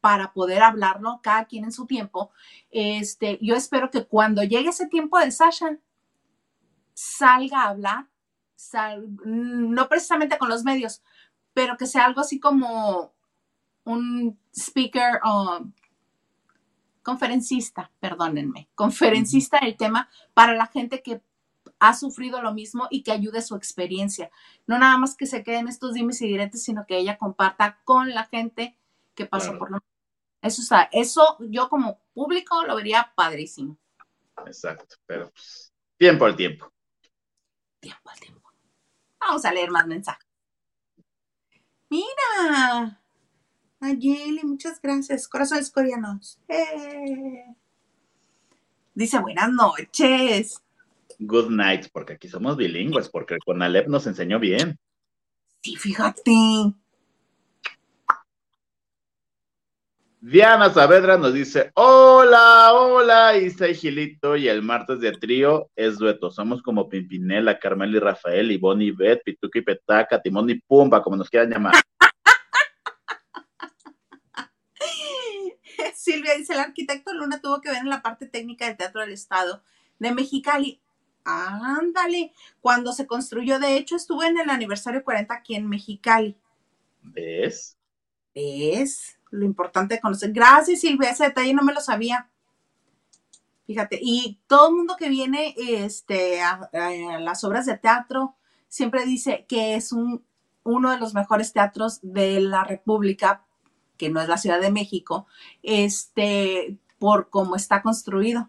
para 0.00 0.32
poder 0.32 0.62
hablarlo, 0.62 1.20
cada 1.22 1.44
quien 1.46 1.64
en 1.64 1.72
su 1.72 1.86
tiempo. 1.86 2.30
Este, 2.70 3.38
yo 3.40 3.54
espero 3.54 3.90
que 3.90 4.06
cuando 4.06 4.42
llegue 4.42 4.70
ese 4.70 4.86
tiempo 4.86 5.18
de 5.18 5.30
Sasha, 5.30 5.78
salga 6.98 7.62
a 7.62 7.68
hablar, 7.68 8.08
no 9.24 9.88
precisamente 9.88 10.36
con 10.36 10.48
los 10.48 10.64
medios, 10.64 11.00
pero 11.54 11.76
que 11.76 11.86
sea 11.86 12.06
algo 12.06 12.20
así 12.20 12.40
como 12.40 13.14
un 13.84 14.36
speaker 14.52 15.20
um, 15.24 15.72
conferencista, 17.04 17.92
perdónenme, 18.00 18.68
conferencista 18.74 19.60
del 19.60 19.76
tema 19.76 20.10
para 20.34 20.54
la 20.54 20.66
gente 20.66 21.00
que 21.00 21.22
ha 21.78 21.94
sufrido 21.94 22.42
lo 22.42 22.52
mismo 22.52 22.88
y 22.90 23.04
que 23.04 23.12
ayude 23.12 23.42
su 23.42 23.54
experiencia. 23.54 24.32
No 24.66 24.76
nada 24.76 24.98
más 24.98 25.14
que 25.14 25.26
se 25.26 25.44
queden 25.44 25.68
estos 25.68 25.94
dimes 25.94 26.20
y 26.20 26.26
diretes, 26.26 26.64
sino 26.64 26.84
que 26.84 26.98
ella 26.98 27.16
comparta 27.16 27.78
con 27.84 28.10
la 28.10 28.24
gente 28.24 28.76
que 29.14 29.24
pasó 29.24 29.56
por 29.56 29.70
lo 29.70 29.76
mismo. 29.76 29.88
Eso 30.42 30.62
está, 30.62 30.88
eso 30.90 31.36
yo 31.48 31.68
como 31.68 32.00
público 32.12 32.64
lo 32.66 32.74
vería 32.74 33.12
padrísimo. 33.14 33.78
Exacto, 34.46 34.96
pero 35.06 35.30
pues, 35.30 35.72
tiempo 35.96 36.24
al 36.24 36.34
tiempo. 36.34 36.72
Tiempo 37.80 38.10
al 38.10 38.20
tiempo. 38.20 38.52
Vamos 39.20 39.44
a 39.44 39.52
leer 39.52 39.70
más 39.70 39.86
mensajes. 39.86 40.26
Mira, 41.90 43.00
Ayeli, 43.80 44.42
muchas 44.44 44.80
gracias. 44.80 45.26
Corazones 45.28 45.70
coreanos. 45.70 46.38
Eh. 46.48 47.44
Dice 48.94 49.18
buenas 49.20 49.50
noches. 49.52 50.62
Good 51.18 51.50
night, 51.50 51.86
porque 51.92 52.14
aquí 52.14 52.28
somos 52.28 52.56
bilingües, 52.56 53.08
porque 53.08 53.34
el 53.34 53.40
Conalep 53.40 53.88
nos 53.88 54.06
enseñó 54.06 54.38
bien. 54.38 54.78
Sí, 55.62 55.76
fíjate. 55.76 56.32
Diana 60.30 60.68
Saavedra 60.68 61.16
nos 61.16 61.32
dice, 61.32 61.70
hola, 61.72 62.74
hola, 62.74 63.38
Isa 63.38 63.66
y 63.66 63.74
Gilito, 63.74 64.36
y 64.36 64.46
el 64.46 64.60
martes 64.60 65.00
de 65.00 65.12
trío 65.12 65.70
es 65.74 65.96
dueto. 65.96 66.30
Somos 66.30 66.60
como 66.60 66.86
Pimpinela, 66.86 67.58
Carmel 67.58 67.94
y 67.94 67.98
Rafael, 67.98 68.52
y 68.52 68.58
Bonnie 68.58 68.88
y 68.88 68.90
Beth, 68.90 69.22
Pituca 69.24 69.58
y 69.58 69.62
Petaca, 69.62 70.20
Timón 70.20 70.50
y 70.50 70.56
Pumba, 70.56 71.02
como 71.02 71.16
nos 71.16 71.30
quieran 71.30 71.48
llamar. 71.48 71.72
Silvia 75.94 76.34
dice, 76.36 76.52
el 76.52 76.60
arquitecto 76.60 77.14
Luna 77.14 77.40
tuvo 77.40 77.62
que 77.62 77.70
ver 77.70 77.78
en 77.78 77.88
la 77.88 78.02
parte 78.02 78.26
técnica 78.26 78.66
del 78.66 78.76
Teatro 78.76 79.00
del 79.00 79.12
Estado 79.12 79.62
de 79.98 80.12
Mexicali. 80.12 80.78
Ándale, 81.24 82.34
cuando 82.60 82.92
se 82.92 83.06
construyó, 83.06 83.58
de 83.58 83.78
hecho, 83.78 83.96
estuve 83.96 84.26
en 84.26 84.38
el 84.38 84.50
aniversario 84.50 85.02
40 85.02 85.32
aquí 85.32 85.54
en 85.54 85.70
Mexicali. 85.70 86.36
¿Ves? 87.00 87.77
¿Ves? 88.34 89.18
Lo 89.30 89.44
importante 89.44 89.94
de 89.94 90.00
conocer. 90.00 90.32
Gracias, 90.32 90.80
Silvia, 90.80 91.10
ese 91.10 91.24
detalle 91.24 91.54
no 91.54 91.62
me 91.62 91.74
lo 91.74 91.80
sabía. 91.80 92.30
Fíjate, 93.66 93.98
y 94.00 94.40
todo 94.46 94.70
el 94.70 94.76
mundo 94.76 94.96
que 94.98 95.10
viene 95.10 95.54
este, 95.58 96.40
a, 96.40 96.70
las 97.20 97.44
obras 97.44 97.66
de 97.66 97.76
teatro 97.76 98.34
siempre 98.66 99.04
dice 99.04 99.44
que 99.46 99.74
es 99.74 99.92
un, 99.92 100.24
uno 100.62 100.90
de 100.90 100.98
los 100.98 101.12
mejores 101.12 101.52
teatros 101.52 102.00
de 102.02 102.40
la 102.40 102.64
República 102.64 103.44
que 103.98 104.08
no 104.08 104.20
es 104.22 104.28
la 104.28 104.38
Ciudad 104.38 104.60
de 104.60 104.70
México, 104.70 105.26
este, 105.62 106.78
por 106.98 107.28
cómo 107.28 107.56
está 107.56 107.82
construido. 107.82 108.48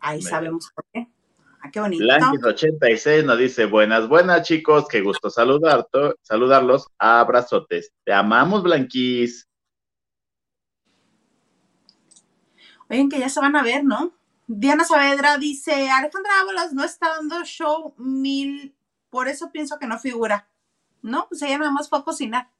Ahí 0.00 0.22
sabemos 0.22 0.70
por 0.74 0.86
qué. 0.92 1.08
Ah, 1.60 1.70
qué 1.70 1.80
bonito. 1.80 2.04
Blanquis86 2.04 3.24
nos 3.24 3.38
dice, 3.38 3.64
buenas, 3.66 4.08
buenas 4.08 4.42
chicos, 4.42 4.86
qué 4.88 5.00
gusto 5.00 5.28
saludar, 5.30 5.88
saludarlos, 6.22 6.86
abrazotes. 6.98 7.92
Te 8.04 8.12
amamos, 8.12 8.62
Blanquis. 8.62 9.48
Oigan, 12.88 13.08
que 13.08 13.18
ya 13.18 13.28
se 13.28 13.40
van 13.40 13.56
a 13.56 13.62
ver, 13.62 13.84
¿no? 13.84 14.14
Diana 14.46 14.84
Saavedra 14.84 15.36
dice, 15.36 15.90
Alejandra 15.90 16.40
Ábalos 16.40 16.72
no 16.72 16.84
está 16.84 17.08
dando 17.08 17.44
show 17.44 17.94
mil, 17.98 18.74
por 19.10 19.28
eso 19.28 19.50
pienso 19.52 19.78
que 19.78 19.86
no 19.86 19.98
figura. 19.98 20.48
No, 21.02 21.26
pues 21.28 21.42
ella 21.42 21.58
nada 21.58 21.70
más 21.70 21.88
fue 21.88 21.98
a 21.98 22.02
cocinar. 22.02 22.50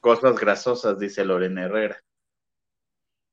Cosas 0.00 0.38
grasosas, 0.38 0.98
dice 0.98 1.24
Lorena 1.24 1.64
Herrera. 1.64 2.02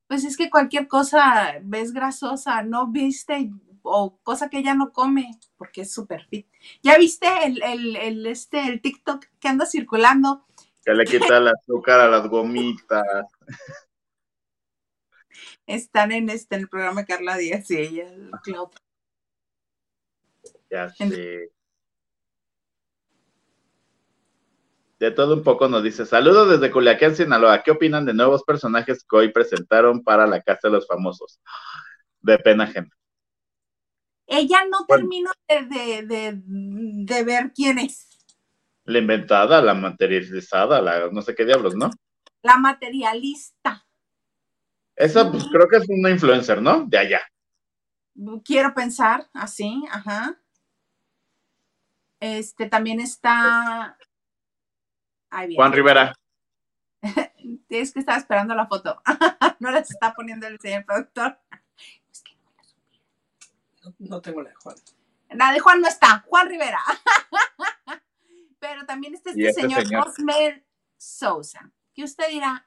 Pues 0.06 0.24
es 0.24 0.36
que 0.36 0.50
cualquier 0.50 0.86
cosa 0.86 1.54
ves 1.62 1.92
grasosa, 1.92 2.62
no 2.62 2.88
viste 2.88 3.50
o 3.82 4.18
cosa 4.22 4.48
que 4.48 4.58
ella 4.58 4.74
no 4.74 4.92
come, 4.92 5.38
porque 5.56 5.82
es 5.82 5.92
súper 5.92 6.24
fit. 6.26 6.46
¿Ya 6.82 6.96
viste 6.98 7.26
el, 7.44 7.62
el, 7.96 8.26
este, 8.26 8.66
el 8.66 8.80
TikTok 8.80 9.26
que 9.38 9.48
anda 9.48 9.66
circulando? 9.66 10.46
Que 10.84 10.94
le 10.94 11.04
quita 11.04 11.38
el 11.38 11.48
azúcar 11.48 12.00
a 12.00 12.08
las 12.08 12.28
gomitas. 12.28 13.04
Están 15.66 16.12
en 16.12 16.28
este 16.28 16.56
en 16.56 16.62
el 16.62 16.68
programa 16.68 17.04
Carla 17.04 17.36
Díaz 17.36 17.70
y 17.70 17.76
ella, 17.78 18.10
Ya 20.70 20.90
sé. 20.90 21.50
De 25.04 25.10
todo 25.10 25.34
un 25.34 25.42
poco 25.42 25.68
nos 25.68 25.82
dice, 25.82 26.06
saludos 26.06 26.48
desde 26.48 26.72
Culiacán, 26.72 27.14
Sinaloa. 27.14 27.62
¿Qué 27.62 27.70
opinan 27.70 28.06
de 28.06 28.14
nuevos 28.14 28.42
personajes 28.42 29.04
que 29.04 29.16
hoy 29.16 29.32
presentaron 29.32 30.02
para 30.02 30.26
la 30.26 30.40
Casa 30.40 30.68
de 30.68 30.70
los 30.70 30.86
Famosos? 30.86 31.40
De 32.22 32.38
pena 32.38 32.64
ajena. 32.64 32.88
Ella 34.26 34.64
no 34.70 34.86
terminó 34.86 35.30
de, 35.46 37.22
ver 37.22 37.52
quién 37.54 37.78
es. 37.78 38.08
La 38.84 38.98
inventada, 38.98 39.60
la 39.60 39.74
materializada, 39.74 40.80
la 40.80 41.10
no 41.10 41.20
sé 41.20 41.34
qué 41.34 41.44
diablos, 41.44 41.74
¿no? 41.74 41.90
La 42.42 42.56
materialista. 42.56 43.86
Esa, 44.96 45.30
pues 45.30 45.44
creo 45.50 45.68
que 45.68 45.76
es 45.76 45.84
una 45.88 46.10
influencer, 46.10 46.62
¿no? 46.62 46.86
De 46.86 46.96
allá. 46.96 47.20
Quiero 48.42 48.72
pensar 48.72 49.28
así, 49.34 49.84
ajá. 49.90 50.40
Este 52.20 52.70
también 52.70 53.00
está 53.00 53.98
Juan 55.54 55.72
Rivera. 55.72 56.14
Tienes 57.68 57.92
que 57.92 58.00
estar 58.00 58.18
esperando 58.18 58.54
la 58.54 58.66
foto. 58.66 59.00
no 59.60 59.70
las 59.70 59.90
está 59.90 60.14
poniendo 60.14 60.46
el 60.46 60.60
señor 60.60 60.84
productor. 60.84 61.38
no, 63.98 64.20
tengo 64.20 64.42
la 64.42 64.50
de 64.50 64.56
Juan. 64.56 64.76
La 65.30 65.52
de 65.52 65.60
Juan 65.60 65.80
no 65.80 65.88
está, 65.88 66.24
Juan 66.28 66.48
Rivera. 66.48 66.80
Pero 68.58 68.86
también 68.86 69.14
está 69.14 69.30
este, 69.30 69.48
este 69.48 69.62
señor, 69.62 69.86
señor? 69.86 70.08
Osmer 70.08 70.64
Sousa, 70.96 71.70
que 71.94 72.04
usted 72.04 72.28
dirá, 72.30 72.66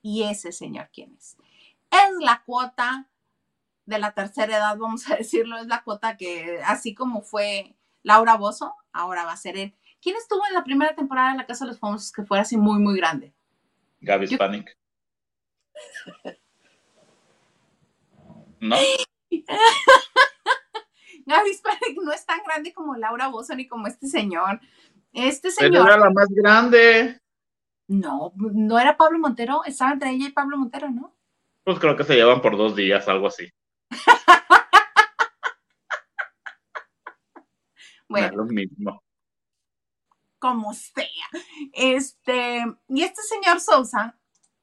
¿y 0.00 0.22
ese 0.22 0.52
señor 0.52 0.88
quién 0.92 1.14
es? 1.14 1.36
Es 1.90 2.12
la 2.20 2.42
cuota 2.44 3.10
de 3.84 3.98
la 3.98 4.14
tercera 4.14 4.56
edad, 4.56 4.76
vamos 4.78 5.10
a 5.10 5.16
decirlo, 5.16 5.58
es 5.58 5.66
la 5.66 5.82
cuota 5.82 6.16
que, 6.16 6.60
así 6.64 6.94
como 6.94 7.22
fue 7.22 7.76
Laura 8.02 8.36
Bozo, 8.36 8.74
ahora 8.92 9.24
va 9.24 9.32
a 9.32 9.36
ser 9.36 9.56
él. 9.56 9.74
¿Quién 10.06 10.16
estuvo 10.18 10.46
en 10.46 10.54
la 10.54 10.62
primera 10.62 10.94
temporada 10.94 11.32
de 11.32 11.38
La 11.38 11.46
Casa 11.46 11.64
de 11.64 11.72
los 11.72 11.80
Famosos 11.80 12.12
que 12.12 12.22
fuera 12.22 12.42
así 12.42 12.56
muy, 12.56 12.78
muy 12.78 12.96
grande? 12.96 13.34
Gaby 14.02 14.28
Yo- 14.28 14.36
Spanik. 14.36 14.78
¿No? 18.60 18.76
Gaby 21.26 21.54
Spanik 21.54 21.98
no 22.04 22.12
es 22.12 22.24
tan 22.24 22.38
grande 22.44 22.72
como 22.72 22.94
Laura 22.94 23.26
Bozo 23.26 23.56
ni 23.56 23.66
como 23.66 23.88
este 23.88 24.06
señor. 24.06 24.60
Este 25.12 25.48
Pero 25.58 25.72
señor, 25.74 25.88
era 25.88 25.98
la 25.98 26.10
más 26.10 26.28
grande. 26.28 27.20
no, 27.88 28.32
no 28.36 28.78
era 28.78 28.96
Pablo 28.96 29.18
Montero, 29.18 29.64
estaba 29.64 29.90
entre 29.90 30.10
ella 30.10 30.28
y 30.28 30.32
Pablo 30.32 30.56
Montero, 30.56 30.88
¿no? 30.88 31.16
Pues 31.64 31.80
creo 31.80 31.96
que 31.96 32.04
se 32.04 32.14
llevan 32.14 32.40
por 32.42 32.56
dos 32.56 32.76
días, 32.76 33.08
algo 33.08 33.26
así. 33.26 33.50
No 33.90 33.96
es 33.96 34.00
Bueno, 38.08 38.36
lo 38.36 38.44
mismo. 38.44 39.02
Como 40.46 40.72
sea. 40.74 41.04
Este, 41.72 42.64
y 42.88 43.02
este 43.02 43.22
señor 43.22 43.60
Sousa 43.60 44.16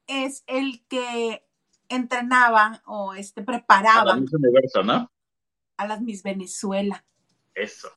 es 0.07 0.45
el 0.47 0.86
que 0.88 1.45
entrenaba 1.89 2.81
o 2.86 3.13
este 3.13 3.41
A 3.41 3.45
preparaba 3.45 4.13
universo, 4.13 4.81
a 5.77 5.88
las 5.88 6.01
Miss 6.01 6.23
Venezuela. 6.23 7.05
Eso. 7.53 7.89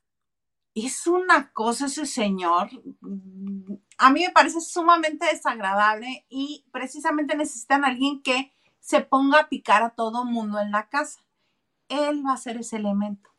Es 0.75 1.07
una 1.07 1.51
cosa 1.53 1.85
ese 1.85 2.05
señor. 2.05 2.69
A 3.97 4.11
mí 4.11 4.21
me 4.25 4.31
parece 4.31 4.59
sumamente 4.59 5.25
desagradable 5.25 6.25
y 6.29 6.65
precisamente 6.71 7.35
necesitan 7.35 7.85
a 7.85 7.87
alguien 7.87 8.21
que 8.21 8.53
se 8.79 8.99
ponga 8.99 9.39
a 9.39 9.49
picar 9.49 9.81
a 9.81 9.91
todo 9.91 10.25
mundo 10.25 10.59
en 10.59 10.71
la 10.71 10.89
casa. 10.89 11.21
Él 11.87 12.23
va 12.25 12.33
a 12.33 12.37
ser 12.37 12.57
ese 12.57 12.75
elemento. 12.75 13.29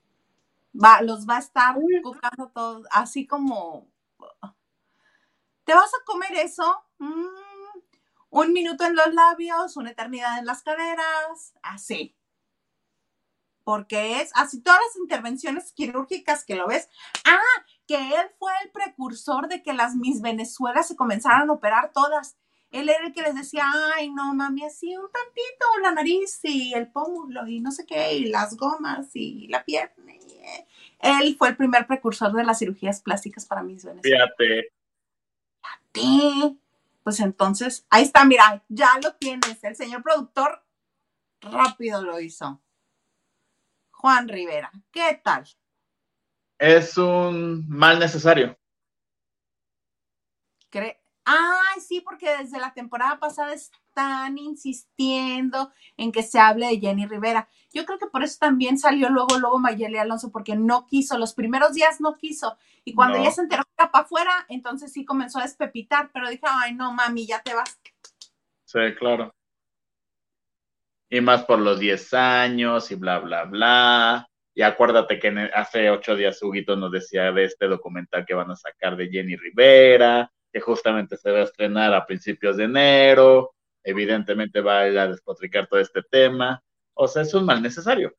Va, 0.74 1.03
los 1.03 1.28
va 1.28 1.36
a 1.36 1.40
estar 1.40 1.76
buscando 2.03 2.49
todos, 2.49 2.86
así 2.90 3.26
como 3.26 3.86
¿te 5.69 5.75
vas 5.75 5.93
a 5.93 6.05
comer 6.07 6.33
eso? 6.33 6.83
Mm, 6.97 7.27
un 8.31 8.53
minuto 8.55 8.87
en 8.87 8.97
los 8.97 9.12
labios, 9.12 9.77
una 9.77 9.91
eternidad 9.91 10.39
en 10.39 10.47
las 10.47 10.62
caderas, 10.62 11.53
así. 11.62 12.16
Porque 13.64 14.23
es 14.23 14.31
así 14.35 14.62
todas 14.62 14.81
las 14.81 14.97
intervenciones 14.97 15.73
quirúrgicas 15.73 16.47
que 16.47 16.55
lo 16.55 16.69
ves. 16.69 16.89
Ah, 17.27 17.64
que 17.87 17.97
él 17.97 18.31
fue 18.39 18.51
el 18.64 18.71
precursor 18.71 19.49
de 19.49 19.62
que 19.62 19.75
las 19.75 19.95
Miss 19.95 20.23
Venezuela 20.23 20.83
se 20.83 20.97
comenzaran 20.97 21.51
a 21.51 21.53
operar 21.53 21.93
todas. 21.93 22.39
Él 22.71 22.89
era 22.89 23.07
el 23.07 23.12
que 23.12 23.21
les 23.21 23.35
decía, 23.35 23.64
ay, 23.95 24.11
no, 24.11 24.35
mami, 24.35 24.64
así 24.64 24.97
un 24.97 25.11
tantito 25.12 25.66
la 25.83 25.93
nariz 25.93 26.41
y 26.45 26.73
el 26.73 26.91
pómulo 26.91 27.47
y 27.47 27.61
no 27.61 27.73
sé 27.73 27.85
qué, 27.85 28.14
y 28.14 28.25
las 28.27 28.57
gomas 28.57 29.11
y 29.14 29.49
la 29.49 29.64
pierna. 29.66 30.14
eh. 30.14 30.66
Él 31.01 31.37
fue 31.37 31.51
el 31.51 31.59
primer 31.59 31.87
precursor 31.87 32.33
de 32.33 32.45
las 32.45 32.59
cirugías 32.59 33.03
plásticas 33.03 33.45
para 33.45 33.62
Miss 33.62 33.85
Venezuela. 33.85 34.25
Fíjate. 34.25 34.78
Sí. 35.95 36.61
Pues 37.03 37.21
entonces, 37.21 37.87
ahí 37.89 38.03
está, 38.03 38.25
mira, 38.25 38.62
ya 38.69 38.91
lo 39.03 39.14
tienes. 39.14 39.62
El 39.64 39.75
señor 39.75 40.03
productor 40.03 40.62
rápido 41.41 42.03
lo 42.03 42.21
hizo. 42.21 42.61
Juan 43.91 44.29
Rivera, 44.29 44.71
¿qué 44.93 45.21
tal? 45.25 45.49
Es 46.59 46.99
un 46.99 47.69
mal 47.69 47.99
necesario. 47.99 48.57
¿Cree? 50.71 51.01
Ay, 51.31 51.81
sí, 51.83 52.01
porque 52.01 52.26
desde 52.39 52.59
la 52.59 52.72
temporada 52.72 53.18
pasada 53.18 53.53
están 53.53 54.39
insistiendo 54.39 55.70
en 55.99 56.11
que 56.11 56.22
se 56.22 56.39
hable 56.39 56.66
de 56.68 56.81
Jenny 56.81 57.07
Rivera. 57.07 57.49
Yo 57.70 57.85
creo 57.85 57.99
que 57.99 58.07
por 58.07 58.22
eso 58.22 58.39
también 58.41 58.79
salió 58.79 59.11
luego, 59.11 59.39
luego 59.39 59.59
Mayeli 59.59 59.99
Alonso, 59.99 60.33
porque 60.33 60.57
no 60.57 60.87
quiso, 60.87 61.18
los 61.18 61.35
primeros 61.35 61.74
días 61.74 62.01
no 62.01 62.16
quiso. 62.16 62.57
Y 62.85 62.95
cuando 62.95 63.18
No. 63.18 63.24
ya 63.24 63.31
se 63.31 63.43
enteró 63.43 63.62
que 63.64 63.70
iba 63.79 63.91
para 63.91 64.05
afuera, 64.05 64.47
entonces 64.49 64.91
sí 64.91 65.05
comenzó 65.05 65.39
a 65.39 65.43
despepitar, 65.43 66.11
pero 66.14 66.31
dije, 66.31 66.47
ay, 66.49 66.74
no, 66.74 66.93
mami, 66.93 67.26
ya 67.26 67.43
te 67.43 67.53
vas. 67.55 67.79
Sí, 68.64 68.79
claro. 68.99 69.35
Y 71.11 71.20
más 71.20 71.45
por 71.45 71.59
los 71.59 71.79
10 71.79 72.14
años 72.14 72.91
y 72.91 72.95
bla, 72.95 73.18
bla, 73.18 73.45
bla. 73.45 74.29
Y 74.55 74.62
acuérdate 74.62 75.18
que 75.18 75.29
hace 75.55 75.91
ocho 75.91 76.16
días 76.16 76.43
Huguito 76.43 76.74
nos 76.76 76.91
decía 76.91 77.33
de 77.33 77.45
este 77.45 77.66
documental 77.66 78.26
que 78.26 78.35
van 78.35 78.51
a 78.51 78.57
sacar 78.57 78.97
de 78.97 79.09
Jenny 79.09 79.37
Rivera, 79.37 80.33
que 80.53 80.61
justamente 80.61 81.16
se 81.16 81.30
va 81.30 81.40
a 81.40 81.44
estrenar 81.44 81.94
a 81.94 82.07
principios 82.07 82.57
de 82.57 82.64
enero. 82.64 83.55
Evidentemente 83.82 84.61
va 84.61 84.80
a 84.80 84.88
ir 84.88 84.99
a 84.99 85.09
despotricar 85.09 85.66
todo 85.66 85.80
este 85.80 86.03
tema. 86.03 86.62
O 86.94 87.07
sea, 87.09 87.22
es 87.22 87.34
un 87.34 87.44
mal 87.44 87.62
necesario. 87.62 88.14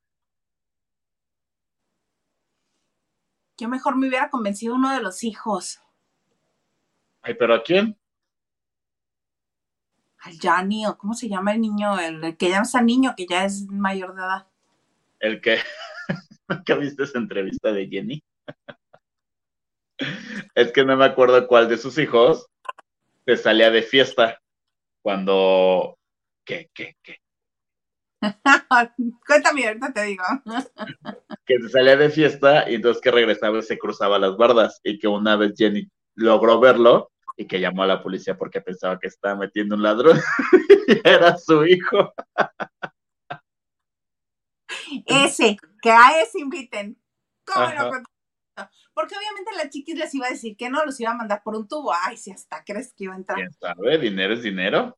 Yo 3.57 3.67
mejor 3.67 3.97
me 3.97 4.07
hubiera 4.07 4.29
convencido 4.29 4.75
uno 4.75 4.93
de 4.93 5.01
los 5.01 5.23
hijos, 5.23 5.81
Ay, 7.21 7.33
pero 7.33 7.53
¿a 7.53 7.63
quién? 7.63 7.97
al 10.21 10.37
Gianni, 10.37 10.85
o 10.85 10.97
cómo 10.97 11.13
se 11.13 11.29
llama 11.29 11.53
el 11.53 11.61
niño, 11.61 11.97
el, 11.99 12.23
el 12.23 12.37
que 12.37 12.49
ya 12.49 12.57
no 12.57 12.63
está 12.63 12.81
niño, 12.81 13.13
que 13.15 13.25
ya 13.25 13.45
es 13.45 13.67
mayor 13.67 14.15
de 14.15 14.21
edad. 14.21 14.47
El 15.19 15.41
que, 15.41 15.59
¿que 16.65 16.75
viste 16.75 17.03
esa 17.03 17.17
entrevista 17.19 17.71
de 17.71 17.87
Jenny? 17.87 18.23
Es 20.59 20.73
que 20.73 20.83
no 20.83 20.97
me 20.97 21.05
acuerdo 21.05 21.47
cuál 21.47 21.69
de 21.69 21.77
sus 21.77 21.97
hijos 21.97 22.47
se 23.25 23.37
salía 23.37 23.71
de 23.71 23.81
fiesta 23.81 24.41
cuando... 25.01 25.97
¿Qué, 26.45 26.69
qué, 26.73 26.97
qué? 27.01 27.17
Cuéntame, 29.25 29.67
ahorita 29.67 29.93
te 29.93 30.03
digo. 30.03 30.23
Que 31.45 31.59
se 31.61 31.69
salía 31.69 31.95
de 31.95 32.09
fiesta 32.09 32.69
y 32.69 32.75
entonces 32.75 33.01
que 33.01 33.11
regresaba 33.11 33.59
y 33.59 33.61
se 33.61 33.77
cruzaba 33.77 34.19
las 34.19 34.35
bardas 34.35 34.81
y 34.83 34.99
que 34.99 35.07
una 35.07 35.37
vez 35.37 35.53
Jenny 35.55 35.89
logró 36.15 36.59
verlo 36.59 37.11
y 37.37 37.47
que 37.47 37.61
llamó 37.61 37.83
a 37.83 37.87
la 37.87 38.03
policía 38.03 38.37
porque 38.37 38.59
pensaba 38.59 38.99
que 38.99 39.07
estaba 39.07 39.35
metiendo 39.35 39.75
un 39.75 39.83
ladrón 39.83 40.19
y 40.87 41.07
era 41.07 41.37
su 41.37 41.65
hijo. 41.65 42.13
Ese, 45.05 45.55
que 45.81 45.91
a 45.91 46.21
ese 46.21 46.41
inviten. 46.41 46.99
¿Cómo 47.45 47.65
Ajá. 47.65 48.03
Porque 48.93 49.15
obviamente 49.15 49.51
la 49.55 49.69
chiquis 49.69 49.97
les 49.97 50.13
iba 50.15 50.27
a 50.27 50.31
decir 50.31 50.57
que 50.57 50.69
no, 50.69 50.83
los 50.85 50.99
iba 50.99 51.11
a 51.11 51.15
mandar 51.15 51.43
por 51.43 51.55
un 51.55 51.67
tubo. 51.67 51.93
Ay, 51.93 52.17
si 52.17 52.31
hasta 52.31 52.63
crees 52.63 52.93
que 52.93 53.05
iba 53.05 53.13
a 53.13 53.17
entrar. 53.17 53.37
¿Quién 53.37 53.53
sabe? 53.53 53.97
Dinero 53.97 54.33
es 54.33 54.43
dinero. 54.43 54.97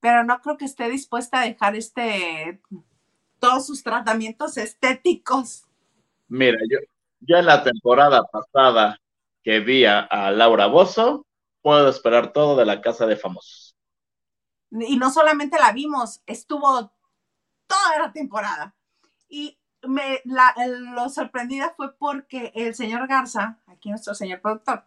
Pero 0.00 0.24
no 0.24 0.40
creo 0.40 0.56
que 0.56 0.66
esté 0.66 0.88
dispuesta 0.88 1.40
a 1.40 1.44
dejar 1.44 1.76
este 1.76 2.60
todos 3.38 3.66
sus 3.66 3.82
tratamientos 3.82 4.56
estéticos. 4.56 5.64
Mira, 6.28 6.58
yo, 6.70 6.78
yo 7.20 7.36
en 7.36 7.46
la 7.46 7.62
temporada 7.62 8.22
pasada 8.24 8.98
que 9.42 9.60
vi 9.60 9.84
a, 9.84 10.00
a 10.00 10.30
Laura 10.30 10.66
Bozo, 10.66 11.26
puedo 11.60 11.88
esperar 11.88 12.32
todo 12.32 12.56
de 12.56 12.64
la 12.64 12.80
casa 12.80 13.06
de 13.06 13.16
famosos. 13.16 13.76
Y 14.70 14.96
no 14.96 15.10
solamente 15.10 15.58
la 15.58 15.72
vimos, 15.72 16.22
estuvo 16.26 16.92
toda 17.66 17.98
la 17.98 18.12
temporada. 18.12 18.74
Y 19.28 19.58
lo 19.84 21.08
sorprendida 21.08 21.72
fue 21.76 21.94
porque 21.94 22.52
el 22.54 22.74
señor 22.74 23.06
Garza, 23.06 23.58
aquí 23.66 23.90
nuestro 23.90 24.14
señor 24.14 24.40
productor, 24.40 24.84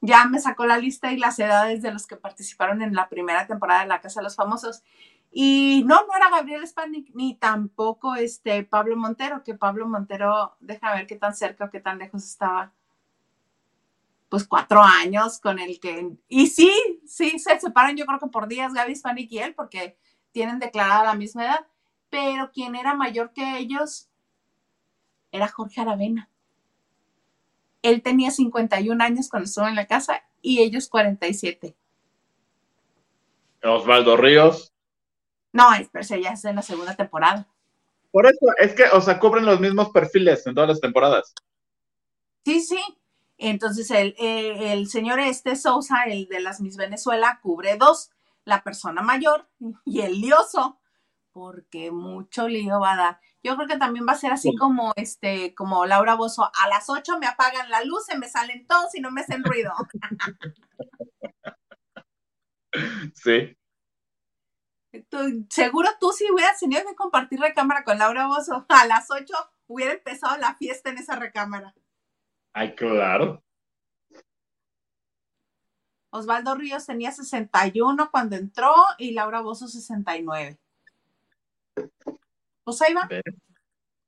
ya 0.00 0.24
me 0.24 0.40
sacó 0.40 0.66
la 0.66 0.78
lista 0.78 1.12
y 1.12 1.18
las 1.18 1.38
edades 1.38 1.82
de 1.82 1.92
los 1.92 2.06
que 2.06 2.16
participaron 2.16 2.82
en 2.82 2.94
la 2.94 3.08
primera 3.08 3.46
temporada 3.46 3.82
de 3.82 3.88
La 3.88 4.00
Casa 4.00 4.20
de 4.20 4.24
los 4.24 4.36
Famosos. 4.36 4.82
Y 5.30 5.84
no, 5.86 6.06
no 6.06 6.16
era 6.16 6.30
Gabriel 6.30 6.66
Spanik, 6.66 7.14
ni 7.14 7.34
tampoco 7.36 8.16
este 8.16 8.64
Pablo 8.64 8.96
Montero, 8.96 9.44
que 9.44 9.54
Pablo 9.54 9.86
Montero, 9.86 10.56
deja 10.60 10.94
ver 10.94 11.06
qué 11.06 11.16
tan 11.16 11.34
cerca 11.34 11.66
o 11.66 11.70
qué 11.70 11.80
tan 11.80 11.98
lejos 11.98 12.24
estaba. 12.24 12.72
Pues 14.28 14.46
cuatro 14.46 14.82
años 14.82 15.38
con 15.40 15.58
el 15.58 15.80
que. 15.80 16.10
Y 16.28 16.46
sí, 16.48 16.72
sí, 17.06 17.38
se 17.38 17.60
separan, 17.60 17.96
yo 17.96 18.06
creo 18.06 18.18
que 18.18 18.28
por 18.28 18.48
días 18.48 18.72
Gaby 18.72 18.94
Spanik 18.94 19.30
y 19.32 19.38
él, 19.38 19.54
porque 19.54 19.98
tienen 20.32 20.58
declarada 20.58 21.04
la 21.04 21.14
misma 21.14 21.44
edad. 21.44 21.66
Pero 22.10 22.50
quien 22.52 22.74
era 22.74 22.94
mayor 22.94 23.32
que 23.32 23.58
ellos 23.58 24.09
era 25.32 25.48
Jorge 25.48 25.80
Aravena. 25.80 26.28
Él 27.82 28.02
tenía 28.02 28.30
51 28.30 29.00
años 29.00 29.28
cuando 29.28 29.46
estuvo 29.46 29.66
en 29.66 29.74
la 29.74 29.86
casa 29.86 30.22
y 30.42 30.60
ellos 30.60 30.88
47. 30.88 31.74
Osvaldo 33.62 34.16
Ríos. 34.16 34.72
No, 35.52 35.72
es- 35.74 35.88
pero 35.92 36.04
ya 36.16 36.30
es 36.32 36.44
en 36.44 36.56
la 36.56 36.62
segunda 36.62 36.94
temporada. 36.96 37.46
Por 38.12 38.26
eso, 38.26 38.46
es 38.58 38.74
que, 38.74 38.84
o 38.92 39.00
sea, 39.00 39.18
cubren 39.20 39.44
los 39.46 39.60
mismos 39.60 39.90
perfiles 39.90 40.46
en 40.46 40.54
todas 40.54 40.68
las 40.70 40.80
temporadas. 40.80 41.32
Sí, 42.44 42.60
sí. 42.60 42.80
Entonces 43.38 43.90
el, 43.90 44.14
eh, 44.18 44.72
el 44.72 44.88
señor 44.88 45.18
este 45.20 45.56
Sousa, 45.56 46.04
el 46.04 46.28
de 46.28 46.40
las 46.40 46.60
Miss 46.60 46.76
Venezuela, 46.76 47.40
cubre 47.42 47.76
dos, 47.76 48.10
la 48.44 48.62
persona 48.62 49.00
mayor 49.02 49.48
y 49.84 50.00
el 50.00 50.20
lioso, 50.20 50.78
porque 51.32 51.90
mucho 51.90 52.48
lío 52.48 52.80
va 52.80 52.92
a 52.94 52.96
dar. 52.96 53.20
Yo 53.42 53.56
creo 53.56 53.66
que 53.66 53.78
también 53.78 54.06
va 54.06 54.12
a 54.12 54.16
ser 54.16 54.32
así 54.32 54.54
como 54.54 54.92
este, 54.96 55.54
como 55.54 55.86
Laura 55.86 56.14
Bozo, 56.14 56.44
a 56.44 56.68
las 56.68 56.90
8 56.90 57.18
me 57.18 57.26
apagan 57.26 57.70
la 57.70 57.82
luz, 57.84 58.04
se 58.04 58.18
me 58.18 58.28
salen 58.28 58.66
todos 58.66 58.94
y 58.94 59.00
no 59.00 59.10
me 59.10 59.22
hacen 59.22 59.44
ruido. 59.44 59.72
Sí. 63.14 63.56
seguro 65.50 65.88
tú 65.98 66.12
si 66.12 66.30
hubieras 66.30 66.60
tenido 66.60 66.82
que 66.86 66.94
compartir 66.94 67.40
recámara 67.40 67.82
con 67.82 67.98
Laura 67.98 68.28
Bozo, 68.28 68.64
a 68.68 68.86
las 68.86 69.10
8 69.10 69.34
hubiera 69.66 69.92
empezado 69.92 70.36
la 70.36 70.54
fiesta 70.54 70.90
en 70.90 70.98
esa 70.98 71.16
recámara. 71.16 71.74
Ay, 72.52 72.76
claro. 72.76 73.42
Osvaldo 76.12 76.54
Ríos 76.54 76.86
tenía 76.86 77.10
61 77.12 78.10
cuando 78.10 78.36
entró 78.36 78.72
y 78.98 79.12
Laura 79.12 79.40
Bozo 79.40 79.66
69. 79.68 80.58
Pues 82.64 82.80
ahí 82.82 82.94
van. 82.94 83.08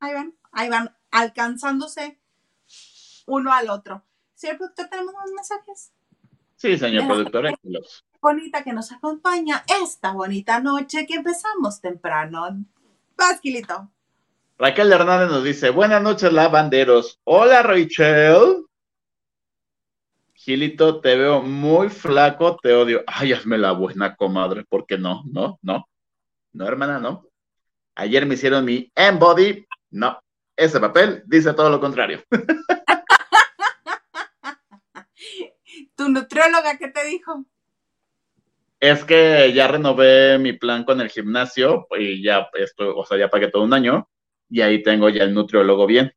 Ahí 0.00 0.14
van, 0.14 0.34
ahí 0.52 0.68
van, 0.68 0.96
alcanzándose 1.10 2.20
uno 3.26 3.52
al 3.52 3.70
otro. 3.70 4.04
Señor 4.34 4.58
productor, 4.58 4.88
¿tenemos 4.88 5.14
más 5.14 5.30
mensajes? 5.34 5.92
Sí, 6.56 6.76
señor 6.78 7.06
productor. 7.06 7.58
Bonita 8.20 8.62
que 8.62 8.72
nos 8.72 8.92
acompaña 8.92 9.64
esta 9.82 10.12
bonita 10.12 10.60
noche 10.60 11.06
que 11.06 11.14
empezamos 11.14 11.80
temprano. 11.80 12.64
Pasquilito. 13.16 13.90
Raquel 14.58 14.92
Hernández 14.92 15.28
nos 15.28 15.42
dice, 15.42 15.70
buenas 15.70 16.02
noches, 16.02 16.32
lavanderos. 16.32 17.20
Hola, 17.24 17.62
Rachel. 17.62 18.66
Gilito, 20.34 21.00
te 21.00 21.16
veo 21.16 21.42
muy 21.42 21.88
flaco, 21.88 22.56
te 22.62 22.72
odio. 22.72 23.02
Ay, 23.06 23.32
hazme 23.32 23.58
la 23.58 23.72
buena, 23.72 24.14
comadre, 24.16 24.64
porque 24.68 24.98
no, 24.98 25.22
no, 25.26 25.58
no. 25.62 25.88
No, 26.52 26.66
hermana, 26.66 26.98
no. 26.98 27.26
Ayer 27.94 28.26
me 28.26 28.34
hicieron 28.34 28.64
mi 28.64 28.90
embody. 28.94 29.66
No, 29.90 30.18
ese 30.56 30.80
papel 30.80 31.22
dice 31.26 31.54
todo 31.54 31.70
lo 31.70 31.80
contrario. 31.80 32.22
¿Tu 35.96 36.08
nutrióloga 36.08 36.78
qué 36.78 36.88
te 36.88 37.04
dijo? 37.04 37.44
Es 38.80 39.04
que 39.04 39.52
ya 39.52 39.68
renové 39.68 40.38
mi 40.38 40.54
plan 40.54 40.84
con 40.84 41.00
el 41.00 41.08
gimnasio 41.08 41.86
y 41.96 42.22
ya 42.22 42.48
esto, 42.54 42.96
o 42.96 43.04
sea, 43.04 43.16
ya 43.16 43.28
pagué 43.28 43.48
todo 43.48 43.62
un 43.62 43.72
año 43.72 44.08
y 44.48 44.60
ahí 44.60 44.82
tengo 44.82 45.08
ya 45.08 45.22
el 45.22 45.34
nutriólogo 45.34 45.86
bien. 45.86 46.12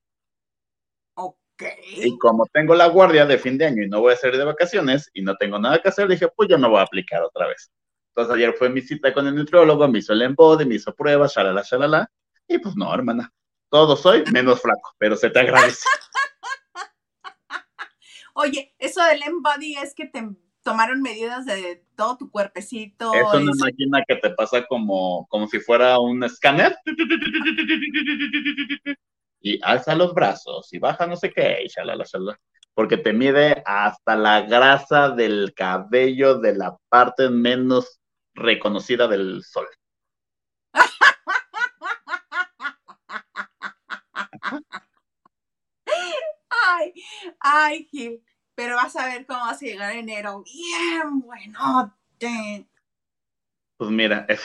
Y 1.88 2.18
como 2.18 2.46
tengo 2.48 2.76
la 2.76 2.88
guardia 2.88 3.26
de 3.26 3.38
fin 3.38 3.58
de 3.58 3.66
año 3.66 3.84
y 3.84 3.88
no 3.88 4.02
voy 4.02 4.14
a 4.14 4.18
salir 4.18 4.38
de 4.38 4.46
vacaciones 4.46 5.10
y 5.14 5.22
no 5.22 5.36
tengo 5.38 5.60
nada 5.60 5.80
que 5.80 5.90
hacer, 5.90 6.08
dije, 6.08 6.28
pues 6.36 6.50
ya 6.50 6.58
me 6.58 6.68
voy 6.68 6.80
a 6.80 6.84
aplicar 6.84 7.24
otra 7.24 7.48
vez. 7.48 7.72
Entonces 8.16 8.34
ayer 8.34 8.54
fue 8.54 8.70
mi 8.70 8.80
cita 8.80 9.14
con 9.14 9.28
el 9.28 9.36
nutriólogo, 9.36 9.90
me 9.90 10.00
hizo 10.00 10.14
el 10.14 10.22
embody, 10.22 10.66
me 10.66 10.76
hizo 10.76 10.96
pruebas, 10.96 11.36
shalala, 11.36 11.64
shalala. 11.70 12.10
Y 12.48 12.60
pues 12.60 12.74
no, 12.78 12.94
hermana, 12.94 13.30
todo 13.70 13.98
soy 13.98 14.24
menos 14.32 14.62
flaco, 14.62 14.96
pero 14.98 15.18
se 15.18 15.30
te 15.30 15.40
agradece. 15.40 15.84
Oye, 18.34 18.74
eso 18.80 19.04
del 19.04 19.22
embody 19.24 19.76
es 19.76 19.94
que 19.94 20.06
te 20.06 20.30
tomaron 20.64 21.02
medidas 21.02 21.46
de 21.46 21.86
todo 21.98 22.16
tu 22.16 22.32
cuerpecito. 22.32 23.14
Es 23.14 23.34
una 23.34 23.52
máquina 23.60 24.02
que 24.08 24.16
te 24.16 24.30
pasa 24.30 24.66
como, 24.66 25.28
como 25.28 25.48
si 25.48 25.60
fuera 25.60 26.00
un 26.00 26.24
escáner 26.24 26.74
y 29.42 29.60
alza 29.62 29.94
los 29.94 30.14
brazos 30.14 30.72
y 30.72 30.80
baja 30.80 31.06
no 31.06 31.18
sé 31.18 31.34
qué, 31.34 31.64
y 31.66 31.68
shalala, 31.68 32.06
shalala, 32.06 32.40
porque 32.74 32.96
te 32.96 33.12
mide 33.12 33.62
hasta 33.66 34.16
la 34.16 34.44
grasa 34.44 35.10
del 35.10 35.54
cabello 35.54 36.40
de 36.40 36.56
la 36.56 36.78
parte 36.88 37.30
menos 37.30 38.00
reconocida 38.36 39.08
del 39.08 39.44
sol. 39.44 39.68
ay, 46.68 46.94
ay, 47.40 47.88
Gil, 47.92 48.24
pero 48.54 48.76
vas 48.76 48.96
a 48.96 49.06
ver 49.08 49.26
cómo 49.26 49.40
vas 49.40 49.62
a 49.62 49.66
llegar 49.66 49.96
enero 49.96 50.44
bien 50.44 51.22
bueno. 51.22 51.96
Pues 53.78 53.92
mira, 53.92 54.26
es, 54.30 54.42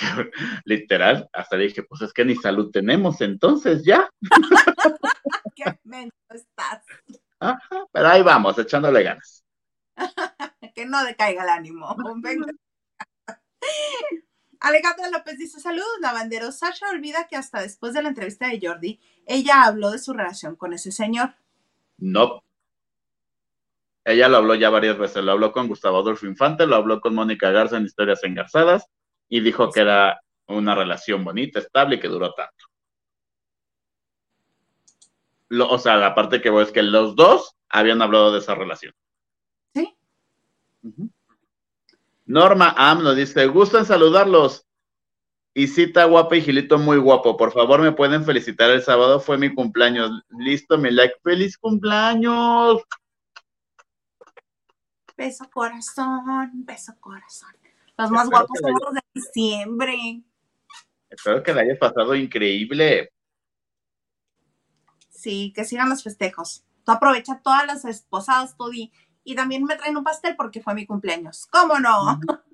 literal, 0.64 1.28
hasta 1.32 1.57
le 1.57 1.64
dije, 1.64 1.82
pues 1.82 2.03
es 2.03 2.12
que 2.12 2.24
ni 2.24 2.34
salud 2.36 2.70
tenemos, 2.70 3.20
entonces 3.20 3.84
ya. 3.84 4.09
Qué 5.55 5.64
menso 5.84 6.14
estás. 6.30 6.84
Ajá, 7.38 7.86
pero 7.93 8.09
ahí 8.09 8.22
vamos, 8.22 8.59
echándole 8.59 9.03
ganas. 9.03 9.45
que 10.74 10.86
no 10.86 11.05
decaiga 11.05 11.43
el 11.43 11.49
ánimo. 11.49 11.97
Alejandra 14.61 15.11
López 15.11 15.39
dice: 15.39 15.61
Saludos, 15.61 15.99
lavandero. 16.01 16.53
Sasha 16.53 16.91
olvida 16.91 17.27
que 17.29 17.37
hasta 17.37 17.63
después 17.63 17.95
de 17.95 18.03
la 18.03 18.11
entrevista 18.11 18.49
de 18.49 18.61
Jordi, 18.63 19.01
ella 19.27 19.65
habló 19.65 19.91
de 19.91 19.99
su 19.99 20.13
relación 20.13 20.57
con 20.57 20.73
ese 20.73 20.93
señor. 20.93 21.35
No. 21.99 22.43
Ella 24.05 24.29
lo 24.29 24.39
habló 24.39 24.55
ya 24.55 24.71
varias 24.71 24.99
veces. 24.99 25.23
Lo 25.25 25.33
habló 25.33 25.53
con 25.53 25.69
Gustavo 25.69 25.99
Adolfo 25.99 26.27
Infante, 26.27 26.67
lo 26.67 26.77
habló 26.77 27.01
con 27.01 27.15
Mónica 27.15 27.51
Garza 27.51 27.77
en 27.77 27.85
Historias 27.85 28.25
Engarzadas 28.25 28.87
y 29.29 29.41
dijo 29.41 29.71
que 29.71 29.81
era 29.81 30.21
una 30.47 30.75
relación 30.75 31.25
bonita, 31.25 31.61
estable 31.61 31.97
y 31.97 32.01
que 32.01 32.09
duró 32.09 32.35
tanto. 32.35 32.67
o 35.69 35.79
sea, 35.79 35.97
la 35.97 36.15
parte 36.15 36.41
que 36.41 36.51
voy 36.51 36.65
es 36.65 36.73
que 36.73 36.83
los 36.83 37.17
dos 37.17 37.57
habían 37.69 38.03
hablado 38.03 38.33
de 38.33 38.39
esa 38.39 38.55
relación. 38.55 38.95
Sí. 39.75 39.97
Norma 42.31 42.72
Am 42.78 43.03
nos 43.03 43.16
dice, 43.16 43.45
gustan 43.49 43.85
saludarlos. 43.85 44.64
Y 45.53 45.66
cita 45.66 46.05
guapa 46.05 46.37
y 46.37 46.43
Gilito 46.43 46.78
muy 46.78 46.97
guapo. 46.97 47.37
Por 47.37 47.53
favor, 47.53 47.83
me 47.83 47.91
pueden 47.91 48.24
felicitar 48.24 48.70
el 48.70 48.83
sábado, 48.83 49.18
fue 49.18 49.37
mi 49.37 49.53
cumpleaños. 49.53 50.22
Listo, 50.39 50.78
mi 50.78 50.93
like. 50.93 51.16
¡Feliz 51.24 51.59
cumpleaños! 51.59 52.83
Beso 55.16 55.51
corazón, 55.51 56.53
beso 56.64 56.95
corazón. 57.01 57.51
Los 57.99 58.12
más 58.12 58.31
guapos 58.31 58.61
son 58.61 58.74
los 58.81 58.95
de 58.95 59.01
diciembre. 59.12 60.22
Espero 61.11 61.43
que 61.43 61.53
le 61.53 61.62
hayas 61.62 61.78
pasado 61.78 62.14
increíble. 62.14 63.11
Sí, 65.09 65.53
que 65.53 65.64
sigan 65.64 65.89
los 65.89 66.05
festejos. 66.05 66.62
Tú 66.85 66.93
aprovecha 66.93 67.41
todas 67.43 67.66
las 67.66 67.85
esposadas, 67.85 68.57
tú 68.57 68.70
y, 69.25 69.35
también 69.35 69.64
me 69.64 69.77
traen 69.77 69.97
un 69.97 70.05
pastel 70.05 70.37
porque 70.37 70.61
fue 70.61 70.75
mi 70.75 70.87
cumpleaños. 70.87 71.47
¿Cómo 71.47 71.79
no? 71.79 72.21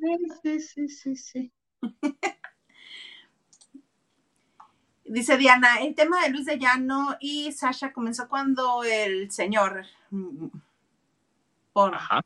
Sí, 0.42 0.60
sí, 0.60 0.88
sí, 0.88 1.16
sí. 1.16 1.52
Dice 5.04 5.36
Diana, 5.36 5.80
el 5.80 5.96
tema 5.96 6.22
de 6.22 6.30
Luis 6.30 6.46
de 6.46 6.58
Llano 6.58 7.16
y 7.18 7.50
Sasha 7.50 7.92
comenzó 7.92 8.28
cuando 8.28 8.84
el 8.84 9.32
señor 9.32 9.84
mm, 10.10 10.46
por, 11.72 11.94
Ajá 11.94 12.22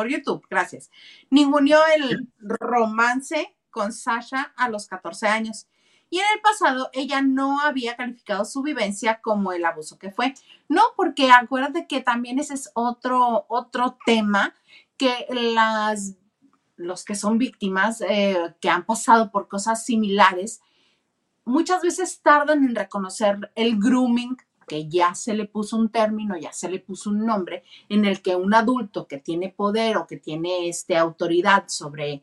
por 0.00 0.08
YouTube, 0.08 0.46
gracias. 0.48 0.90
Ningunió 1.28 1.78
el 1.94 2.26
romance 2.38 3.54
con 3.70 3.92
Sasha 3.92 4.52
a 4.56 4.70
los 4.70 4.86
14 4.86 5.28
años. 5.28 5.66
Y 6.10 6.18
en 6.18 6.24
el 6.34 6.40
pasado 6.40 6.90
ella 6.92 7.22
no 7.22 7.60
había 7.60 7.96
calificado 7.96 8.44
su 8.44 8.62
vivencia 8.62 9.20
como 9.22 9.52
el 9.52 9.64
abuso 9.64 9.98
que 9.98 10.10
fue. 10.10 10.34
No, 10.68 10.82
porque 10.96 11.30
acuérdate 11.30 11.86
que 11.86 12.00
también 12.00 12.38
ese 12.38 12.54
es 12.54 12.70
otro, 12.74 13.46
otro 13.48 13.96
tema 14.04 14.54
que 14.96 15.26
las, 15.30 16.16
los 16.76 17.04
que 17.04 17.14
son 17.14 17.38
víctimas, 17.38 18.00
eh, 18.02 18.54
que 18.60 18.68
han 18.68 18.84
pasado 18.84 19.30
por 19.30 19.48
cosas 19.48 19.84
similares, 19.86 20.60
muchas 21.44 21.82
veces 21.82 22.20
tardan 22.20 22.64
en 22.64 22.74
reconocer 22.74 23.50
el 23.54 23.78
grooming 23.78 24.36
que 24.70 24.88
ya 24.88 25.16
se 25.16 25.34
le 25.34 25.46
puso 25.46 25.76
un 25.76 25.88
término, 25.88 26.36
ya 26.36 26.52
se 26.52 26.70
le 26.70 26.78
puso 26.78 27.10
un 27.10 27.26
nombre, 27.26 27.64
en 27.88 28.04
el 28.04 28.22
que 28.22 28.36
un 28.36 28.54
adulto 28.54 29.08
que 29.08 29.18
tiene 29.18 29.48
poder 29.48 29.96
o 29.96 30.06
que 30.06 30.16
tiene 30.16 30.68
este, 30.68 30.96
autoridad 30.96 31.64
sobre 31.66 32.22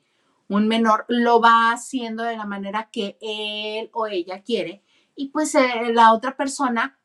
un 0.50 0.68
menor 0.68 1.06
lo 1.08 1.41
va 1.41 1.72
haciendo 1.72 2.24
de 2.24 2.38
la 2.38 2.45
manera 2.45 2.89
que 2.91 3.18
él 3.22 3.89
o 3.93 4.08
ella 4.08 4.43
quiere 4.43 4.84
y 5.16 5.30
pues 5.30 5.56
eh, 5.56 5.91
la 5.93 6.14
otra 6.14 6.38
persona 6.38 7.00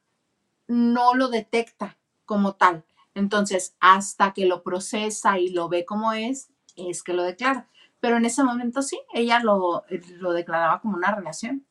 no 0.69 1.15
lo 1.15 1.29
detecta 1.29 1.99
como 2.25 2.55
tal. 2.55 2.85
Entonces, 3.15 3.77
hasta 3.81 4.33
que 4.33 4.47
lo 4.47 4.63
procesa 4.63 5.39
y 5.39 5.49
lo 5.49 5.69
ve 5.69 5.85
como 5.85 6.13
es, 6.13 6.51
es 6.77 7.03
que 7.03 7.13
lo 7.13 7.23
declara. 7.23 7.69
Pero 8.01 8.17
en 8.17 8.25
ese 8.25 8.43
momento 8.43 8.83
sí, 8.83 9.01
ella 9.13 9.41
lo, 9.41 9.85
lo 10.19 10.33
declaraba 10.33 10.81
como 10.81 10.97
una 10.97 11.15
relación. 11.15 11.67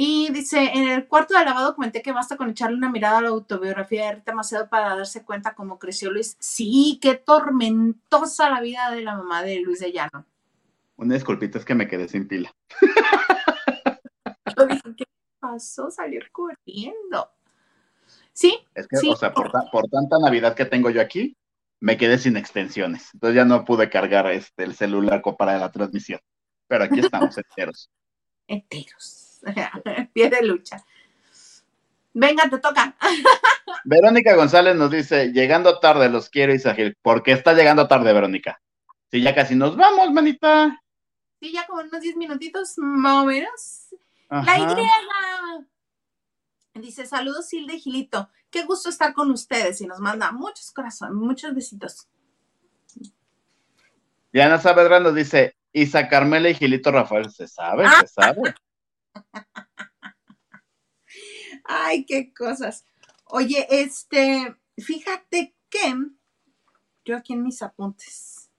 Y 0.00 0.30
dice, 0.30 0.70
en 0.74 0.86
el 0.86 1.08
cuarto 1.08 1.36
de 1.36 1.44
lavado 1.44 1.74
comenté 1.74 2.02
que 2.02 2.12
basta 2.12 2.36
con 2.36 2.50
echarle 2.50 2.76
una 2.76 2.88
mirada 2.88 3.18
a 3.18 3.22
la 3.22 3.30
autobiografía 3.30 4.04
de 4.06 4.12
Rita 4.12 4.32
Macedo 4.32 4.68
para 4.68 4.94
darse 4.94 5.24
cuenta 5.24 5.56
cómo 5.56 5.80
creció 5.80 6.12
Luis. 6.12 6.36
Sí, 6.38 7.00
qué 7.02 7.16
tormentosa 7.16 8.48
la 8.48 8.60
vida 8.60 8.92
de 8.92 9.00
la 9.00 9.16
mamá 9.16 9.42
de 9.42 9.58
Luis 9.58 9.80
de 9.80 9.90
Llano. 9.90 10.24
Una 10.94 11.14
disculpita, 11.14 11.58
es 11.58 11.64
que 11.64 11.74
me 11.74 11.88
quedé 11.88 12.06
sin 12.06 12.28
pila. 12.28 12.54
¿qué 14.96 15.04
pasó? 15.40 15.90
Salió 15.90 16.20
corriendo. 16.30 17.32
Sí. 18.32 18.56
Es 18.76 18.86
que, 18.86 18.98
o 19.04 19.16
sea, 19.16 19.32
por, 19.32 19.50
tanta 19.90 20.16
Navidad 20.22 20.54
que 20.54 20.64
tengo 20.64 20.90
yo 20.90 21.00
aquí, 21.00 21.36
me 21.80 21.96
quedé 21.96 22.18
sin 22.18 22.36
extensiones. 22.36 23.10
Entonces 23.14 23.34
ya 23.34 23.44
no 23.44 23.64
pude 23.64 23.90
cargar 23.90 24.30
este, 24.30 24.62
el 24.62 24.76
celular 24.76 25.22
para 25.36 25.58
la 25.58 25.72
transmisión. 25.72 26.20
Pero 26.68 26.84
aquí 26.84 27.00
estamos 27.00 27.36
enteros. 27.36 27.90
Enteros. 28.46 29.27
pie 30.12 30.30
de 30.30 30.42
lucha. 30.42 30.84
Venga, 32.12 32.48
te 32.48 32.58
toca. 32.58 32.96
Verónica 33.84 34.34
González 34.34 34.74
nos 34.76 34.90
dice, 34.90 35.32
llegando 35.32 35.78
tarde, 35.78 36.08
los 36.08 36.30
quiero, 36.30 36.54
Isagil. 36.54 36.96
¿Por 37.00 37.22
qué 37.22 37.32
está 37.32 37.54
llegando 37.54 37.86
tarde, 37.86 38.12
Verónica? 38.12 38.60
Si 39.10 39.22
ya 39.22 39.34
casi 39.34 39.54
nos 39.54 39.76
vamos, 39.76 40.12
manita. 40.12 40.82
Sí, 41.40 41.52
ya 41.52 41.66
como 41.66 41.82
unos 41.82 42.00
10 42.00 42.16
minutitos, 42.16 42.74
más 42.76 43.22
o 43.22 43.26
menos. 43.26 43.88
La 44.30 44.58
Y. 44.58 44.64
Dice, 46.80 47.06
saludos, 47.06 47.52
Hilde 47.52 47.78
Gilito. 47.78 48.28
Qué 48.50 48.64
gusto 48.64 48.88
estar 48.88 49.12
con 49.12 49.30
ustedes. 49.30 49.80
Y 49.80 49.86
nos 49.86 49.98
manda 50.00 50.32
muchos 50.32 50.70
corazones, 50.70 51.14
muchos 51.14 51.54
besitos. 51.54 52.08
Diana 54.32 54.60
Saavedra 54.60 55.00
nos 55.00 55.14
dice, 55.14 55.56
Isa 55.72 56.08
Carmela 56.08 56.50
y 56.50 56.54
Gilito 56.54 56.90
Rafael. 56.90 57.30
Se 57.30 57.48
sabe, 57.48 57.86
se 58.00 58.06
sabe. 58.08 58.54
Ay, 61.64 62.04
qué 62.04 62.32
cosas. 62.32 62.84
Oye, 63.24 63.66
este, 63.70 64.56
fíjate 64.76 65.54
que 65.68 65.94
yo 67.04 67.16
aquí 67.16 67.34
en 67.34 67.42
mis 67.42 67.62
apuntes. 67.62 68.50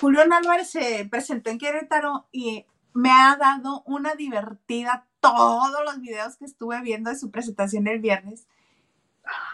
Julián 0.00 0.32
Álvarez 0.32 0.70
se 0.70 1.06
presentó 1.10 1.50
en 1.50 1.58
Querétaro 1.58 2.28
y 2.32 2.64
me 2.94 3.10
ha 3.10 3.36
dado 3.36 3.82
una 3.84 4.14
divertida 4.14 5.06
todos 5.20 5.84
los 5.84 6.00
videos 6.00 6.36
que 6.36 6.46
estuve 6.46 6.80
viendo 6.80 7.10
de 7.10 7.18
su 7.18 7.30
presentación 7.30 7.86
el 7.86 8.00
viernes. 8.00 8.46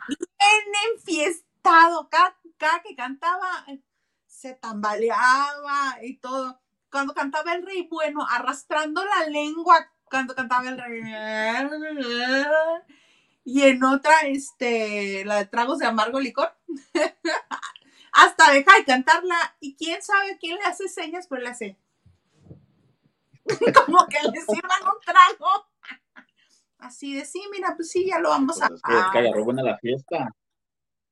Bien 0.08 0.94
enfiestado, 0.94 2.08
cada, 2.08 2.36
cada 2.56 2.82
que 2.82 2.94
cantaba 2.94 3.66
se 4.26 4.54
tambaleaba 4.54 5.98
y 6.02 6.18
todo 6.18 6.60
cuando 6.96 7.12
cantaba 7.12 7.52
el 7.52 7.62
rey 7.62 7.86
bueno, 7.90 8.26
arrastrando 8.26 9.04
la 9.04 9.28
lengua 9.28 9.92
cuando 10.04 10.34
cantaba 10.34 10.66
el 10.66 10.78
rey. 10.78 11.02
Y 13.44 13.64
en 13.64 13.84
otra, 13.84 14.20
este, 14.22 15.22
la 15.26 15.36
de 15.36 15.44
tragos 15.44 15.78
de 15.78 15.84
amargo 15.84 16.18
licor. 16.20 16.56
Hasta 18.14 18.50
deja 18.50 18.78
de 18.78 18.84
cantarla 18.86 19.36
y 19.60 19.76
quién 19.76 20.00
sabe 20.00 20.38
quién 20.40 20.56
le 20.56 20.64
hace 20.64 20.88
señas, 20.88 21.26
pero 21.28 21.42
le 21.42 21.50
hace. 21.50 21.78
Como 23.84 24.06
que 24.06 24.16
le 24.22 24.40
sirvan 24.40 24.82
un 24.84 25.00
trago. 25.04 25.66
Así 26.78 27.14
de 27.14 27.26
sí, 27.26 27.42
mira, 27.52 27.74
pues 27.76 27.90
sí, 27.90 28.06
ya 28.06 28.18
lo 28.20 28.30
vamos 28.30 28.58
pues 28.58 28.70
a. 28.70 28.74
Es 28.74 28.80
que, 29.12 29.18
agarró 29.18 29.44
buena 29.44 29.62
la 29.62 29.76
fiesta. 29.76 30.34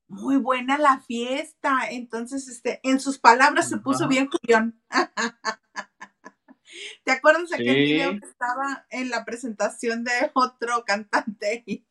Muy 0.07 0.37
buena 0.37 0.77
la 0.77 0.99
fiesta. 1.01 1.79
Entonces, 1.89 2.47
este, 2.47 2.79
en 2.83 2.99
sus 2.99 3.17
palabras 3.17 3.69
se 3.69 3.77
puso 3.77 4.07
bien 4.07 4.29
Julián. 4.29 4.79
¿Te 7.03 7.11
acuerdas 7.11 7.49
de 7.49 7.55
aquel 7.55 7.75
video 7.75 8.11
que 8.19 8.25
estaba 8.25 8.85
en 8.89 9.09
la 9.09 9.25
presentación 9.25 10.03
de 10.03 10.11
otro 10.33 10.83
cantante? 10.85 11.63
Y, 11.65 11.85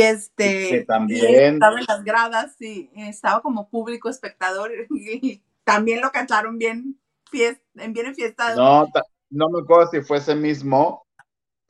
este 0.00 0.84
también 0.86 1.54
estaba 1.54 1.78
en 1.78 1.86
las 1.86 2.02
gradas 2.02 2.60
y 2.60 2.90
estaba 2.96 3.40
como 3.40 3.68
público 3.68 4.08
espectador 4.08 4.72
y 4.90 5.42
también 5.64 6.00
lo 6.00 6.10
cantaron 6.10 6.58
bien 6.58 6.98
fiesta, 7.30 7.62
bien 7.74 8.06
en 8.06 8.14
fiesta. 8.14 8.54
No, 8.56 8.88
no 9.30 9.48
me 9.48 9.60
acuerdo 9.60 9.90
si 9.90 10.00
fue 10.02 10.18
ese 10.18 10.34
mismo, 10.34 11.06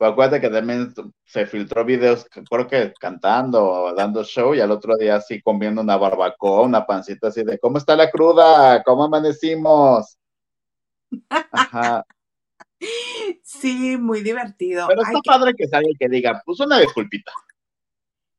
acuérdate 0.05 0.41
que 0.41 0.49
también 0.49 0.93
se 1.25 1.45
filtró 1.45 1.85
videos, 1.85 2.25
creo 2.49 2.67
que 2.67 2.93
cantando 2.99 3.93
dando 3.95 4.23
show 4.23 4.53
y 4.53 4.61
al 4.61 4.71
otro 4.71 4.95
día 4.97 5.15
así 5.15 5.41
comiendo 5.41 5.81
una 5.81 5.97
barbacoa, 5.97 6.61
una 6.61 6.85
pancita 6.85 7.27
así 7.27 7.43
de 7.43 7.59
¿cómo 7.59 7.77
está 7.77 7.95
la 7.95 8.09
cruda? 8.09 8.83
¿Cómo 8.83 9.03
amanecimos? 9.03 10.17
Ajá. 11.29 12.05
Sí, 13.43 13.95
muy 13.95 14.21
divertido. 14.23 14.87
Pero 14.89 15.03
está 15.03 15.19
padre 15.23 15.53
que 15.55 15.69
salga 15.69 15.87
y 15.89 15.95
que 15.95 16.09
diga, 16.09 16.41
pues 16.45 16.59
una 16.59 16.79
disculpita. 16.79 17.31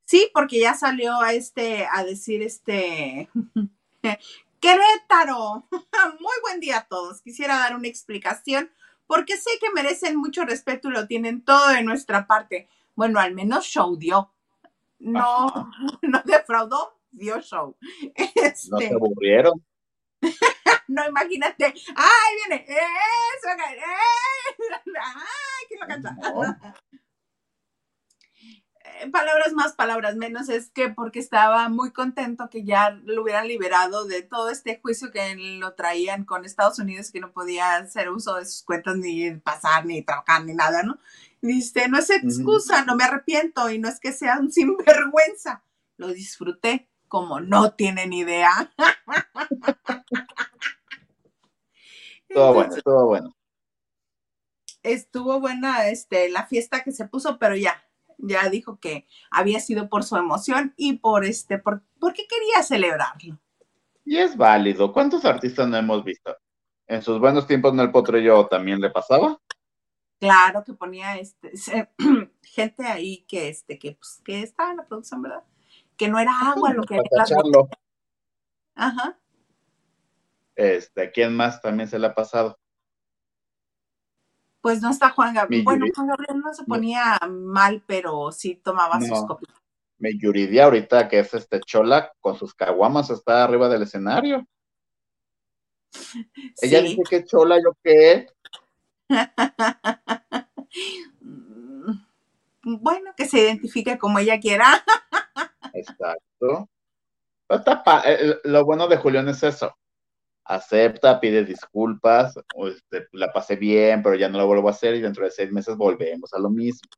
Sí, 0.04 0.28
porque 0.34 0.60
ya 0.60 0.74
salió 0.74 1.18
a 1.18 1.32
este, 1.32 1.86
a 1.90 2.04
decir 2.04 2.42
este 2.42 3.30
Querétaro. 4.64 5.66
Muy 6.20 6.34
buen 6.42 6.60
día 6.60 6.78
a 6.78 6.86
todos. 6.86 7.20
Quisiera 7.20 7.58
dar 7.58 7.74
una 7.74 7.88
explicación 7.88 8.70
porque 9.06 9.36
sé 9.36 9.50
que 9.60 9.70
merecen 9.72 10.16
mucho 10.16 10.44
respeto 10.44 10.88
y 10.88 10.92
lo 10.92 11.06
tienen 11.06 11.44
todo 11.44 11.68
de 11.68 11.82
nuestra 11.82 12.26
parte. 12.26 12.68
Bueno, 12.94 13.20
al 13.20 13.34
menos 13.34 13.64
show 13.64 13.96
dio. 13.96 14.32
No, 14.98 15.46
no 16.02 16.22
defraudó, 16.24 17.00
dio 17.10 17.40
show. 17.40 17.76
No 17.80 18.78
se 18.78 18.84
este, 18.84 18.94
aburrieron. 18.94 19.64
no, 20.88 21.08
imagínate. 21.08 21.74
¡Ay, 21.96 22.36
viene! 22.48 22.64
¡Eso! 22.68 23.48
¡Ay, 25.02 25.66
quién 25.68 25.80
lo 25.80 25.86
canta! 25.86 26.16
Eh, 26.22 26.72
palabras 29.12 29.52
más, 29.52 29.72
palabras 29.72 30.16
menos, 30.16 30.48
es 30.48 30.70
que 30.70 30.88
porque 30.88 31.18
estaba 31.18 31.68
muy 31.68 31.92
contento 31.92 32.48
que 32.50 32.64
ya 32.64 32.90
lo 33.04 33.22
hubieran 33.22 33.48
liberado 33.48 34.04
de 34.04 34.22
todo 34.22 34.50
este 34.50 34.80
juicio 34.80 35.10
que 35.10 35.34
lo 35.36 35.74
traían 35.74 36.24
con 36.24 36.44
Estados 36.44 36.78
Unidos, 36.78 37.10
que 37.10 37.20
no 37.20 37.32
podía 37.32 37.76
hacer 37.76 38.10
uso 38.10 38.36
de 38.36 38.46
sus 38.46 38.62
cuentas 38.62 38.96
ni 38.96 39.30
pasar, 39.36 39.86
ni 39.86 40.02
trabajar, 40.02 40.44
ni 40.44 40.54
nada, 40.54 40.82
¿no? 40.82 40.98
Dice, 41.40 41.88
no 41.88 41.98
es 41.98 42.10
excusa, 42.10 42.84
no 42.84 42.96
me 42.96 43.04
arrepiento 43.04 43.70
y 43.70 43.78
no 43.78 43.88
es 43.88 44.00
que 44.00 44.12
sea 44.12 44.38
un 44.38 44.50
sinvergüenza, 44.52 45.62
lo 45.96 46.08
disfruté 46.08 46.88
como 47.08 47.40
no 47.40 47.74
tienen 47.74 48.12
idea. 48.12 48.50
Estuvo 52.28 52.52
bueno, 52.52 52.74
estuvo 52.74 53.06
bueno. 53.06 53.36
Estuvo 54.82 55.40
buena 55.40 55.88
este, 55.88 56.28
la 56.28 56.46
fiesta 56.46 56.82
que 56.82 56.90
se 56.90 57.06
puso, 57.06 57.38
pero 57.38 57.54
ya, 57.54 57.84
ya 58.18 58.48
dijo 58.48 58.78
que 58.78 59.06
había 59.30 59.60
sido 59.60 59.88
por 59.88 60.04
su 60.04 60.16
emoción 60.16 60.74
y 60.76 60.94
por 60.94 61.24
este, 61.24 61.58
por, 61.58 61.82
porque 61.98 62.26
quería 62.26 62.62
celebrarlo. 62.62 63.38
Y 64.04 64.18
es 64.18 64.36
válido. 64.36 64.92
¿Cuántos 64.92 65.24
artistas 65.24 65.68
no 65.68 65.76
hemos 65.76 66.04
visto? 66.04 66.36
En 66.86 67.02
sus 67.02 67.18
buenos 67.18 67.46
tiempos 67.46 67.72
en 67.72 67.80
el 67.80 67.90
Potrillo 67.90 68.46
también 68.46 68.80
le 68.80 68.90
pasaba. 68.90 69.40
Claro 70.18 70.62
que 70.64 70.74
ponía 70.74 71.16
este 71.16 71.52
gente 72.42 72.86
ahí 72.86 73.24
que 73.26 73.48
este 73.48 73.78
que 73.78 73.92
pues 73.92 74.20
que 74.24 74.42
estaba 74.42 74.70
en 74.70 74.78
la 74.78 74.86
producción, 74.86 75.22
¿verdad? 75.22 75.42
Que 75.96 76.08
no 76.08 76.18
era 76.18 76.32
agua 76.40 76.72
lo 76.72 76.82
que 76.82 76.94
era. 76.96 77.04
Ajá. 78.74 79.18
Este, 80.56 81.10
¿quién 81.10 81.34
más 81.34 81.60
también 81.60 81.88
se 81.88 81.98
le 81.98 82.06
ha 82.06 82.14
pasado? 82.14 82.58
Pues 84.64 84.80
no 84.80 84.88
está 84.88 85.10
Juan 85.10 85.34
Gabriel. 85.34 85.62
Bueno, 85.62 85.84
Juan 85.94 86.06
Gabriel 86.06 86.40
no 86.40 86.54
se 86.54 86.64
ponía 86.64 87.20
mal, 87.28 87.84
pero 87.86 88.32
sí 88.32 88.54
tomaba 88.54 88.98
sus 88.98 89.22
copias. 89.26 89.52
Me 89.98 90.16
Yuridia 90.16 90.64
ahorita, 90.64 91.06
que 91.06 91.18
es 91.18 91.34
este 91.34 91.60
Chola, 91.60 92.14
con 92.18 92.34
sus 92.38 92.54
caguamas 92.54 93.10
está 93.10 93.44
arriba 93.44 93.68
del 93.68 93.82
escenario. 93.82 94.48
Ella 96.62 96.80
dice 96.80 97.02
que 97.10 97.26
Chola, 97.26 97.58
¿yo 97.58 97.76
qué? 97.82 98.26
bueno, 102.62 103.10
que 103.14 103.26
se 103.26 103.40
identifique 103.40 103.98
como 103.98 104.18
ella 104.18 104.40
quiera. 104.40 104.82
Exacto. 105.74 106.70
Eh, 108.06 108.36
lo 108.44 108.64
bueno 108.64 108.88
de 108.88 108.96
Julián 108.96 109.28
es 109.28 109.42
eso 109.42 109.76
acepta, 110.44 111.20
pide 111.20 111.44
disculpas, 111.44 112.34
este, 112.66 113.08
la 113.12 113.32
pasé 113.32 113.56
bien, 113.56 114.02
pero 114.02 114.14
ya 114.14 114.28
no 114.28 114.38
lo 114.38 114.46
vuelvo 114.46 114.68
a 114.68 114.72
hacer 114.72 114.94
y 114.94 115.00
dentro 115.00 115.24
de 115.24 115.30
seis 115.30 115.50
meses 115.50 115.76
volvemos 115.76 116.32
a 116.34 116.38
lo 116.38 116.50
mismo. 116.50 116.88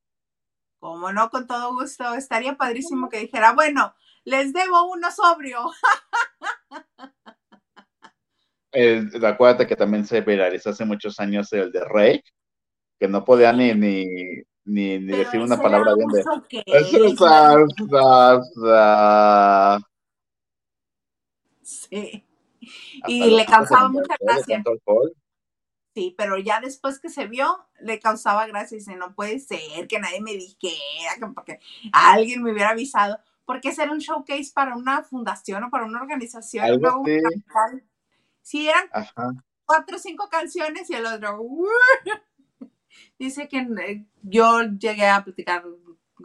Como 0.79 1.13
no, 1.13 1.31
con 1.31 1.47
todo 1.47 1.75
gusto. 1.75 2.15
Estaría 2.15 2.57
padrísimo 2.57 3.09
que 3.09 3.21
dijera, 3.21 3.53
bueno, 3.53 3.95
les 4.25 4.53
debo 4.53 4.91
uno 4.91 5.11
sobrio. 5.11 5.71
Eh, 8.79 9.09
acuérdate 9.27 9.67
que 9.67 9.75
también 9.75 10.05
se 10.05 10.21
viralizó 10.21 10.69
hace 10.69 10.85
muchos 10.85 11.19
años 11.19 11.51
el 11.55 11.73
de 11.73 11.83
Rey, 11.83 12.23
que 13.01 13.09
no 13.09 13.25
podía 13.25 13.51
ni, 13.51 13.73
ni, 13.73 14.05
ni, 14.67 14.99
decir 14.99 15.41
una 15.41 15.57
palabra 15.57 15.95
bien 15.95 16.09
de... 16.11 16.23
Sí 21.63 22.26
y 23.07 23.37
le 23.37 23.47
causaba 23.47 23.89
mucha 23.89 24.15
gracia. 24.21 24.63
Sí, 25.95 26.15
pero 26.19 26.37
ya 26.37 26.61
después 26.61 26.99
que 26.99 27.09
se 27.09 27.27
vio, 27.27 27.59
le 27.81 27.99
causaba 27.99 28.47
gracia. 28.47 28.77
Y 28.77 28.81
dice, 28.81 28.97
no 28.97 29.15
puede 29.15 29.39
ser 29.39 29.89
que 29.89 29.99
nadie 29.99 30.21
me 30.21 30.33
dijera, 30.33 31.33
porque 31.35 31.59
alguien 31.93 32.43
me 32.43 32.53
hubiera 32.53 32.71
avisado, 32.71 33.19
porque 33.47 33.71
ese 33.71 33.83
era 33.83 33.93
un 33.93 33.99
showcase 33.99 34.53
para 34.55 34.77
una 34.77 35.03
fundación 35.05 35.65
o 35.65 35.71
para 35.71 35.87
una 35.87 36.03
organización. 36.03 36.67
sí, 38.43 38.69
eran 38.69 38.91
cuatro 39.65 39.97
o 39.97 39.99
cinco 39.99 40.29
canciones 40.31 40.91
y 40.91 40.95
el 40.95 41.07
otro, 41.07 41.41
dice 43.19 43.49
que 43.49 43.59
eh, 43.59 44.07
yo 44.23 44.63
llegué 44.79 45.07
a 45.07 45.25
platicar 45.25 45.65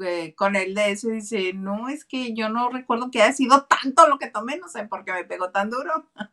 eh, 0.04 0.34
con 0.36 0.56
él 0.56 0.74
de 0.74 0.92
eso 0.92 1.10
y 1.10 1.16
dice, 1.16 1.54
no, 1.54 1.89
es 1.89 2.06
que 2.06 2.34
yo 2.34 2.50
no 2.50 2.70
recuerdo 2.70 3.12
que 3.12 3.22
haya 3.22 3.34
sido 3.34 3.66
tanto 3.66 4.08
lo 4.08 4.18
que 4.18 4.28
tomé, 4.28 4.58
no 4.58 4.68
sé 4.70 4.88
por 4.88 5.04
qué 5.04 5.12
me 5.14 5.26
pegó 5.26 5.52
tan 5.52 5.70
duro. 5.70 6.10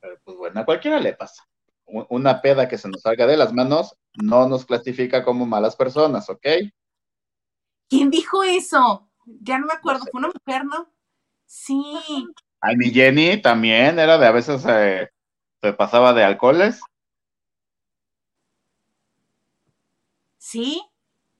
Pero 0.00 0.18
pues 0.24 0.36
bueno, 0.36 0.60
a 0.60 0.64
cualquiera 0.64 1.00
le 1.00 1.14
pasa. 1.14 1.48
una 1.86 2.40
peda 2.40 2.68
que 2.68 2.78
se 2.78 2.88
nos 2.88 3.02
salga 3.02 3.26
de 3.26 3.36
las 3.36 3.52
manos 3.52 3.96
no 4.22 4.48
nos 4.48 4.64
clasifica 4.64 5.24
como 5.24 5.46
malas 5.46 5.76
personas, 5.76 6.28
¿ok? 6.28 6.46
¿Quién 7.88 8.10
dijo 8.10 8.42
eso? 8.42 9.08
Ya 9.40 9.58
no 9.58 9.66
me 9.66 9.72
acuerdo, 9.72 10.04
fue 10.10 10.18
una 10.18 10.28
mujer, 10.28 10.64
¿no? 10.64 10.92
Sí. 11.46 11.82
Ay, 12.60 12.76
mi 12.76 12.90
Jenny 12.90 13.40
también 13.40 13.98
era 13.98 14.18
de 14.18 14.26
a 14.26 14.32
veces 14.32 14.62
se 14.62 15.72
pasaba 15.72 16.12
de 16.12 16.24
alcoholes. 16.24 16.80
Sí, 20.38 20.82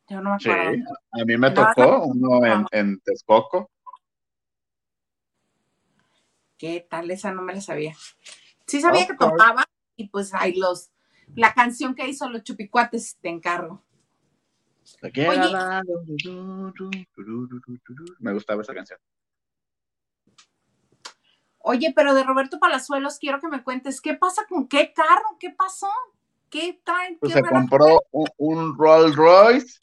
yo 0.09 0.21
no 0.21 0.31
me 0.31 0.37
acuerdo. 0.37 0.73
Sí, 0.73 1.21
a 1.21 1.25
mí 1.25 1.37
me 1.37 1.51
tocó 1.51 2.05
uno 2.05 2.45
en, 2.45 2.67
en 2.73 3.01
Texcoco. 3.01 3.71
¿Qué 6.59 6.87
tal? 6.89 7.11
Esa 7.11 7.33
no 7.33 7.43
me 7.43 7.55
la 7.55 7.61
sabía. 7.61 7.95
Sí 8.67 8.81
sabía 8.81 9.07
que 9.07 9.15
tocaba 9.15 9.65
y 9.97 10.09
pues 10.09 10.33
hay 10.35 10.55
los, 10.55 10.91
la 11.35 11.53
canción 11.53 11.95
que 11.95 12.09
hizo 12.09 12.29
los 12.29 12.43
chupicuates 12.43 13.19
te 13.21 13.29
encargo. 13.29 13.83
me 18.19 18.33
gustaba 18.33 18.63
esa 18.63 18.75
canción. 18.75 18.99
Oye, 21.59 21.93
pero 21.97 22.15
de 22.15 22.25
Roberto 22.25 22.59
Palazuelos 22.59 23.19
quiero 23.19 23.41
que 23.41 23.49
me 23.49 23.63
cuentes, 23.63 24.01
¿qué 24.03 24.15
pasa 24.15 24.47
con 24.47 24.69
qué 24.69 24.93
carro? 24.93 25.37
¿Qué 25.41 25.51
pasó? 25.51 25.89
¿Qué 26.51 26.81
traen? 26.85 27.19
Pues 27.19 27.33
se 27.33 27.43
compró 27.43 28.03
un, 28.11 28.29
un 28.37 28.79
Rolls 28.79 29.17
Royce 29.17 29.79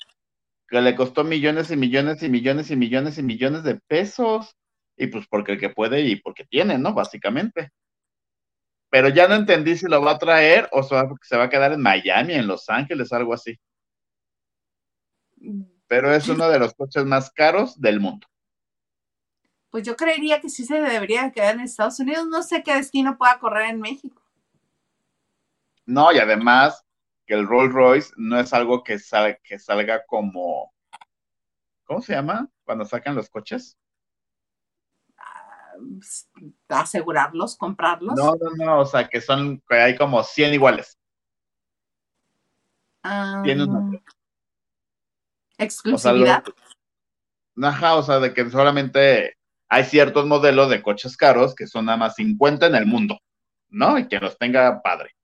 que 0.71 0.79
le 0.79 0.95
costó 0.95 1.25
millones 1.25 1.69
y 1.69 1.75
millones 1.75 2.23
y 2.23 2.29
millones 2.29 2.71
y 2.71 2.77
millones 2.77 3.17
y 3.17 3.23
millones 3.23 3.63
de 3.63 3.75
pesos. 3.75 4.55
Y 4.95 5.07
pues 5.07 5.27
porque 5.27 5.51
el 5.53 5.59
que 5.59 5.69
puede 5.69 5.99
y 6.01 6.15
porque 6.15 6.45
tiene, 6.45 6.77
¿no? 6.77 6.93
Básicamente. 6.93 7.71
Pero 8.89 9.09
ya 9.09 9.27
no 9.27 9.35
entendí 9.35 9.75
si 9.75 9.87
lo 9.87 10.01
va 10.01 10.11
a 10.11 10.17
traer 10.17 10.69
o 10.71 10.81
se 10.81 11.37
va 11.37 11.43
a 11.43 11.49
quedar 11.49 11.73
en 11.73 11.81
Miami, 11.81 12.35
en 12.35 12.47
Los 12.47 12.69
Ángeles, 12.69 13.11
algo 13.11 13.33
así. 13.33 13.59
Pero 15.87 16.13
es 16.13 16.29
uno 16.29 16.47
de 16.47 16.59
los 16.59 16.73
coches 16.73 17.03
más 17.03 17.31
caros 17.31 17.79
del 17.79 17.99
mundo. 17.99 18.25
Pues 19.71 19.83
yo 19.83 19.97
creería 19.97 20.39
que 20.39 20.49
sí 20.49 20.63
se 20.63 20.79
debería 20.79 21.31
quedar 21.31 21.55
en 21.55 21.61
Estados 21.61 21.99
Unidos. 21.99 22.27
No 22.27 22.43
sé 22.43 22.63
qué 22.63 22.75
destino 22.75 23.17
pueda 23.17 23.39
correr 23.39 23.71
en 23.71 23.81
México. 23.81 24.21
No, 25.85 26.13
y 26.13 26.19
además 26.19 26.85
que 27.31 27.37
el 27.37 27.47
Rolls 27.47 27.73
Royce 27.73 28.13
no 28.17 28.37
es 28.37 28.51
algo 28.51 28.83
que, 28.83 28.97
que 29.41 29.57
salga 29.57 30.05
como, 30.05 30.73
¿cómo 31.85 32.01
se 32.01 32.11
llama? 32.11 32.49
Cuando 32.65 32.83
sacan 32.83 33.15
los 33.15 33.29
coches. 33.29 33.77
Ah, 35.17 35.75
asegurarlos, 36.67 37.55
comprarlos. 37.55 38.15
No, 38.17 38.33
no, 38.35 38.51
no, 38.57 38.79
o 38.81 38.85
sea, 38.85 39.07
que 39.07 39.21
son, 39.21 39.63
que 39.65 39.77
hay 39.77 39.95
como 39.95 40.21
100 40.21 40.55
iguales. 40.55 40.99
Ah, 43.01 43.39
Tiene 43.45 43.63
un 43.63 43.71
nombre. 43.71 44.03
Exclusividad. 45.57 46.43
O 47.55 47.65
ajá, 47.65 47.95
o 47.95 48.03
sea, 48.03 48.19
de 48.19 48.33
que 48.33 48.49
solamente 48.49 49.37
hay 49.69 49.85
ciertos 49.85 50.25
modelos 50.25 50.69
de 50.69 50.83
coches 50.83 51.15
caros 51.15 51.55
que 51.55 51.65
son 51.65 51.85
nada 51.85 51.97
más 51.97 52.15
50 52.15 52.67
en 52.67 52.75
el 52.75 52.85
mundo, 52.85 53.19
¿no? 53.69 53.97
Y 53.97 54.09
que 54.09 54.19
los 54.19 54.37
tenga 54.37 54.81
padre. 54.81 55.15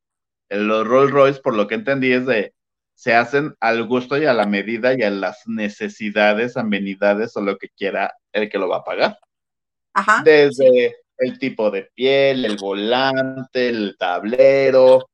Los 0.49 0.87
Rolls 0.87 1.11
Royce, 1.11 1.41
por 1.41 1.55
lo 1.55 1.67
que 1.67 1.75
entendí, 1.75 2.11
es 2.11 2.25
de 2.25 2.53
se 2.97 3.13
hacen 3.13 3.55
al 3.59 3.85
gusto 3.85 4.17
y 4.17 4.25
a 4.25 4.33
la 4.33 4.47
medida 4.47 4.97
y 4.97 5.03
a 5.03 5.11
las 5.11 5.43
necesidades, 5.47 6.57
amenidades 6.57 7.37
o 7.37 7.41
lo 7.41 7.57
que 7.57 7.69
quiera 7.69 8.15
el 8.31 8.49
que 8.49 8.57
lo 8.57 8.67
va 8.67 8.77
a 8.77 8.83
pagar. 8.83 9.19
Ajá. 9.93 10.23
Desde 10.25 10.95
el 11.19 11.37
tipo 11.37 11.69
de 11.69 11.83
piel, 11.93 12.43
el 12.43 12.57
volante, 12.57 13.69
el 13.69 13.95
tablero, 13.99 15.09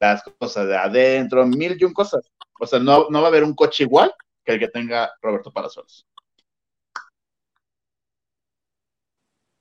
las 0.00 0.22
cosas 0.38 0.68
de 0.68 0.76
adentro, 0.76 1.46
mil 1.46 1.76
y 1.78 1.84
un 1.84 1.92
cosas. 1.92 2.30
O 2.58 2.66
sea, 2.66 2.78
no, 2.78 3.08
no 3.10 3.20
va 3.20 3.26
a 3.26 3.30
haber 3.30 3.44
un 3.44 3.54
coche 3.54 3.84
igual 3.84 4.12
que 4.42 4.52
el 4.52 4.58
que 4.58 4.68
tenga 4.68 5.12
Roberto 5.20 5.52
Parasols. 5.52 6.06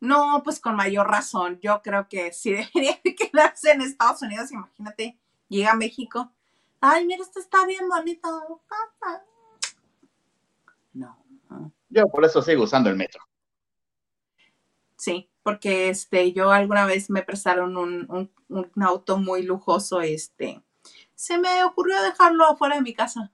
No, 0.08 0.42
pues 0.42 0.62
con 0.62 0.78
mayor 0.78 1.08
razón. 1.08 1.60
Yo 1.62 1.82
creo 1.82 2.08
que 2.08 2.32
sí 2.32 2.52
debería 2.74 2.98
quedarse 3.02 3.72
en 3.72 3.82
Estados 3.82 4.22
Unidos. 4.22 4.52
Imagínate, 4.52 5.18
llega 5.50 5.72
a 5.72 5.76
México. 5.76 6.32
Ay, 6.80 7.06
mira, 7.06 7.22
esto 7.22 7.40
está 7.40 7.66
bien 7.66 7.90
bonito. 7.90 8.62
No. 10.94 11.22
Yo 11.90 12.08
por 12.08 12.24
eso 12.24 12.42
sigo 12.42 12.64
usando 12.64 12.90
el 12.90 12.96
metro. 12.96 13.22
Sí, 14.96 15.30
porque 15.44 15.90
este, 15.90 16.32
yo 16.32 16.52
alguna 16.52 16.86
vez 16.86 17.10
me 17.10 17.24
prestaron 17.24 17.76
un, 17.76 18.32
un 18.48 18.84
auto 18.84 19.18
muy 19.18 19.44
lujoso, 19.44 20.02
este, 20.02 20.64
se 21.16 21.38
me 21.38 21.64
ocurrió 21.64 22.02
dejarlo 22.02 22.46
afuera 22.46 22.76
de 22.76 22.82
mi 22.82 22.94
casa. 22.94 23.32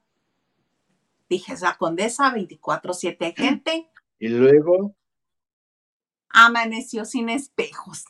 Dije, 1.29 1.53
es 1.53 1.61
la 1.61 1.77
condesa, 1.77 2.33
24-7 2.33 3.35
gente. 3.35 3.89
Y 4.19 4.29
luego 4.29 4.95
amaneció 6.33 7.05
sin 7.05 7.29
espejos. 7.29 8.05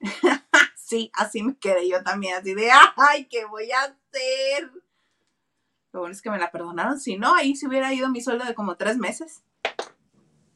sí, 0.76 1.10
así 1.14 1.42
me 1.42 1.56
quedé 1.56 1.88
yo 1.88 2.02
también, 2.02 2.36
así 2.36 2.54
de, 2.54 2.70
ay, 2.96 3.26
¿qué 3.26 3.46
voy 3.46 3.70
a 3.70 3.82
hacer? 3.82 4.70
Lo 5.92 6.00
bueno 6.00 6.12
es 6.12 6.20
que 6.20 6.30
me 6.30 6.38
la 6.38 6.50
perdonaron, 6.50 7.00
si 7.00 7.16
no, 7.16 7.34
ahí 7.34 7.56
se 7.56 7.66
hubiera 7.66 7.94
ido 7.94 8.10
mi 8.10 8.20
sueldo 8.20 8.44
de 8.44 8.54
como 8.54 8.76
tres 8.76 8.98
meses. 8.98 9.42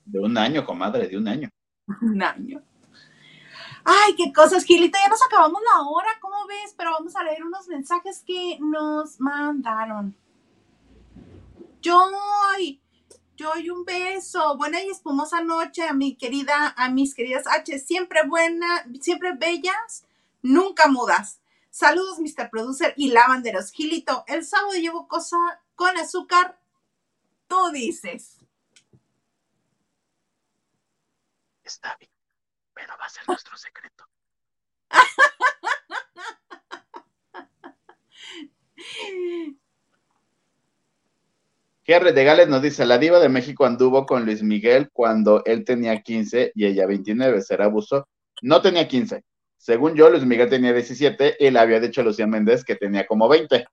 De 0.05 0.19
un 0.19 0.37
año, 0.37 0.67
comadre, 0.67 1.09
de 1.09 1.17
un 1.17 1.29
año. 1.29 1.49
un 2.03 2.23
año. 2.23 2.63
Ay, 3.85 4.15
qué 4.17 4.33
cosas, 4.33 4.65
Gilita, 4.65 4.99
ya 5.03 5.09
nos 5.09 5.25
acabamos 5.25 5.61
la 5.63 5.83
hora, 5.83 6.09
¿cómo 6.21 6.47
ves? 6.47 6.75
Pero 6.77 6.93
vamos 6.93 7.17
a 7.17 7.25
leer 7.25 7.43
unos 7.45 7.67
mensajes 7.67 8.23
que 8.25 8.59
nos 8.61 9.19
mandaron. 9.21 10.17
Joy, 11.81 12.82
Joy, 13.37 13.71
un 13.71 13.85
beso. 13.85 14.57
Buena 14.57 14.83
y 14.83 14.91
espumosa 14.91 15.41
noche 15.41 15.89
a 15.89 15.93
mi 15.95 16.17
querida, 16.17 16.75
a 16.77 16.91
mis 16.91 17.15
queridas 17.15 17.47
H. 17.47 17.79
Siempre 17.79 18.27
buena, 18.27 18.85
siempre 19.01 19.33
bellas, 19.35 20.05
nunca 20.43 20.89
mudas. 20.89 21.41
Saludos, 21.71 22.19
Mr. 22.19 22.51
Producer 22.51 22.93
y 22.97 23.11
lavanderos. 23.11 23.71
Gilito, 23.73 24.25
el 24.27 24.45
sábado 24.45 24.75
llevo 24.75 25.09
cosa 25.09 25.37
con 25.75 25.97
azúcar. 25.97 26.59
Tú 27.49 27.71
dices. 27.73 28.39
Está 31.65 31.97
bien, 31.99 32.11
pero 32.75 32.95
va 33.01 33.07
a 33.07 33.09
ser 33.09 33.27
nuestro 33.27 33.57
secreto. 33.57 34.05
Jerry 41.85 42.13
de 42.13 42.25
Gales 42.25 42.49
nos 42.49 42.63
dice, 42.63 42.87
la 42.87 42.99
diva 42.99 43.19
de 43.19 43.29
México 43.29 43.65
anduvo 43.65 44.07
con 44.07 44.25
Luis 44.25 44.43
Miguel 44.43 44.89
cuando 44.93 45.43
él 45.45 45.65
tenía 45.65 46.01
15 46.01 46.53
y 46.55 46.67
ella 46.67 46.87
29, 46.87 47.43
¿será 47.43 47.65
abuso? 47.65 48.09
No 48.41 48.63
tenía 48.63 48.87
15. 48.87 49.25
Según 49.57 49.95
yo, 49.95 50.09
Luis 50.09 50.25
Miguel 50.25 50.49
tenía 50.49 50.73
17 50.73 51.37
y 51.41 51.51
le 51.51 51.59
había 51.59 51.81
dicho 51.81 52.01
a 52.01 52.05
Lucía 52.05 52.27
Méndez 52.27 52.65
que 52.65 52.77
tenía 52.77 53.07
como 53.07 53.29
20. 53.29 53.65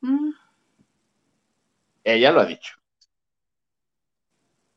Mm. 0.00 0.30
Ella 2.04 2.32
lo 2.32 2.40
ha 2.40 2.46
dicho. 2.46 2.74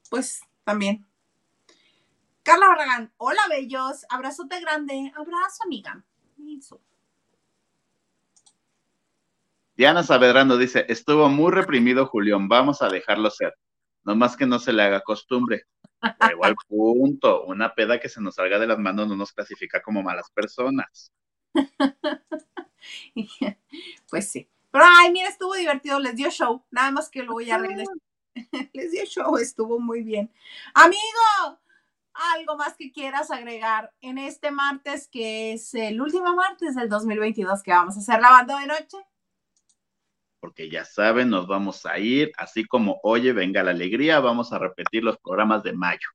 Pues 0.10 0.42
también. 0.66 1.06
Carla 2.44 2.68
Barragán, 2.68 3.14
hola 3.18 3.42
bellos, 3.50 4.06
abrazote 4.10 4.60
grande, 4.60 5.14
abrazo 5.16 5.64
amiga. 5.64 6.04
Diana 9.76 10.04
Saavedra 10.04 10.44
dice, 10.58 10.86
estuvo 10.90 11.30
muy 11.30 11.52
reprimido 11.52 12.06
Julián, 12.06 12.48
vamos 12.48 12.82
a 12.82 12.90
dejarlo 12.90 13.30
ser. 13.32 13.54
Nomás 14.04 14.36
que 14.36 14.46
no 14.46 14.60
se 14.60 14.74
le 14.74 14.84
haga 14.84 15.02
costumbre. 15.02 15.66
igual 16.32 16.56
punto, 16.68 17.44
una 17.46 17.74
peda 17.74 18.00
que 18.00 18.10
se 18.10 18.22
nos 18.22 18.36
salga 18.36 18.60
de 18.60 18.68
las 18.68 18.80
manos 18.80 19.08
no 19.08 19.16
nos 19.16 19.32
clasifica 19.32 19.82
como 19.82 20.04
malas 20.04 20.30
personas. 20.32 21.12
pues 24.10 24.30
sí. 24.30 24.50
Pero 24.72 24.86
ay, 25.00 25.12
mira, 25.12 25.30
estuvo 25.30 25.54
divertido, 25.54 26.00
les 26.00 26.16
dio 26.16 26.30
show. 26.30 26.66
Nada 26.72 26.92
más 26.92 27.10
que 27.10 27.24
luego 27.24 27.42
ya 27.42 27.58
regresé. 27.58 27.92
les 28.74 28.92
dio 28.92 29.06
show, 29.06 29.38
estuvo 29.38 29.80
muy 29.80 30.02
bien. 30.02 30.32
Amigo, 30.74 31.60
algo 32.36 32.58
más 32.58 32.76
que 32.76 32.92
quieras 32.92 33.32
agregar 33.32 33.94
en 34.02 34.18
este 34.18 34.52
martes, 34.52 35.08
que 35.08 35.54
es 35.54 35.74
el 35.74 36.02
último 36.02 36.36
martes 36.36 36.76
del 36.76 36.90
2022 36.90 37.64
que 37.64 37.72
vamos 37.72 37.96
a 37.98 38.00
hacer 38.00 38.22
lavando 38.22 38.58
de 38.58 38.68
noche 38.68 38.98
porque 40.42 40.70
ya 40.70 40.84
saben, 40.84 41.30
nos 41.30 41.48
vamos 41.48 41.86
a 41.86 42.00
ir, 42.00 42.32
así 42.38 42.66
como 42.66 43.00
Oye, 43.04 43.32
venga 43.32 43.64
la 43.64 43.72
alegría, 43.72 44.20
vamos 44.20 44.52
a 44.52 44.60
repetir 44.60 45.04
los 45.04 45.18
programas 45.20 45.64
de 45.64 45.74
mayo. 45.74 46.10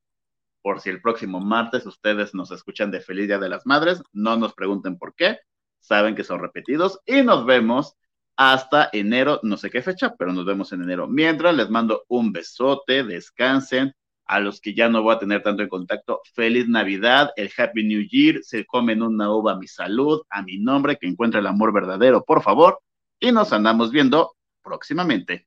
Por 0.60 0.80
si 0.80 0.90
el 0.90 1.00
próximo 1.00 1.40
martes 1.40 1.86
ustedes 1.86 2.34
nos 2.34 2.50
escuchan 2.50 2.90
de 2.90 3.00
Feliz 3.00 3.28
Día 3.28 3.38
de 3.38 3.48
las 3.48 3.64
Madres, 3.66 4.02
no 4.12 4.36
nos 4.36 4.52
pregunten 4.52 4.98
por 4.98 5.14
qué, 5.14 5.38
saben 5.78 6.16
que 6.16 6.24
son 6.24 6.40
repetidos 6.40 7.00
y 7.06 7.22
nos 7.22 7.46
vemos 7.46 7.94
hasta 8.36 8.90
enero, 8.92 9.40
no 9.44 9.56
sé 9.56 9.70
qué 9.70 9.80
fecha, 9.80 10.14
pero 10.18 10.32
nos 10.32 10.44
vemos 10.44 10.72
en 10.72 10.82
enero. 10.82 11.06
Mientras 11.06 11.54
les 11.56 11.70
mando 11.70 12.04
un 12.08 12.32
besote, 12.32 13.04
descansen, 13.04 13.94
a 14.26 14.40
los 14.40 14.60
que 14.60 14.74
ya 14.74 14.88
no 14.88 15.02
voy 15.02 15.14
a 15.14 15.18
tener 15.20 15.42
tanto 15.42 15.62
en 15.62 15.68
contacto, 15.68 16.20
feliz 16.34 16.68
Navidad, 16.68 17.30
el 17.36 17.50
Happy 17.56 17.84
New 17.84 18.02
Year, 18.02 18.42
se 18.42 18.66
comen 18.66 19.02
una 19.02 19.30
uva 19.30 19.52
a 19.52 19.56
mi 19.56 19.68
salud, 19.68 20.22
a 20.30 20.42
mi 20.42 20.58
nombre, 20.58 20.96
que 20.96 21.06
encuentre 21.06 21.38
el 21.40 21.46
amor 21.46 21.72
verdadero, 21.72 22.24
por 22.24 22.42
favor, 22.42 22.80
y 23.20 23.32
nos 23.32 23.52
andamos 23.52 23.90
viendo 23.90 24.36
próximamente. 24.62 25.46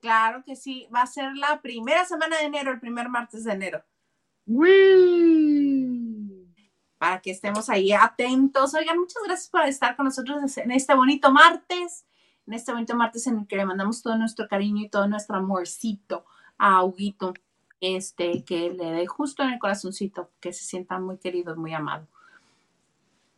Claro 0.00 0.42
que 0.44 0.56
sí, 0.56 0.88
va 0.94 1.02
a 1.02 1.06
ser 1.06 1.34
la 1.36 1.60
primera 1.60 2.04
semana 2.06 2.38
de 2.38 2.44
enero, 2.44 2.70
el 2.72 2.80
primer 2.80 3.08
martes 3.08 3.44
de 3.44 3.52
enero. 3.52 3.84
Para 6.98 7.20
que 7.20 7.30
estemos 7.30 7.68
ahí 7.68 7.92
atentos. 7.92 8.74
Oigan, 8.74 8.98
muchas 8.98 9.22
gracias 9.24 9.50
por 9.50 9.62
estar 9.62 9.96
con 9.96 10.06
nosotros 10.06 10.56
en 10.56 10.70
este 10.70 10.94
bonito 10.94 11.30
martes, 11.30 12.06
en 12.46 12.54
este 12.54 12.72
bonito 12.72 12.94
martes 12.94 13.26
en 13.26 13.40
el 13.40 13.46
que 13.46 13.56
le 13.56 13.66
mandamos 13.66 14.02
todo 14.02 14.16
nuestro 14.16 14.48
cariño 14.48 14.84
y 14.84 14.88
todo 14.88 15.06
nuestro 15.06 15.36
amorcito 15.36 16.24
a 16.56 16.82
Huguito, 16.84 17.34
este, 17.80 18.44
que 18.44 18.70
le 18.70 18.92
dé 18.92 19.06
justo 19.06 19.42
en 19.42 19.50
el 19.50 19.58
corazoncito, 19.58 20.30
que 20.40 20.52
se 20.52 20.64
sienta 20.64 20.98
muy 20.98 21.18
querido, 21.18 21.56
muy 21.56 21.74
amado. 21.74 22.06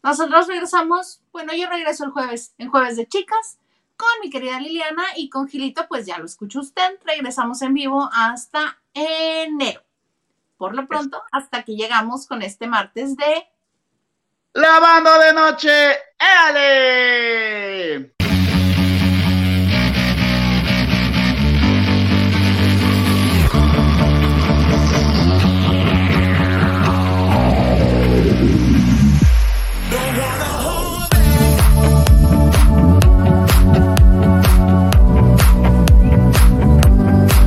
Nosotros 0.03 0.49
regresamos, 0.49 1.23
bueno, 1.33 1.53
yo 1.55 1.69
regreso 1.69 2.05
el 2.05 2.11
jueves, 2.11 2.55
en 2.59 2.71
jueves 2.71 2.97
de 2.97 3.07
chicas, 3.07 3.59
con 3.97 4.09
mi 4.23 4.31
querida 4.31 4.59
Liliana 4.59 5.05
y 5.17 5.29
con 5.31 5.49
Gilito, 5.49 5.87
pues 5.89 6.07
ya 6.07 6.19
lo 6.19 6.25
escuchó 6.25 6.61
usted. 6.61 6.99
Regresamos 7.05 7.63
en 7.63 7.75
vivo 7.75 8.11
hasta 8.13 8.81
enero. 8.95 9.83
Por 10.57 10.75
lo 10.75 10.87
pronto, 10.87 11.23
hasta 11.31 11.63
que 11.63 11.77
llegamos 11.77 12.27
con 12.27 12.43
este 12.43 12.67
martes 12.67 13.17
de 13.17 13.47
Lavando 14.55 15.19
de 15.19 15.33
noche, 15.33 15.71
¡éale! 16.19 18.12